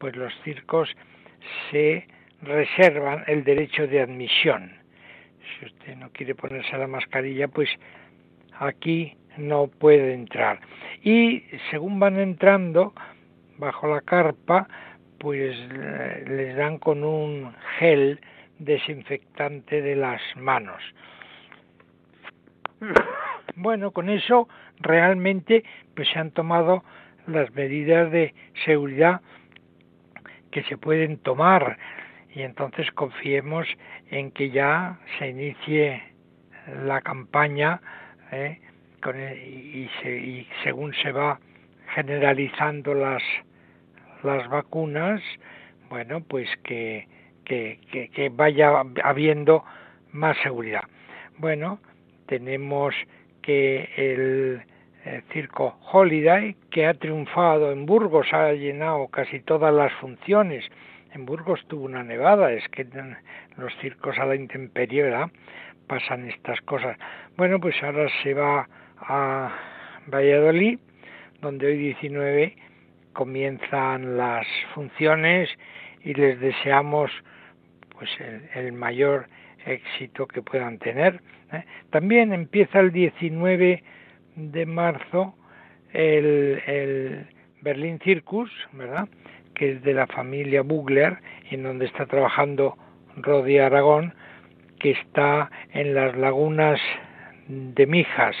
pues 0.00 0.16
los 0.16 0.34
circos 0.42 0.88
se 1.70 2.08
reservan 2.42 3.22
el 3.28 3.44
derecho 3.44 3.86
de 3.86 4.00
admisión. 4.00 4.72
Si 5.60 5.66
usted 5.66 5.94
no 5.94 6.10
quiere 6.10 6.34
ponerse 6.34 6.76
la 6.76 6.88
mascarilla, 6.88 7.46
pues 7.46 7.68
aquí 8.58 9.16
no 9.36 9.68
puede 9.68 10.12
entrar. 10.12 10.58
Y 11.04 11.44
según 11.70 12.00
van 12.00 12.18
entrando 12.18 12.92
bajo 13.58 13.86
la 13.86 14.00
carpa, 14.00 14.66
pues 15.20 15.56
les 16.26 16.56
dan 16.56 16.78
con 16.78 17.04
un 17.04 17.54
gel 17.78 18.18
desinfectante 18.58 19.82
de 19.82 19.94
las 19.94 20.20
manos. 20.34 20.82
Bueno, 23.56 23.90
con 23.90 24.08
eso 24.08 24.48
realmente 24.80 25.64
pues 25.94 26.08
se 26.08 26.18
han 26.18 26.30
tomado 26.30 26.84
las 27.26 27.52
medidas 27.54 28.10
de 28.10 28.34
seguridad 28.64 29.20
que 30.50 30.62
se 30.64 30.76
pueden 30.76 31.18
tomar 31.18 31.78
y 32.34 32.42
entonces 32.42 32.90
confiemos 32.92 33.66
en 34.10 34.30
que 34.30 34.50
ya 34.50 34.98
se 35.18 35.28
inicie 35.28 36.02
la 36.84 37.00
campaña 37.02 37.80
¿eh? 38.30 38.60
y, 39.44 39.88
y, 40.08 40.48
según 40.62 40.94
se 40.94 41.12
va 41.12 41.40
generalizando 41.94 42.94
las 42.94 43.22
las 44.22 44.48
vacunas 44.48 45.20
bueno 45.90 46.20
pues 46.20 46.48
que, 46.62 47.08
que, 47.44 47.78
que 48.14 48.28
vaya 48.30 48.82
habiendo 49.02 49.64
más 50.12 50.36
seguridad 50.42 50.84
bueno 51.38 51.80
tenemos 52.26 52.94
que 53.42 53.90
el, 53.96 54.62
circo 55.32 55.76
Holiday, 55.90 56.54
que 56.70 56.86
ha 56.86 56.94
triunfado 56.94 57.72
en 57.72 57.86
Burgos, 57.86 58.32
ha 58.32 58.52
llenado 58.52 59.08
casi 59.08 59.40
todas 59.40 59.74
las 59.74 59.92
funciones. 59.94 60.64
En 61.12 61.26
Burgos 61.26 61.60
tuvo 61.66 61.84
una 61.84 62.04
nevada, 62.04 62.52
es 62.52 62.66
que 62.68 62.86
los 63.56 63.72
circos 63.80 64.18
a 64.18 64.26
la 64.26 64.36
intemperie. 64.36 65.12
Pasan 65.88 66.30
estas 66.30 66.60
cosas. 66.62 66.96
Bueno, 67.36 67.58
pues 67.58 67.74
ahora 67.82 68.08
se 68.22 68.32
va 68.32 68.68
a 68.98 69.52
Valladolid, 70.06 70.78
donde 71.40 71.66
hoy 71.66 71.76
19 71.76 72.56
comienzan 73.12 74.16
las 74.16 74.46
funciones 74.74 75.50
y 76.02 76.14
les 76.14 76.40
deseamos 76.40 77.10
pues 77.98 78.08
el, 78.20 78.48
el 78.54 78.72
mayor 78.72 79.26
éxito 79.66 80.26
que 80.26 80.42
puedan 80.42 80.78
tener. 80.78 81.20
¿eh? 81.52 81.64
También 81.90 82.32
empieza 82.32 82.80
el 82.80 82.92
19 82.92 83.82
de 84.36 84.66
marzo 84.66 85.34
el, 85.92 86.62
el 86.66 87.26
Berlin 87.60 87.98
Circus, 88.00 88.50
¿verdad? 88.72 89.08
que 89.54 89.72
es 89.72 89.82
de 89.82 89.94
la 89.94 90.06
familia 90.06 90.62
Bugler, 90.62 91.18
en 91.50 91.62
donde 91.62 91.86
está 91.86 92.06
trabajando 92.06 92.76
Rodi 93.16 93.58
Aragón, 93.58 94.14
que 94.78 94.92
está 94.92 95.50
en 95.72 95.94
las 95.94 96.16
lagunas 96.16 96.80
de 97.48 97.86
Mijas, 97.86 98.36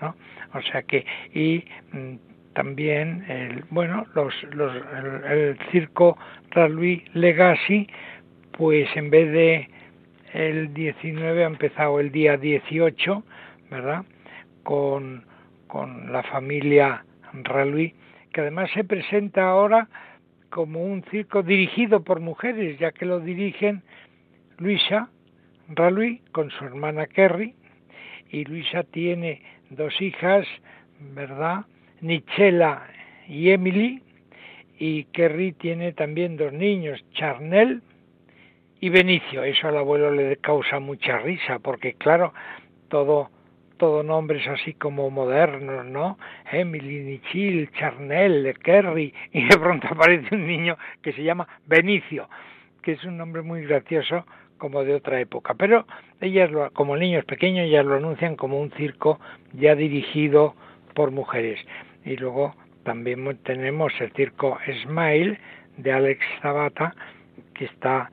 ¿no? 0.00 0.14
O 0.54 0.62
sea 0.62 0.82
que, 0.82 1.06
y 1.32 1.64
mm, 1.92 2.16
también, 2.54 3.24
el, 3.28 3.64
bueno, 3.70 4.06
los, 4.14 4.34
los, 4.52 4.74
el, 4.74 5.32
el 5.32 5.58
circo 5.70 6.18
Ralui 6.50 7.04
Legacy, 7.14 7.88
pues 8.52 8.88
en 8.96 9.10
vez 9.10 9.30
de 9.30 9.68
el 10.32 10.74
19 10.74 11.44
ha 11.44 11.46
empezado 11.46 12.00
el 12.00 12.10
día 12.10 12.36
18, 12.36 13.22
¿verdad? 13.70 14.04
Con, 14.62 15.24
con 15.66 16.12
la 16.12 16.22
familia 16.22 17.04
Ralui, 17.32 17.94
que 18.32 18.42
además 18.42 18.70
se 18.72 18.84
presenta 18.84 19.48
ahora 19.48 19.88
como 20.50 20.84
un 20.84 21.02
circo 21.10 21.42
dirigido 21.42 22.02
por 22.02 22.20
mujeres, 22.20 22.78
ya 22.78 22.92
que 22.92 23.06
lo 23.06 23.20
dirigen 23.20 23.82
Luisa 24.58 25.10
Ralui 25.68 26.22
con 26.32 26.50
su 26.50 26.64
hermana 26.64 27.06
Kerry, 27.06 27.54
y 28.30 28.44
Luisa 28.44 28.82
tiene 28.84 29.42
dos 29.70 30.00
hijas, 30.00 30.46
¿verdad? 31.14 31.64
Nichela 32.00 32.86
y 33.26 33.50
Emily, 33.50 34.02
y 34.78 35.04
Kerry 35.04 35.52
tiene 35.52 35.92
también 35.92 36.36
dos 36.36 36.52
niños, 36.52 37.04
Charnel 37.12 37.82
y 38.80 38.88
Benicio. 38.90 39.44
Eso 39.44 39.68
al 39.68 39.76
abuelo 39.76 40.10
le 40.10 40.36
causa 40.36 40.78
mucha 40.78 41.18
risa, 41.18 41.58
porque 41.58 41.94
claro, 41.94 42.32
todo 42.88 43.30
todo 43.78 44.02
nombres 44.02 44.46
así 44.48 44.74
como 44.74 45.08
modernos, 45.08 45.86
¿no? 45.86 46.18
Emily, 46.50 47.00
Nichil, 47.04 47.70
Charnel, 47.72 48.58
Kerry, 48.62 49.14
y 49.32 49.44
de 49.46 49.56
pronto 49.56 49.86
aparece 49.88 50.34
un 50.34 50.46
niño 50.46 50.76
que 51.00 51.12
se 51.12 51.22
llama 51.22 51.48
Benicio, 51.66 52.28
que 52.82 52.92
es 52.92 53.04
un 53.04 53.16
nombre 53.16 53.42
muy 53.42 53.64
gracioso 53.64 54.26
como 54.58 54.84
de 54.84 54.94
otra 54.94 55.20
época. 55.20 55.54
Pero 55.54 55.86
ellas, 56.20 56.50
lo, 56.50 56.70
como 56.72 56.96
niños 56.96 57.24
pequeños, 57.24 57.66
ellas 57.66 57.86
lo 57.86 57.94
anuncian 57.94 58.36
como 58.36 58.60
un 58.60 58.72
circo 58.72 59.20
ya 59.54 59.74
dirigido 59.74 60.54
por 60.94 61.12
mujeres. 61.12 61.60
Y 62.04 62.16
luego 62.16 62.54
también 62.82 63.38
tenemos 63.44 63.92
el 64.00 64.10
circo 64.12 64.58
Smile 64.82 65.38
de 65.76 65.92
Alex 65.92 66.26
Zabata, 66.42 66.94
que 67.54 67.66
está 67.66 68.10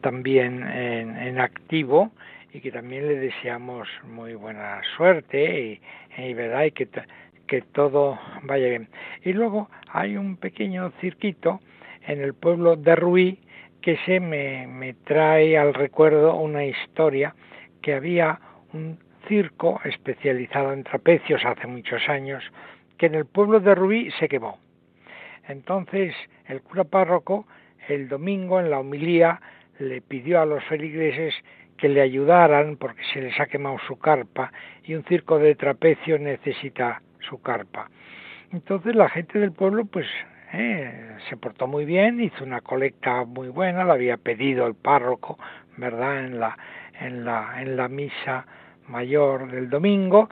también 0.00 0.62
en, 0.62 1.40
activo 1.40 2.12
y 2.52 2.60
que 2.60 2.70
también 2.70 3.08
le 3.08 3.16
deseamos 3.16 3.88
muy 4.04 4.34
buena 4.34 4.80
suerte 4.96 5.80
y, 6.18 6.34
verdad 6.34 6.64
y 6.64 6.70
que, 6.72 6.88
que 7.46 7.62
todo 7.62 8.18
vaya 8.42 8.68
bien. 8.68 8.88
Y 9.22 9.32
luego 9.32 9.70
hay 9.88 10.16
un 10.16 10.36
pequeño 10.36 10.92
cirquito 11.00 11.60
en 12.06 12.20
el 12.20 12.34
pueblo 12.34 12.76
de 12.76 12.96
Ruí 12.96 13.38
que 13.80 13.96
se 14.06 14.20
me, 14.20 14.66
me 14.66 14.94
trae 14.94 15.58
al 15.58 15.74
recuerdo 15.74 16.36
una 16.36 16.64
historia 16.64 17.34
que 17.82 17.94
había 17.94 18.40
un 18.72 18.98
circo 19.28 19.80
especializado 19.84 20.72
en 20.72 20.84
trapecios 20.84 21.44
hace 21.44 21.66
muchos 21.66 22.08
años 22.08 22.42
que 22.98 23.06
en 23.06 23.14
el 23.14 23.26
pueblo 23.26 23.60
de 23.60 23.74
Ruí 23.74 24.10
se 24.18 24.28
quemó. 24.28 24.58
Entonces 25.48 26.14
el 26.46 26.62
cura 26.62 26.84
párroco 26.84 27.46
el 27.88 28.08
domingo 28.08 28.60
en 28.60 28.70
la 28.70 28.80
homilía 28.80 29.40
le 29.78 30.00
pidió 30.00 30.40
a 30.40 30.46
los 30.46 30.62
feligreses 30.64 31.34
que 31.76 31.88
le 31.88 32.00
ayudaran 32.00 32.76
porque 32.76 33.02
se 33.12 33.20
les 33.20 33.38
ha 33.40 33.46
quemado 33.46 33.78
su 33.86 33.98
carpa 33.98 34.52
y 34.84 34.94
un 34.94 35.04
circo 35.04 35.38
de 35.38 35.54
trapecio 35.54 36.18
necesita 36.18 37.02
su 37.28 37.40
carpa. 37.42 37.90
Entonces 38.52 38.94
la 38.94 39.08
gente 39.08 39.38
del 39.38 39.52
pueblo 39.52 39.84
pues 39.84 40.06
eh, 40.52 41.16
se 41.28 41.36
portó 41.36 41.66
muy 41.66 41.84
bien, 41.84 42.20
hizo 42.20 42.44
una 42.44 42.60
colecta 42.60 43.24
muy 43.24 43.48
buena, 43.48 43.84
la 43.84 43.94
había 43.94 44.16
pedido 44.16 44.66
el 44.66 44.74
párroco, 44.74 45.38
¿verdad? 45.76 46.24
En 46.24 46.38
la, 46.38 46.56
en 47.00 47.24
la, 47.24 47.60
en 47.60 47.76
la 47.76 47.88
misa 47.88 48.46
mayor 48.86 49.50
del 49.50 49.68
domingo, 49.68 50.28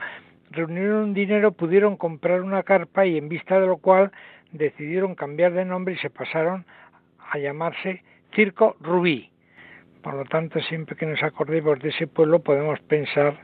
reunieron 0.50 1.14
dinero, 1.14 1.52
pudieron 1.52 1.96
comprar 1.96 2.42
una 2.42 2.62
carpa 2.62 3.04
y 3.06 3.18
en 3.18 3.28
vista 3.28 3.58
de 3.58 3.66
lo 3.66 3.78
cual 3.78 4.12
decidieron 4.52 5.14
cambiar 5.14 5.52
de 5.54 5.64
nombre 5.64 5.94
y 5.94 5.98
se 5.98 6.10
pasaron 6.10 6.64
a 7.30 7.38
llamarse 7.38 8.04
Circo 8.34 8.76
Rubí. 8.80 9.31
Por 10.02 10.14
lo 10.14 10.24
tanto, 10.24 10.60
siempre 10.60 10.96
que 10.96 11.06
nos 11.06 11.22
acordemos 11.22 11.78
de 11.80 11.90
ese 11.90 12.06
pueblo 12.06 12.40
podemos 12.40 12.80
pensar 12.80 13.38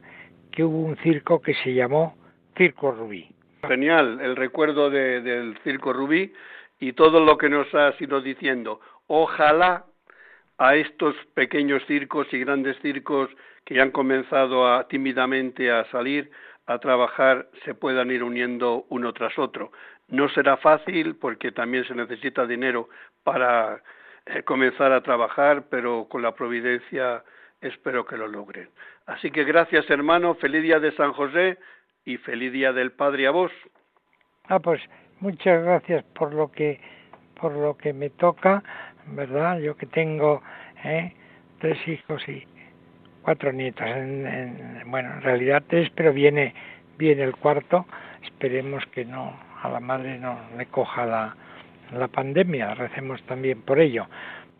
que 0.51 0.65
hubo 0.65 0.81
un 0.81 0.97
circo 0.99 1.41
que 1.41 1.55
se 1.55 1.73
llamó 1.73 2.17
Circo 2.57 2.91
Rubí. 2.91 3.29
Genial, 3.67 4.21
el 4.21 4.35
recuerdo 4.35 4.91
del 4.91 5.57
Circo 5.63 5.93
Rubí 5.93 6.33
y 6.81 6.93
todo 6.93 7.25
lo 7.25 7.39
que 7.39 7.49
nos 7.49 7.73
has 7.75 8.01
ido 8.01 8.21
diciendo. 8.21 8.81
Ojalá 9.07 9.85
a 10.59 10.75
estos 10.75 11.15
pequeños 11.35 11.83
circos 11.87 12.27
y 12.33 12.41
grandes 12.41 12.77
circos 12.83 13.31
que 13.65 13.75
ya 13.77 13.83
han 13.83 13.93
comenzado 13.93 14.67
a, 14.67 14.89
tímidamente 14.89 15.71
a 15.71 15.85
salir 15.91 16.31
a 16.67 16.79
trabajar 16.79 17.49
se 17.65 17.75
puedan 17.75 18.11
ir 18.11 18.23
uniendo 18.23 18.85
uno 18.91 19.13
tras 19.13 19.39
otro. 19.39 19.73
No 20.09 20.29
será 20.29 20.57
fácil 20.59 21.17
porque 21.17 21.51
también 21.53 21.85
se 21.85 21.95
necesita 21.95 22.47
dinero 22.47 22.89
para 23.23 23.83
comenzar 24.45 24.93
a 24.93 25.03
trabajar, 25.03 25.65
pero 25.71 26.07
con 26.09 26.23
la 26.23 26.35
providencia 26.35 27.23
espero 27.61 28.07
que 28.07 28.17
lo 28.17 28.29
logren. 28.29 28.69
Así 29.07 29.31
que 29.31 29.45
gracias 29.45 29.89
hermano, 29.91 30.35
feliz 30.37 30.63
día 30.63 30.81
de 30.81 30.93
San 30.93 31.13
José 31.13 31.59
y 32.05 32.17
feliz 32.19 32.53
día 32.53 32.73
del 32.73 32.93
Padre 32.93 33.27
a 33.27 33.31
vos. 33.31 33.53
Ah, 34.49 34.61
pues 34.61 34.81
muchas 35.21 35.63
gracias 35.65 36.05
por 36.15 36.35
lo 36.35 36.51
que 36.51 36.81
por 37.41 37.53
lo 37.53 37.77
que 37.77 37.93
me 37.93 38.11
toca, 38.11 38.63
¿verdad? 39.07 39.61
Yo 39.61 39.77
que 39.77 39.87
tengo 39.87 40.43
¿eh? 40.85 41.13
tres 41.61 41.79
hijos 41.87 42.29
y 42.29 42.45
cuatro 43.23 43.53
nietos. 43.53 43.87
En, 43.87 44.83
bueno, 44.87 45.13
en 45.15 45.23
realidad 45.23 45.63
tres, 45.69 45.91
pero 45.95 46.13
viene 46.13 46.55
viene 46.97 47.23
el 47.23 47.37
cuarto. 47.37 47.87
Esperemos 48.23 48.85
que 48.87 49.05
no 49.05 49.39
a 49.63 49.69
la 49.69 49.81
madre 49.81 50.19
no 50.19 50.39
le 50.57 50.67
coja 50.67 51.07
la, 51.07 51.37
la 51.93 52.09
pandemia. 52.09 52.75
Recemos 52.75 53.23
también 53.25 53.63
por 53.63 53.81
ello. 53.81 54.07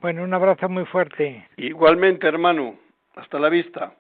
Bueno, 0.01 0.23
un 0.23 0.33
abrazo 0.33 0.69
muy 0.69 0.85
fuerte. 0.87 1.47
Igualmente, 1.57 2.27
hermano. 2.27 2.77
Hasta 3.17 3.39
la 3.39 3.49
vista. 3.49 3.93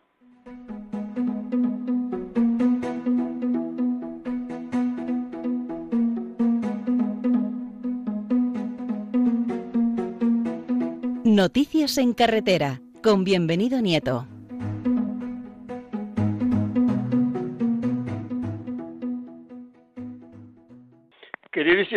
Noticias 11.24 11.98
en 11.98 12.14
carretera 12.14 12.80
con 13.02 13.22
bienvenido 13.22 13.80
Nieto. 13.80 14.26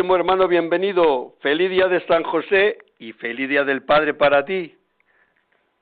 Queridísimo 0.02 0.16
hermano, 0.16 0.47
bienvenido. 0.47 1.36
Feliz 1.41 1.70
día 1.70 1.88
de 1.88 2.04
San 2.08 2.24
José 2.24 2.80
y 2.97 3.14
feliz 3.14 3.47
día 3.47 3.64
del 3.64 3.84
Padre 3.84 4.16
para 4.16 4.43
ti. 4.43 4.76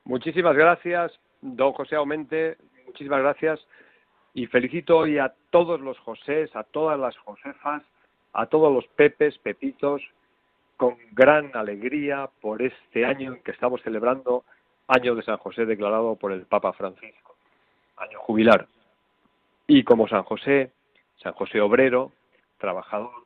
Muchísimas 0.04 0.54
gracias, 0.54 1.18
don 1.40 1.72
José 1.72 1.96
Aumente. 1.96 2.58
Muchísimas 2.84 3.20
gracias 3.20 3.66
y 4.34 4.44
felicito 4.44 4.98
hoy 4.98 5.16
a 5.16 5.32
todos 5.48 5.80
los 5.80 5.98
Josés, 6.00 6.54
a 6.54 6.64
todas 6.64 7.00
las 7.00 7.16
Josefas, 7.16 7.82
a 8.34 8.44
todos 8.44 8.70
los 8.70 8.86
Pepes, 8.88 9.38
Pepitos 9.38 10.02
con 10.76 10.98
gran 11.12 11.50
alegría 11.56 12.28
por 12.42 12.60
este 12.60 13.06
año 13.06 13.32
en 13.32 13.42
que 13.42 13.52
estamos 13.52 13.80
celebrando, 13.80 14.44
año 14.86 15.14
de 15.14 15.22
San 15.22 15.38
José 15.38 15.64
declarado 15.64 16.16
por 16.16 16.32
el 16.32 16.42
Papa 16.42 16.74
Francisco, 16.74 17.36
año 17.96 18.18
jubilar. 18.18 18.66
Y 19.66 19.82
como 19.82 20.08
San 20.08 20.24
José, 20.24 20.72
San 21.22 21.32
José 21.32 21.62
obrero, 21.62 22.12
trabajador, 22.58 23.19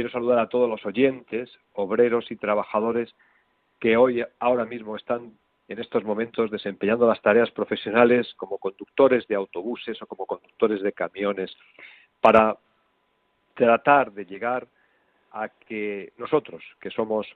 quiero 0.00 0.12
saludar 0.12 0.38
a 0.38 0.48
todos 0.48 0.66
los 0.66 0.86
oyentes, 0.86 1.50
obreros 1.74 2.30
y 2.30 2.36
trabajadores 2.36 3.14
que 3.78 3.98
hoy, 3.98 4.24
ahora 4.38 4.64
mismo, 4.64 4.96
están 4.96 5.34
en 5.68 5.78
estos 5.78 6.04
momentos 6.04 6.50
desempeñando 6.50 7.06
las 7.06 7.20
tareas 7.20 7.50
profesionales 7.50 8.32
como 8.38 8.56
conductores 8.56 9.28
de 9.28 9.34
autobuses 9.34 10.00
o 10.00 10.06
como 10.06 10.24
conductores 10.24 10.80
de 10.80 10.94
camiones 10.94 11.54
para 12.22 12.56
tratar 13.52 14.10
de 14.12 14.24
llegar 14.24 14.66
a 15.32 15.50
que 15.50 16.14
nosotros, 16.16 16.64
que 16.80 16.88
somos 16.88 17.26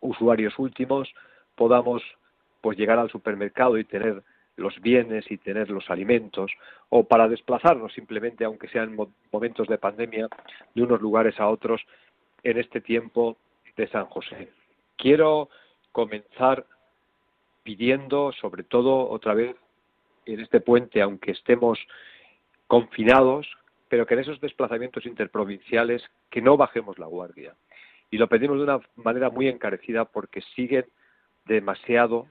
usuarios 0.00 0.58
últimos, 0.58 1.10
podamos 1.54 2.02
pues 2.60 2.76
llegar 2.76 2.98
al 2.98 3.08
supermercado 3.08 3.78
y 3.78 3.84
tener 3.84 4.22
los 4.58 4.80
bienes 4.80 5.30
y 5.30 5.38
tener 5.38 5.70
los 5.70 5.88
alimentos, 5.88 6.50
o 6.88 7.04
para 7.04 7.28
desplazarnos 7.28 7.92
simplemente, 7.92 8.44
aunque 8.44 8.68
sean 8.68 8.96
momentos 9.32 9.68
de 9.68 9.78
pandemia, 9.78 10.28
de 10.74 10.82
unos 10.82 11.00
lugares 11.00 11.38
a 11.40 11.48
otros 11.48 11.80
en 12.42 12.58
este 12.58 12.80
tiempo 12.80 13.36
de 13.76 13.88
San 13.88 14.06
José. 14.06 14.50
Quiero 14.96 15.48
comenzar 15.92 16.66
pidiendo, 17.62 18.32
sobre 18.32 18.64
todo 18.64 19.08
otra 19.08 19.34
vez 19.34 19.56
en 20.26 20.40
este 20.40 20.60
puente, 20.60 21.00
aunque 21.00 21.32
estemos 21.32 21.78
confinados, 22.66 23.46
pero 23.88 24.06
que 24.06 24.14
en 24.14 24.20
esos 24.20 24.40
desplazamientos 24.40 25.06
interprovinciales 25.06 26.02
que 26.30 26.42
no 26.42 26.56
bajemos 26.56 26.98
la 26.98 27.06
guardia. 27.06 27.54
Y 28.10 28.18
lo 28.18 28.28
pedimos 28.28 28.58
de 28.58 28.64
una 28.64 28.80
manera 28.96 29.30
muy 29.30 29.48
encarecida 29.48 30.04
porque 30.04 30.42
siguen 30.54 30.86
demasiado 31.46 32.26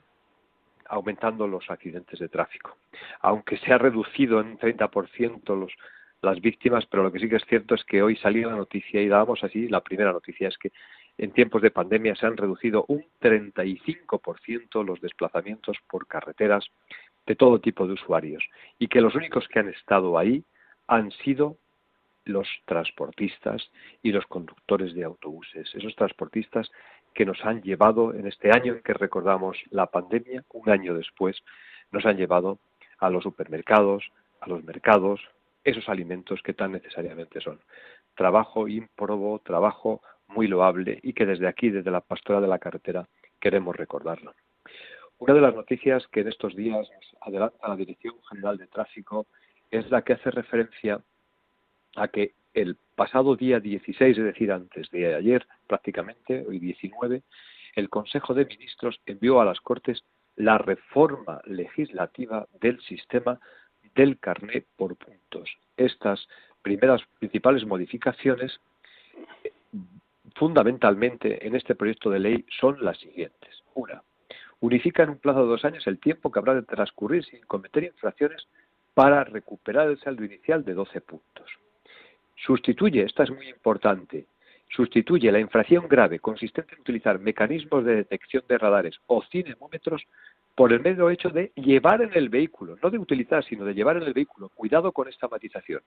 aumentando 0.90 1.48
los 1.48 1.70
accidentes 1.70 2.20
de 2.20 2.30
tráfico. 2.30 2.78
Aunque 3.22 3.58
se 3.58 3.74
ha 3.74 3.78
reducido 3.78 4.40
en 4.40 4.48
un 4.48 4.58
30% 4.58 5.56
los, 5.56 5.74
las 6.22 6.42
víctimas, 6.42 6.86
pero 6.86 7.04
lo 7.04 7.12
que 7.12 7.20
sí 7.20 7.30
que 7.30 7.38
es 7.38 7.46
cierto 7.46 7.76
es 7.76 7.84
que 7.84 8.02
hoy 8.02 8.16
salió 8.18 8.50
la 8.50 8.56
noticia 8.56 9.02
y 9.02 9.08
dábamos 9.08 9.44
así, 9.44 9.68
la 9.68 9.82
primera 9.82 10.12
noticia 10.12 10.48
es 10.48 10.58
que 10.58 10.72
en 11.18 11.32
tiempos 11.32 11.62
de 11.62 11.72
pandemia 11.72 12.16
se 12.16 12.26
han 12.26 12.38
reducido 12.38 12.86
un 12.88 13.04
35% 13.22 14.86
los 14.86 15.02
desplazamientos 15.02 15.78
por 15.90 16.08
carreteras 16.08 16.66
de 17.26 17.36
todo 17.36 17.60
tipo 17.60 17.88
de 17.88 17.94
usuarios 17.94 18.44
y 18.80 18.88
que 18.88 19.02
los 19.02 19.16
únicos 19.16 19.48
que 19.48 19.60
han 19.60 19.70
estado 19.70 20.18
ahí 20.18 20.44
han 20.88 21.12
sido 21.12 21.58
los 22.28 22.48
transportistas 22.66 23.70
y 24.04 24.12
los 24.12 24.26
conductores 24.26 24.94
de 24.94 25.04
autobuses, 25.04 25.74
esos 25.74 25.96
transportistas 25.96 26.70
que 27.18 27.26
nos 27.26 27.44
han 27.44 27.64
llevado 27.64 28.14
en 28.14 28.28
este 28.28 28.52
año 28.52 28.74
en 28.74 28.84
que 28.84 28.94
recordamos 28.94 29.58
la 29.72 29.88
pandemia, 29.88 30.44
un 30.54 30.70
año 30.70 30.94
después, 30.94 31.44
nos 31.92 32.06
han 32.06 32.16
llevado 32.16 32.60
a 33.00 33.10
los 33.10 33.24
supermercados, 33.24 34.04
a 34.40 34.48
los 34.48 34.64
mercados, 34.64 35.20
esos 35.64 35.90
alimentos 35.90 36.44
que 36.44 36.54
tan 36.54 36.74
necesariamente 36.74 37.42
son. 37.42 37.60
Trabajo 38.14 38.68
ímprobo, 38.68 39.40
trabajo 39.40 40.04
muy 40.28 40.46
loable 40.46 41.00
y 41.02 41.14
que 41.14 41.26
desde 41.26 41.48
aquí, 41.48 41.72
desde 41.72 41.90
la 41.90 42.02
pastora 42.02 42.40
de 42.40 42.50
la 42.50 42.60
carretera, 42.60 43.08
queremos 43.40 43.76
recordarlo. 43.76 44.36
Una 45.18 45.34
de 45.34 45.42
las 45.42 45.56
noticias 45.56 46.06
que 46.10 46.20
en 46.20 46.28
estos 46.28 46.56
días 46.56 46.88
adelanta 47.22 47.68
la 47.68 47.76
Dirección 47.76 48.14
General 48.30 48.60
de 48.60 48.68
Tráfico 48.68 49.26
es 49.72 49.90
la 49.90 50.04
que 50.04 50.14
hace 50.14 50.30
referencia 50.30 51.02
a 51.96 52.10
que 52.10 52.34
el 52.58 52.76
pasado 52.96 53.36
día 53.36 53.60
16, 53.60 54.18
es 54.18 54.24
decir, 54.24 54.52
antes 54.52 54.90
de 54.90 55.14
ayer 55.14 55.46
prácticamente, 55.68 56.44
hoy 56.48 56.58
19, 56.58 57.22
el 57.76 57.90
Consejo 57.90 58.34
de 58.34 58.46
Ministros 58.46 59.00
envió 59.06 59.40
a 59.40 59.46
las 59.46 59.62
Cortes 59.62 60.04
la 60.36 60.58
reforma 60.58 61.40
legislativa 61.46 62.48
del 62.60 62.82
sistema 62.82 63.40
del 63.94 64.18
carné 64.18 64.66
por 64.76 64.96
puntos. 64.96 65.56
Estas 65.78 66.28
primeras 66.64 67.04
principales 67.20 67.64
modificaciones, 67.64 68.60
fundamentalmente 70.36 71.46
en 71.46 71.56
este 71.56 71.76
proyecto 71.76 72.10
de 72.10 72.20
ley, 72.20 72.46
son 72.60 72.84
las 72.84 72.98
siguientes. 72.98 73.64
Una, 73.76 74.02
unifica 74.62 75.04
en 75.04 75.12
un 75.12 75.20
plazo 75.20 75.44
de 75.44 75.50
dos 75.50 75.64
años 75.64 75.86
el 75.86 76.00
tiempo 76.00 76.32
que 76.32 76.40
habrá 76.40 76.56
de 76.56 76.64
transcurrir 76.64 77.24
sin 77.24 77.42
cometer 77.42 77.84
infracciones 77.84 78.48
para 78.96 79.24
recuperar 79.26 79.90
el 79.90 80.00
saldo 80.00 80.24
inicial 80.26 80.66
de 80.66 80.74
12 80.74 81.02
puntos. 81.02 81.52
Sustituye, 82.38 83.04
esta 83.04 83.24
es 83.24 83.32
muy 83.32 83.50
importante, 83.50 84.28
sustituye 84.70 85.32
la 85.32 85.40
infracción 85.40 85.88
grave 85.88 86.20
consistente 86.20 86.76
en 86.76 86.82
utilizar 86.82 87.20
mecanismos 87.20 87.84
de 87.84 87.96
detección 87.96 88.44
de 88.48 88.58
radares 88.58 89.00
o 89.08 89.24
cinemómetros 89.24 90.04
por 90.56 90.74
el 90.74 90.82
mero 90.82 91.10
hecho 91.10 91.30
de 91.30 91.52
llevar 91.56 92.02
en 92.02 92.12
el 92.14 92.30
vehículo, 92.30 92.78
no 92.82 92.90
de 92.90 92.98
utilizar, 92.98 93.44
sino 93.44 93.66
de 93.66 93.74
llevar 93.74 93.98
en 93.98 94.04
el 94.04 94.14
vehículo. 94.14 94.50
Cuidado 94.50 94.92
con 94.92 95.08
esta 95.08 95.28
matización, 95.28 95.82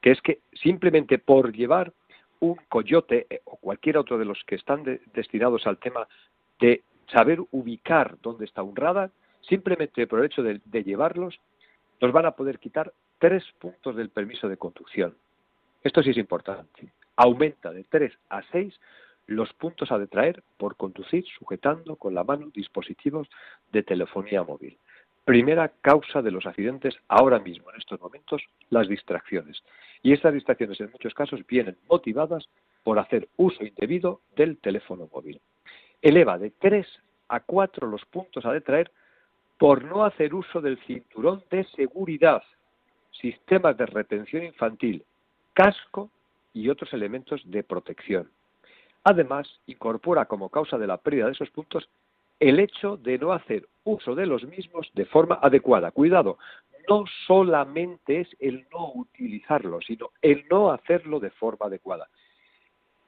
que 0.00 0.10
es 0.12 0.20
que 0.20 0.40
simplemente 0.52 1.18
por 1.18 1.52
llevar 1.52 1.92
un 2.40 2.56
coyote 2.68 3.26
eh, 3.30 3.40
o 3.44 3.56
cualquier 3.56 3.98
otro 3.98 4.18
de 4.18 4.24
los 4.24 4.42
que 4.44 4.56
están 4.56 4.84
destinados 5.14 5.66
al 5.66 5.78
tema 5.78 6.06
de 6.60 6.82
saber 7.12 7.40
ubicar 7.50 8.16
dónde 8.22 8.44
está 8.44 8.62
un 8.62 8.74
radar, 8.74 9.10
simplemente 9.40 10.06
por 10.06 10.20
el 10.20 10.26
hecho 10.26 10.42
de 10.42 10.84
llevarlos, 10.84 11.38
nos 12.00 12.12
van 12.12 12.26
a 12.26 12.32
poder 12.32 12.58
quitar 12.58 12.92
tres 13.18 13.44
puntos 13.58 13.94
del 13.96 14.10
permiso 14.10 14.48
de 14.48 14.56
conducción. 14.56 15.14
Esto 15.84 16.02
sí 16.02 16.10
es 16.10 16.16
importante. 16.16 16.92
Aumenta 17.16 17.72
de 17.72 17.84
tres 17.84 18.12
a 18.30 18.42
seis 18.52 18.78
los 19.26 19.52
puntos 19.52 19.90
a 19.92 19.98
detraer 19.98 20.42
por 20.56 20.76
conducir 20.76 21.24
sujetando 21.38 21.96
con 21.96 22.14
la 22.14 22.24
mano 22.24 22.50
dispositivos 22.52 23.28
de 23.72 23.82
telefonía 23.82 24.42
móvil. 24.42 24.78
Primera 25.24 25.68
causa 25.80 26.20
de 26.20 26.32
los 26.32 26.46
accidentes 26.46 26.96
ahora 27.08 27.38
mismo, 27.38 27.70
en 27.70 27.78
estos 27.78 28.00
momentos, 28.00 28.42
las 28.70 28.88
distracciones. 28.88 29.62
Y 30.02 30.12
estas 30.12 30.34
distracciones 30.34 30.80
en 30.80 30.90
muchos 30.90 31.14
casos 31.14 31.46
vienen 31.46 31.76
motivadas 31.88 32.48
por 32.82 32.98
hacer 32.98 33.28
uso 33.36 33.64
indebido 33.64 34.20
del 34.34 34.58
teléfono 34.58 35.08
móvil. 35.12 35.40
Eleva 36.00 36.38
de 36.38 36.50
tres 36.50 36.86
a 37.28 37.40
cuatro 37.40 37.86
los 37.86 38.04
puntos 38.06 38.44
a 38.44 38.52
detraer 38.52 38.90
por 39.58 39.84
no 39.84 40.04
hacer 40.04 40.34
uso 40.34 40.60
del 40.60 40.78
cinturón 40.84 41.44
de 41.50 41.64
seguridad. 41.76 42.42
sistemas 43.12 43.76
de 43.76 43.86
retención 43.86 44.42
infantil, 44.42 45.04
casco 45.54 46.10
y 46.52 46.68
otros 46.68 46.92
elementos 46.92 47.40
de 47.44 47.62
protección. 47.62 48.30
Además, 49.04 49.48
incorpora 49.66 50.26
como 50.26 50.48
causa 50.48 50.78
de 50.78 50.86
la 50.86 50.96
pérdida 50.96 51.26
de 51.26 51.32
esos 51.32 51.50
puntos 51.50 51.88
el 52.38 52.58
hecho 52.58 52.96
de 52.96 53.18
no 53.18 53.32
hacer 53.32 53.68
uso 53.84 54.14
de 54.14 54.26
los 54.26 54.44
mismos 54.44 54.90
de 54.94 55.04
forma 55.06 55.38
adecuada. 55.42 55.90
Cuidado, 55.92 56.38
no 56.88 57.04
solamente 57.26 58.20
es 58.20 58.28
el 58.40 58.66
no 58.72 58.92
utilizarlos, 58.94 59.84
sino 59.86 60.10
el 60.20 60.44
no 60.50 60.72
hacerlo 60.72 61.20
de 61.20 61.30
forma 61.30 61.66
adecuada. 61.66 62.08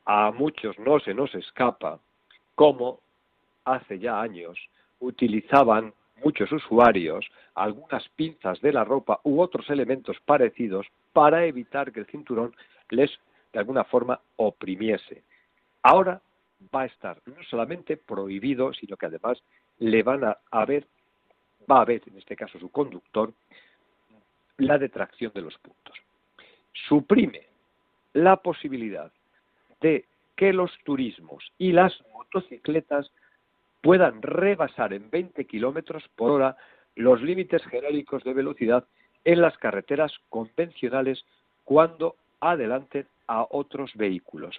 A 0.04 0.30
muchos 0.30 0.78
no 0.78 1.00
se 1.00 1.14
nos 1.14 1.34
escapa 1.34 1.98
cómo 2.54 3.00
hace 3.64 3.98
ya 3.98 4.20
años 4.20 4.58
utilizaban 5.00 5.92
muchos 6.24 6.50
usuarios 6.52 7.30
algunas 7.54 8.08
pinzas 8.10 8.60
de 8.60 8.72
la 8.72 8.82
ropa 8.82 9.20
u 9.24 9.40
otros 9.40 9.68
elementos 9.68 10.16
parecidos 10.24 10.86
para 11.12 11.44
evitar 11.44 11.92
que 11.92 12.00
el 12.00 12.06
cinturón 12.06 12.56
les 12.90 13.10
de 13.52 13.58
alguna 13.60 13.84
forma 13.84 14.20
oprimiese. 14.36 15.22
Ahora 15.82 16.20
va 16.74 16.82
a 16.82 16.86
estar 16.86 17.20
no 17.26 17.42
solamente 17.44 17.96
prohibido, 17.96 18.72
sino 18.72 18.96
que 18.96 19.06
además 19.06 19.42
le 19.78 20.02
van 20.02 20.24
a 20.24 20.38
haber, 20.50 20.86
va 21.70 21.78
a 21.78 21.82
haber, 21.82 22.02
en 22.06 22.18
este 22.18 22.36
caso 22.36 22.58
su 22.58 22.70
conductor, 22.70 23.32
la 24.58 24.78
detracción 24.78 25.32
de 25.34 25.42
los 25.42 25.56
puntos. 25.58 25.96
Suprime 26.88 27.42
la 28.14 28.36
posibilidad 28.36 29.12
de 29.80 30.06
que 30.36 30.52
los 30.52 30.72
turismos 30.84 31.52
y 31.58 31.72
las 31.72 31.92
motocicletas 32.12 33.10
puedan 33.84 34.22
rebasar 34.22 34.94
en 34.94 35.10
20 35.10 35.44
kilómetros 35.44 36.02
por 36.16 36.30
hora 36.30 36.56
los 36.96 37.20
límites 37.20 37.62
genéricos 37.66 38.24
de 38.24 38.32
velocidad 38.32 38.86
en 39.26 39.42
las 39.42 39.58
carreteras 39.58 40.10
convencionales 40.30 41.22
cuando 41.64 42.16
adelanten 42.40 43.06
a 43.26 43.46
otros 43.50 43.90
vehículos. 43.94 44.58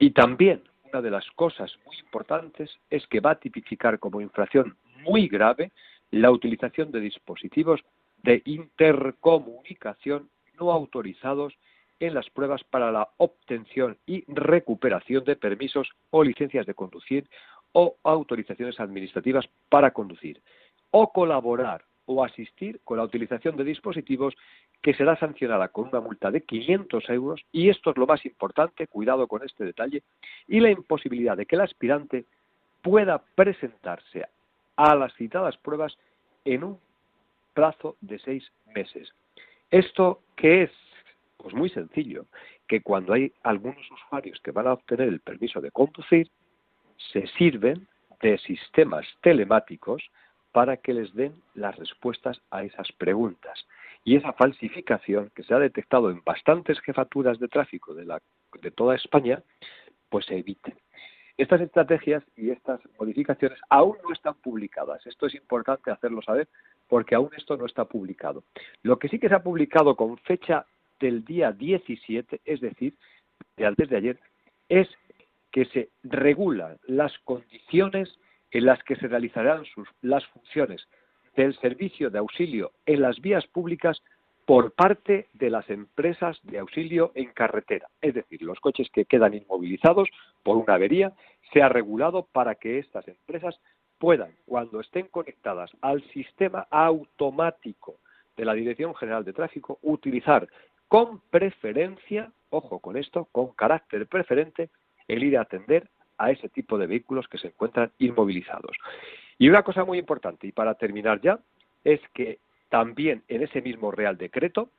Y 0.00 0.10
también 0.10 0.64
una 0.90 1.02
de 1.02 1.12
las 1.12 1.24
cosas 1.36 1.72
muy 1.86 1.96
importantes 1.98 2.76
es 2.90 3.06
que 3.06 3.20
va 3.20 3.30
a 3.30 3.38
tipificar 3.38 4.00
como 4.00 4.20
infracción 4.20 4.76
muy 5.04 5.28
grave 5.28 5.70
la 6.10 6.32
utilización 6.32 6.90
de 6.90 6.98
dispositivos 6.98 7.80
de 8.24 8.42
intercomunicación 8.44 10.28
no 10.58 10.72
autorizados 10.72 11.54
en 12.00 12.12
las 12.12 12.28
pruebas 12.30 12.64
para 12.64 12.90
la 12.90 13.08
obtención 13.18 13.96
y 14.04 14.24
recuperación 14.26 15.22
de 15.24 15.36
permisos 15.36 15.88
o 16.10 16.24
licencias 16.24 16.66
de 16.66 16.74
conducir 16.74 17.28
o 17.78 17.94
autorizaciones 18.04 18.80
administrativas 18.80 19.44
para 19.68 19.90
conducir, 19.90 20.40
o 20.92 21.12
colaborar 21.12 21.84
o 22.06 22.24
asistir 22.24 22.80
con 22.84 22.96
la 22.96 23.04
utilización 23.04 23.54
de 23.54 23.64
dispositivos 23.64 24.34
que 24.80 24.94
será 24.94 25.14
sancionada 25.18 25.68
con 25.68 25.88
una 25.88 26.00
multa 26.00 26.30
de 26.30 26.40
500 26.40 27.10
euros 27.10 27.44
y 27.52 27.68
esto 27.68 27.90
es 27.90 27.98
lo 27.98 28.06
más 28.06 28.24
importante, 28.24 28.86
cuidado 28.86 29.28
con 29.28 29.44
este 29.44 29.66
detalle, 29.66 30.02
y 30.48 30.60
la 30.60 30.70
imposibilidad 30.70 31.36
de 31.36 31.44
que 31.44 31.56
el 31.56 31.60
aspirante 31.60 32.24
pueda 32.80 33.22
presentarse 33.34 34.24
a 34.76 34.94
las 34.94 35.12
citadas 35.14 35.58
pruebas 35.58 35.98
en 36.46 36.64
un 36.64 36.78
plazo 37.52 37.98
de 38.00 38.18
seis 38.20 38.50
meses. 38.74 39.12
¿Esto 39.70 40.22
qué 40.34 40.62
es? 40.62 40.70
Pues 41.36 41.52
muy 41.52 41.68
sencillo, 41.68 42.24
que 42.66 42.80
cuando 42.80 43.12
hay 43.12 43.34
algunos 43.42 43.84
usuarios 43.90 44.40
que 44.40 44.50
van 44.50 44.66
a 44.66 44.72
obtener 44.72 45.08
el 45.08 45.20
permiso 45.20 45.60
de 45.60 45.70
conducir, 45.70 46.30
se 47.12 47.26
sirven 47.38 47.86
de 48.20 48.38
sistemas 48.38 49.06
telemáticos 49.22 50.02
para 50.52 50.78
que 50.78 50.94
les 50.94 51.12
den 51.14 51.34
las 51.54 51.76
respuestas 51.76 52.40
a 52.50 52.64
esas 52.64 52.90
preguntas. 52.92 53.66
Y 54.04 54.16
esa 54.16 54.32
falsificación 54.32 55.30
que 55.34 55.42
se 55.42 55.52
ha 55.52 55.58
detectado 55.58 56.10
en 56.10 56.22
bastantes 56.24 56.80
jefaturas 56.80 57.38
de 57.38 57.48
tráfico 57.48 57.92
de, 57.92 58.04
la, 58.04 58.22
de 58.62 58.70
toda 58.70 58.94
España, 58.94 59.42
pues 60.08 60.24
se 60.26 60.38
evite. 60.38 60.74
Estas 61.36 61.60
estrategias 61.60 62.22
y 62.36 62.50
estas 62.50 62.80
modificaciones 62.98 63.58
aún 63.68 63.98
no 64.02 64.12
están 64.12 64.34
publicadas. 64.36 65.06
Esto 65.06 65.26
es 65.26 65.34
importante 65.34 65.90
hacerlo 65.90 66.22
saber 66.22 66.48
porque 66.88 67.14
aún 67.14 67.30
esto 67.36 67.56
no 67.56 67.66
está 67.66 67.84
publicado. 67.84 68.42
Lo 68.82 68.98
que 68.98 69.08
sí 69.08 69.18
que 69.18 69.28
se 69.28 69.34
ha 69.34 69.42
publicado 69.42 69.94
con 69.96 70.16
fecha 70.18 70.64
del 70.98 71.24
día 71.24 71.52
17, 71.52 72.40
es 72.44 72.60
decir, 72.60 72.94
de 73.56 73.66
antes 73.66 73.92
ayer, 73.92 74.18
es 74.70 74.88
que 75.56 75.64
se 75.64 75.88
regulan 76.02 76.76
las 76.86 77.16
condiciones 77.20 78.14
en 78.50 78.66
las 78.66 78.82
que 78.82 78.94
se 78.96 79.08
realizarán 79.08 79.62
las 80.02 80.22
funciones 80.26 80.86
del 81.34 81.58
servicio 81.60 82.10
de 82.10 82.18
auxilio 82.18 82.72
en 82.84 83.00
las 83.00 83.18
vías 83.22 83.46
públicas 83.46 84.02
por 84.44 84.74
parte 84.74 85.28
de 85.32 85.48
las 85.48 85.70
empresas 85.70 86.38
de 86.42 86.58
auxilio 86.58 87.10
en 87.14 87.32
carretera. 87.32 87.88
Es 88.02 88.12
decir, 88.12 88.42
los 88.42 88.60
coches 88.60 88.90
que 88.92 89.06
quedan 89.06 89.32
inmovilizados 89.32 90.10
por 90.42 90.58
una 90.58 90.74
avería 90.74 91.14
se 91.54 91.62
ha 91.62 91.70
regulado 91.70 92.28
para 92.30 92.56
que 92.56 92.78
estas 92.78 93.08
empresas 93.08 93.58
puedan, 93.98 94.32
cuando 94.44 94.80
estén 94.80 95.06
conectadas 95.06 95.70
al 95.80 96.02
sistema 96.10 96.66
automático 96.70 98.00
de 98.36 98.44
la 98.44 98.52
Dirección 98.52 98.94
General 98.94 99.24
de 99.24 99.32
Tráfico, 99.32 99.78
utilizar 99.80 100.46
con 100.86 101.22
preferencia, 101.30 102.30
ojo 102.50 102.78
con 102.80 102.98
esto, 102.98 103.26
con 103.32 103.54
carácter 103.54 104.06
preferente, 104.06 104.68
el 105.08 105.24
ir 105.24 105.38
a 105.38 105.42
atender 105.42 105.88
a 106.18 106.30
ese 106.30 106.48
tipo 106.48 106.78
de 106.78 106.86
vehículos 106.86 107.28
que 107.28 107.38
se 107.38 107.48
encuentran 107.48 107.90
inmovilizados. 107.98 108.76
Y 109.38 109.48
una 109.48 109.62
cosa 109.62 109.84
muy 109.84 109.98
importante, 109.98 110.46
y 110.46 110.52
para 110.52 110.74
terminar 110.74 111.20
ya, 111.20 111.38
es 111.84 112.00
que 112.14 112.38
también 112.68 113.22
en 113.28 113.42
ese 113.42 113.60
mismo 113.60 113.90
Real 113.90 114.16
Decreto, 114.16 114.70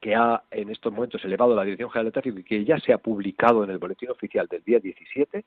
que 0.00 0.14
ha 0.14 0.42
en 0.50 0.70
estos 0.70 0.92
momentos 0.92 1.24
elevado 1.24 1.54
la 1.54 1.64
Dirección 1.64 1.90
General 1.90 2.06
de 2.06 2.12
Tráfico 2.12 2.38
y 2.38 2.44
que 2.44 2.64
ya 2.64 2.78
se 2.78 2.92
ha 2.92 2.98
publicado 2.98 3.64
en 3.64 3.70
el 3.70 3.78
Boletín 3.78 4.10
Oficial 4.10 4.46
del 4.48 4.62
día 4.64 4.80
17, 4.80 5.44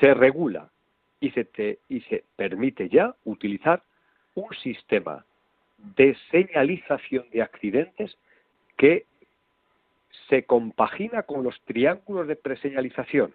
se 0.00 0.14
regula 0.14 0.68
y 1.20 1.30
se, 1.30 1.78
y 1.88 2.00
se 2.02 2.24
permite 2.36 2.88
ya 2.88 3.14
utilizar 3.24 3.82
un 4.34 4.54
sistema 4.62 5.24
de 5.96 6.16
señalización 6.30 7.28
de 7.30 7.42
accidentes 7.42 8.16
que 8.76 9.04
se 10.28 10.44
compagina 10.44 11.22
con 11.22 11.42
los 11.42 11.60
triángulos 11.64 12.26
de 12.26 12.36
preseñalización 12.36 13.34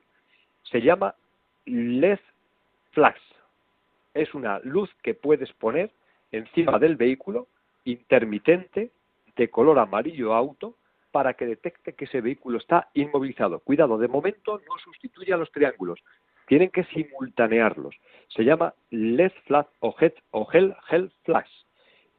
se 0.64 0.82
llama 0.82 1.16
LED 1.66 2.20
flash. 2.92 3.22
Es 4.14 4.34
una 4.34 4.60
luz 4.60 4.90
que 5.02 5.14
puedes 5.14 5.52
poner 5.54 5.92
encima 6.32 6.80
del 6.80 6.96
vehículo 6.96 7.48
intermitente 7.86 8.92
de 9.36 9.50
color 9.50 9.80
amarillo 9.80 10.34
auto 10.34 10.76
para 11.12 11.34
que 11.34 11.46
detecte 11.46 11.94
que 11.94 12.06
ese 12.06 12.22
vehículo 12.22 12.58
está 12.58 12.90
inmovilizado. 12.94 13.60
Cuidado, 13.60 13.98
de 13.98 14.08
momento 14.08 14.60
no 14.60 14.78
sustituye 14.84 15.34
a 15.34 15.38
los 15.38 15.52
triángulos, 15.52 16.00
tienen 16.48 16.70
que 16.70 16.84
simultanearlos. 16.86 17.96
Se 18.30 18.44
llama 18.44 18.74
LED 18.90 19.32
flash 19.46 19.68
o, 19.80 19.94
gel 20.46 21.12
flash. 21.24 21.52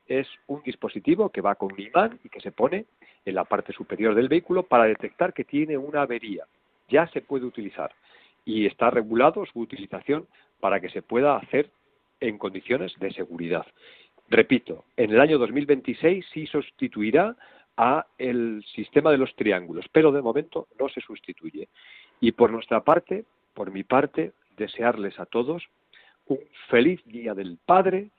Es 0.07 0.29
un 0.47 0.63
dispositivo 0.63 1.31
que 1.31 1.41
va 1.41 1.55
con 1.55 1.73
un 1.73 1.81
imán 1.81 2.21
y 2.23 2.29
que 2.29 2.41
se 2.41 2.53
pone 2.53 2.87
en 3.25 3.35
la 3.35 3.45
parte 3.45 3.73
superior 3.73 4.15
del 4.15 4.29
vehículo 4.29 4.65
para 4.65 4.85
detectar 4.85 5.33
que 5.33 5.45
tiene 5.45 5.77
una 5.77 6.03
avería. 6.03 6.45
Ya 6.89 7.07
se 7.09 7.23
puede 7.23 7.47
utilizar 7.47 7.93
y 8.45 8.67
está 8.67 8.91
regulado 8.91 9.47
su 9.47 9.61
utilización 9.61 10.27
para 10.61 10.81
que 10.81 10.91
se 10.91 11.03
pueda 11.03 11.37
hacer 11.37 11.71
en 12.21 12.39
condiciones 12.39 12.93
de 12.99 13.13
seguridad. 13.13 13.67
Repito, 14.29 14.85
en 14.97 15.11
el 15.11 15.21
año 15.21 15.39
2026 15.39 16.25
sí 16.33 16.47
sustituirá 16.47 17.37
a 17.77 18.07
el 18.19 18.65
sistema 18.75 19.11
de 19.11 19.19
los 19.19 19.35
triángulos, 19.35 19.87
pero 19.93 20.13
de 20.13 20.23
momento 20.23 20.69
no 20.79 20.89
se 20.89 21.01
sustituye. 21.01 21.69
Y 22.21 22.33
por 22.33 22.51
nuestra 22.51 22.83
parte, 22.83 23.25
por 23.53 23.71
mi 23.71 23.83
parte, 23.83 24.33
desearles 24.57 25.19
a 25.19 25.27
todos 25.27 25.63
un 26.27 26.39
feliz 26.69 27.05
Día 27.05 27.35
del 27.35 27.59
Padre 27.65 28.11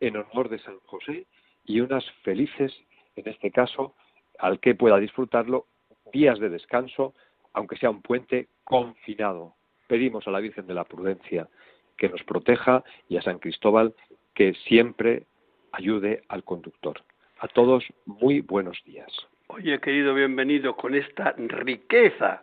en 0.00 0.16
honor 0.16 0.48
de 0.48 0.58
San 0.60 0.78
José 0.86 1.26
y 1.64 1.80
unas 1.80 2.08
felices, 2.22 2.72
en 3.16 3.28
este 3.28 3.50
caso, 3.50 3.94
al 4.38 4.60
que 4.60 4.74
pueda 4.74 4.98
disfrutarlo, 4.98 5.66
días 6.12 6.38
de 6.38 6.48
descanso, 6.48 7.14
aunque 7.52 7.76
sea 7.76 7.90
un 7.90 8.02
puente 8.02 8.48
confinado 8.64 9.58
pedimos 9.88 10.28
a 10.28 10.30
la 10.30 10.38
Virgen 10.38 10.68
de 10.68 10.74
la 10.74 10.84
Prudencia 10.84 11.48
que 11.96 12.08
nos 12.08 12.22
proteja 12.22 12.84
y 13.08 13.16
a 13.16 13.22
San 13.22 13.40
Cristóbal 13.40 13.94
que 14.34 14.54
siempre 14.68 15.24
ayude 15.72 16.22
al 16.28 16.44
conductor. 16.44 17.02
A 17.40 17.48
todos, 17.48 17.84
muy 18.04 18.40
buenos 18.40 18.80
días. 18.84 19.10
Oye, 19.48 19.80
querido, 19.80 20.14
bienvenido 20.14 20.76
con 20.76 20.94
esta 20.94 21.34
riqueza 21.36 22.42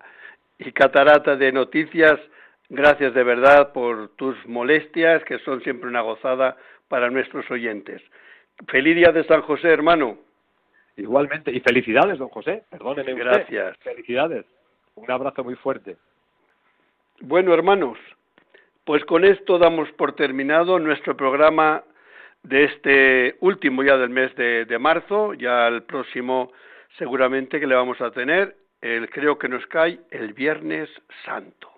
y 0.57 0.71
catarata 0.71 1.37
de 1.37 1.51
noticias. 1.53 2.19
Gracias 2.67 3.13
de 3.13 3.23
verdad 3.23 3.71
por 3.71 4.09
tus 4.15 4.35
molestias, 4.47 5.23
que 5.23 5.39
son 5.39 5.61
siempre 5.61 5.87
una 5.87 6.01
gozada 6.01 6.57
para 6.89 7.09
nuestros 7.09 7.49
oyentes. 7.51 8.01
Feliz 8.67 8.95
día 8.95 9.11
de 9.11 9.23
San 9.25 9.41
José, 9.43 9.69
hermano. 9.69 10.17
Igualmente, 10.97 11.51
y 11.51 11.59
felicidades, 11.59 12.17
don 12.17 12.29
José. 12.29 12.63
Perdóneme. 12.69 13.13
Gracias. 13.13 13.77
Felicidades. 13.79 14.45
Un 14.95 15.11
abrazo 15.11 15.43
muy 15.43 15.55
fuerte. 15.55 15.97
Bueno, 17.21 17.53
hermanos, 17.53 17.97
pues 18.85 19.03
con 19.05 19.25
esto 19.25 19.57
damos 19.57 19.91
por 19.93 20.15
terminado 20.15 20.79
nuestro 20.79 21.17
programa 21.17 21.83
de 22.43 22.65
este 22.65 23.35
último 23.39 23.83
ya 23.83 23.97
del 23.97 24.09
mes 24.09 24.35
de, 24.35 24.77
marzo, 24.79 25.33
ya 25.33 25.67
el 25.67 25.83
próximo 25.83 26.51
seguramente 26.97 27.59
que 27.59 27.67
le 27.67 27.75
vamos 27.75 27.99
a 28.01 28.11
tener, 28.11 28.55
el, 28.81 29.09
creo 29.09 29.37
que 29.37 29.49
nos 29.49 29.65
cae 29.67 29.99
el 30.11 30.33
Viernes 30.33 30.89
Santo. 31.25 31.71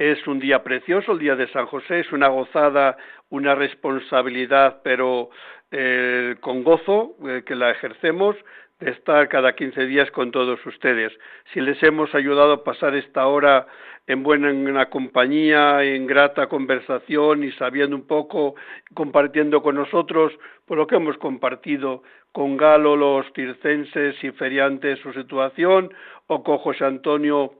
Es 0.00 0.26
un 0.26 0.40
día 0.40 0.62
precioso, 0.62 1.12
el 1.12 1.18
día 1.18 1.36
de 1.36 1.46
San 1.48 1.66
José, 1.66 2.00
es 2.00 2.10
una 2.10 2.28
gozada, 2.28 2.96
una 3.28 3.54
responsabilidad, 3.54 4.80
pero 4.82 5.28
eh, 5.70 6.36
con 6.40 6.64
gozo 6.64 7.16
eh, 7.28 7.42
que 7.44 7.54
la 7.54 7.70
ejercemos 7.70 8.34
de 8.78 8.92
estar 8.92 9.28
cada 9.28 9.54
15 9.54 9.84
días 9.84 10.10
con 10.10 10.30
todos 10.30 10.64
ustedes. 10.64 11.12
Si 11.52 11.60
les 11.60 11.82
hemos 11.82 12.14
ayudado 12.14 12.54
a 12.54 12.64
pasar 12.64 12.94
esta 12.94 13.26
hora 13.26 13.66
en 14.06 14.22
buena 14.22 14.86
compañía, 14.88 15.84
en 15.84 16.06
grata 16.06 16.46
conversación 16.46 17.44
y 17.44 17.52
sabiendo 17.52 17.94
un 17.94 18.06
poco, 18.06 18.54
compartiendo 18.94 19.62
con 19.62 19.74
nosotros 19.74 20.32
por 20.64 20.78
lo 20.78 20.86
que 20.86 20.96
hemos 20.96 21.18
compartido 21.18 22.04
con 22.32 22.56
Galo, 22.56 22.96
los 22.96 23.30
tircenses 23.34 24.16
y 24.24 24.30
feriantes 24.30 24.98
su 25.00 25.12
situación, 25.12 25.92
o 26.26 26.42
con 26.42 26.56
José 26.56 26.86
Antonio 26.86 27.59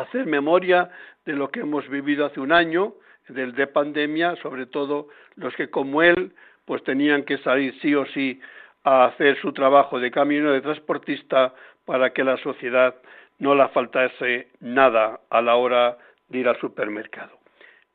hacer 0.00 0.26
memoria 0.26 0.90
de 1.24 1.34
lo 1.34 1.50
que 1.50 1.60
hemos 1.60 1.88
vivido 1.88 2.26
hace 2.26 2.40
un 2.40 2.52
año, 2.52 2.94
del 3.28 3.54
de 3.54 3.66
pandemia, 3.66 4.36
sobre 4.36 4.66
todo 4.66 5.08
los 5.36 5.54
que 5.54 5.70
como 5.70 6.02
él, 6.02 6.32
pues 6.64 6.82
tenían 6.84 7.24
que 7.24 7.38
salir 7.38 7.74
sí 7.80 7.94
o 7.94 8.04
sí 8.06 8.40
a 8.84 9.04
hacer 9.06 9.40
su 9.40 9.52
trabajo 9.52 10.00
de 10.00 10.10
camino 10.10 10.52
de 10.52 10.60
transportista 10.60 11.54
para 11.84 12.10
que 12.12 12.24
la 12.24 12.36
sociedad 12.38 12.94
no 13.38 13.54
le 13.54 13.68
faltase 13.68 14.48
nada 14.60 15.20
a 15.30 15.40
la 15.40 15.56
hora 15.56 15.98
de 16.28 16.38
ir 16.38 16.48
al 16.48 16.58
supermercado. 16.60 17.38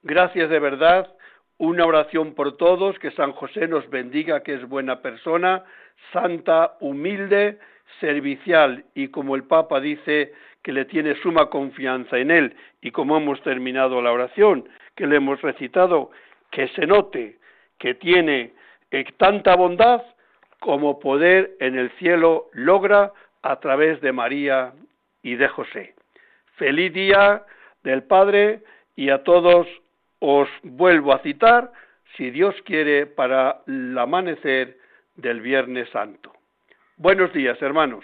Gracias 0.03 0.49
de 0.49 0.59
verdad, 0.59 1.13
una 1.57 1.85
oración 1.85 2.35
por 2.35 2.55
todos, 2.57 2.97
que 2.99 3.11
San 3.11 3.31
José 3.31 3.67
nos 3.67 3.89
bendiga, 3.89 4.43
que 4.43 4.53
es 4.53 4.67
buena 4.67 5.01
persona, 5.01 5.63
santa, 6.13 6.77
humilde, 6.79 7.59
servicial 7.99 8.85
y 8.93 9.09
como 9.09 9.35
el 9.35 9.43
Papa 9.43 9.79
dice 9.79 10.33
que 10.63 10.71
le 10.71 10.85
tiene 10.85 11.15
suma 11.21 11.49
confianza 11.49 12.17
en 12.17 12.31
él 12.31 12.55
y 12.81 12.91
como 12.91 13.17
hemos 13.17 13.41
terminado 13.41 14.01
la 14.01 14.11
oración 14.11 14.67
que 14.95 15.07
le 15.07 15.17
hemos 15.17 15.41
recitado, 15.41 16.11
que 16.51 16.67
se 16.69 16.85
note 16.85 17.37
que 17.79 17.93
tiene 17.95 18.53
eh, 18.91 19.05
tanta 19.17 19.55
bondad 19.55 20.01
como 20.59 20.99
poder 20.99 21.55
en 21.59 21.77
el 21.77 21.91
cielo 21.97 22.49
logra 22.53 23.13
a 23.43 23.59
través 23.59 24.01
de 24.01 24.11
María 24.11 24.73
y 25.21 25.35
de 25.35 25.47
José. 25.47 25.93
Feliz 26.55 26.93
día 26.93 27.43
del 27.83 28.03
Padre 28.03 28.61
y 28.95 29.09
a 29.09 29.23
todos 29.23 29.67
os 30.19 30.49
vuelvo 30.63 31.13
a 31.13 31.19
citar, 31.19 31.71
si 32.15 32.31
Dios 32.31 32.55
quiere, 32.65 33.05
para 33.05 33.61
el 33.67 33.97
amanecer 33.97 34.77
del 35.15 35.41
Viernes 35.41 35.87
Santo. 35.89 36.36
Buenos 36.99 37.31
días, 37.31 37.61
hermanos. 37.61 38.03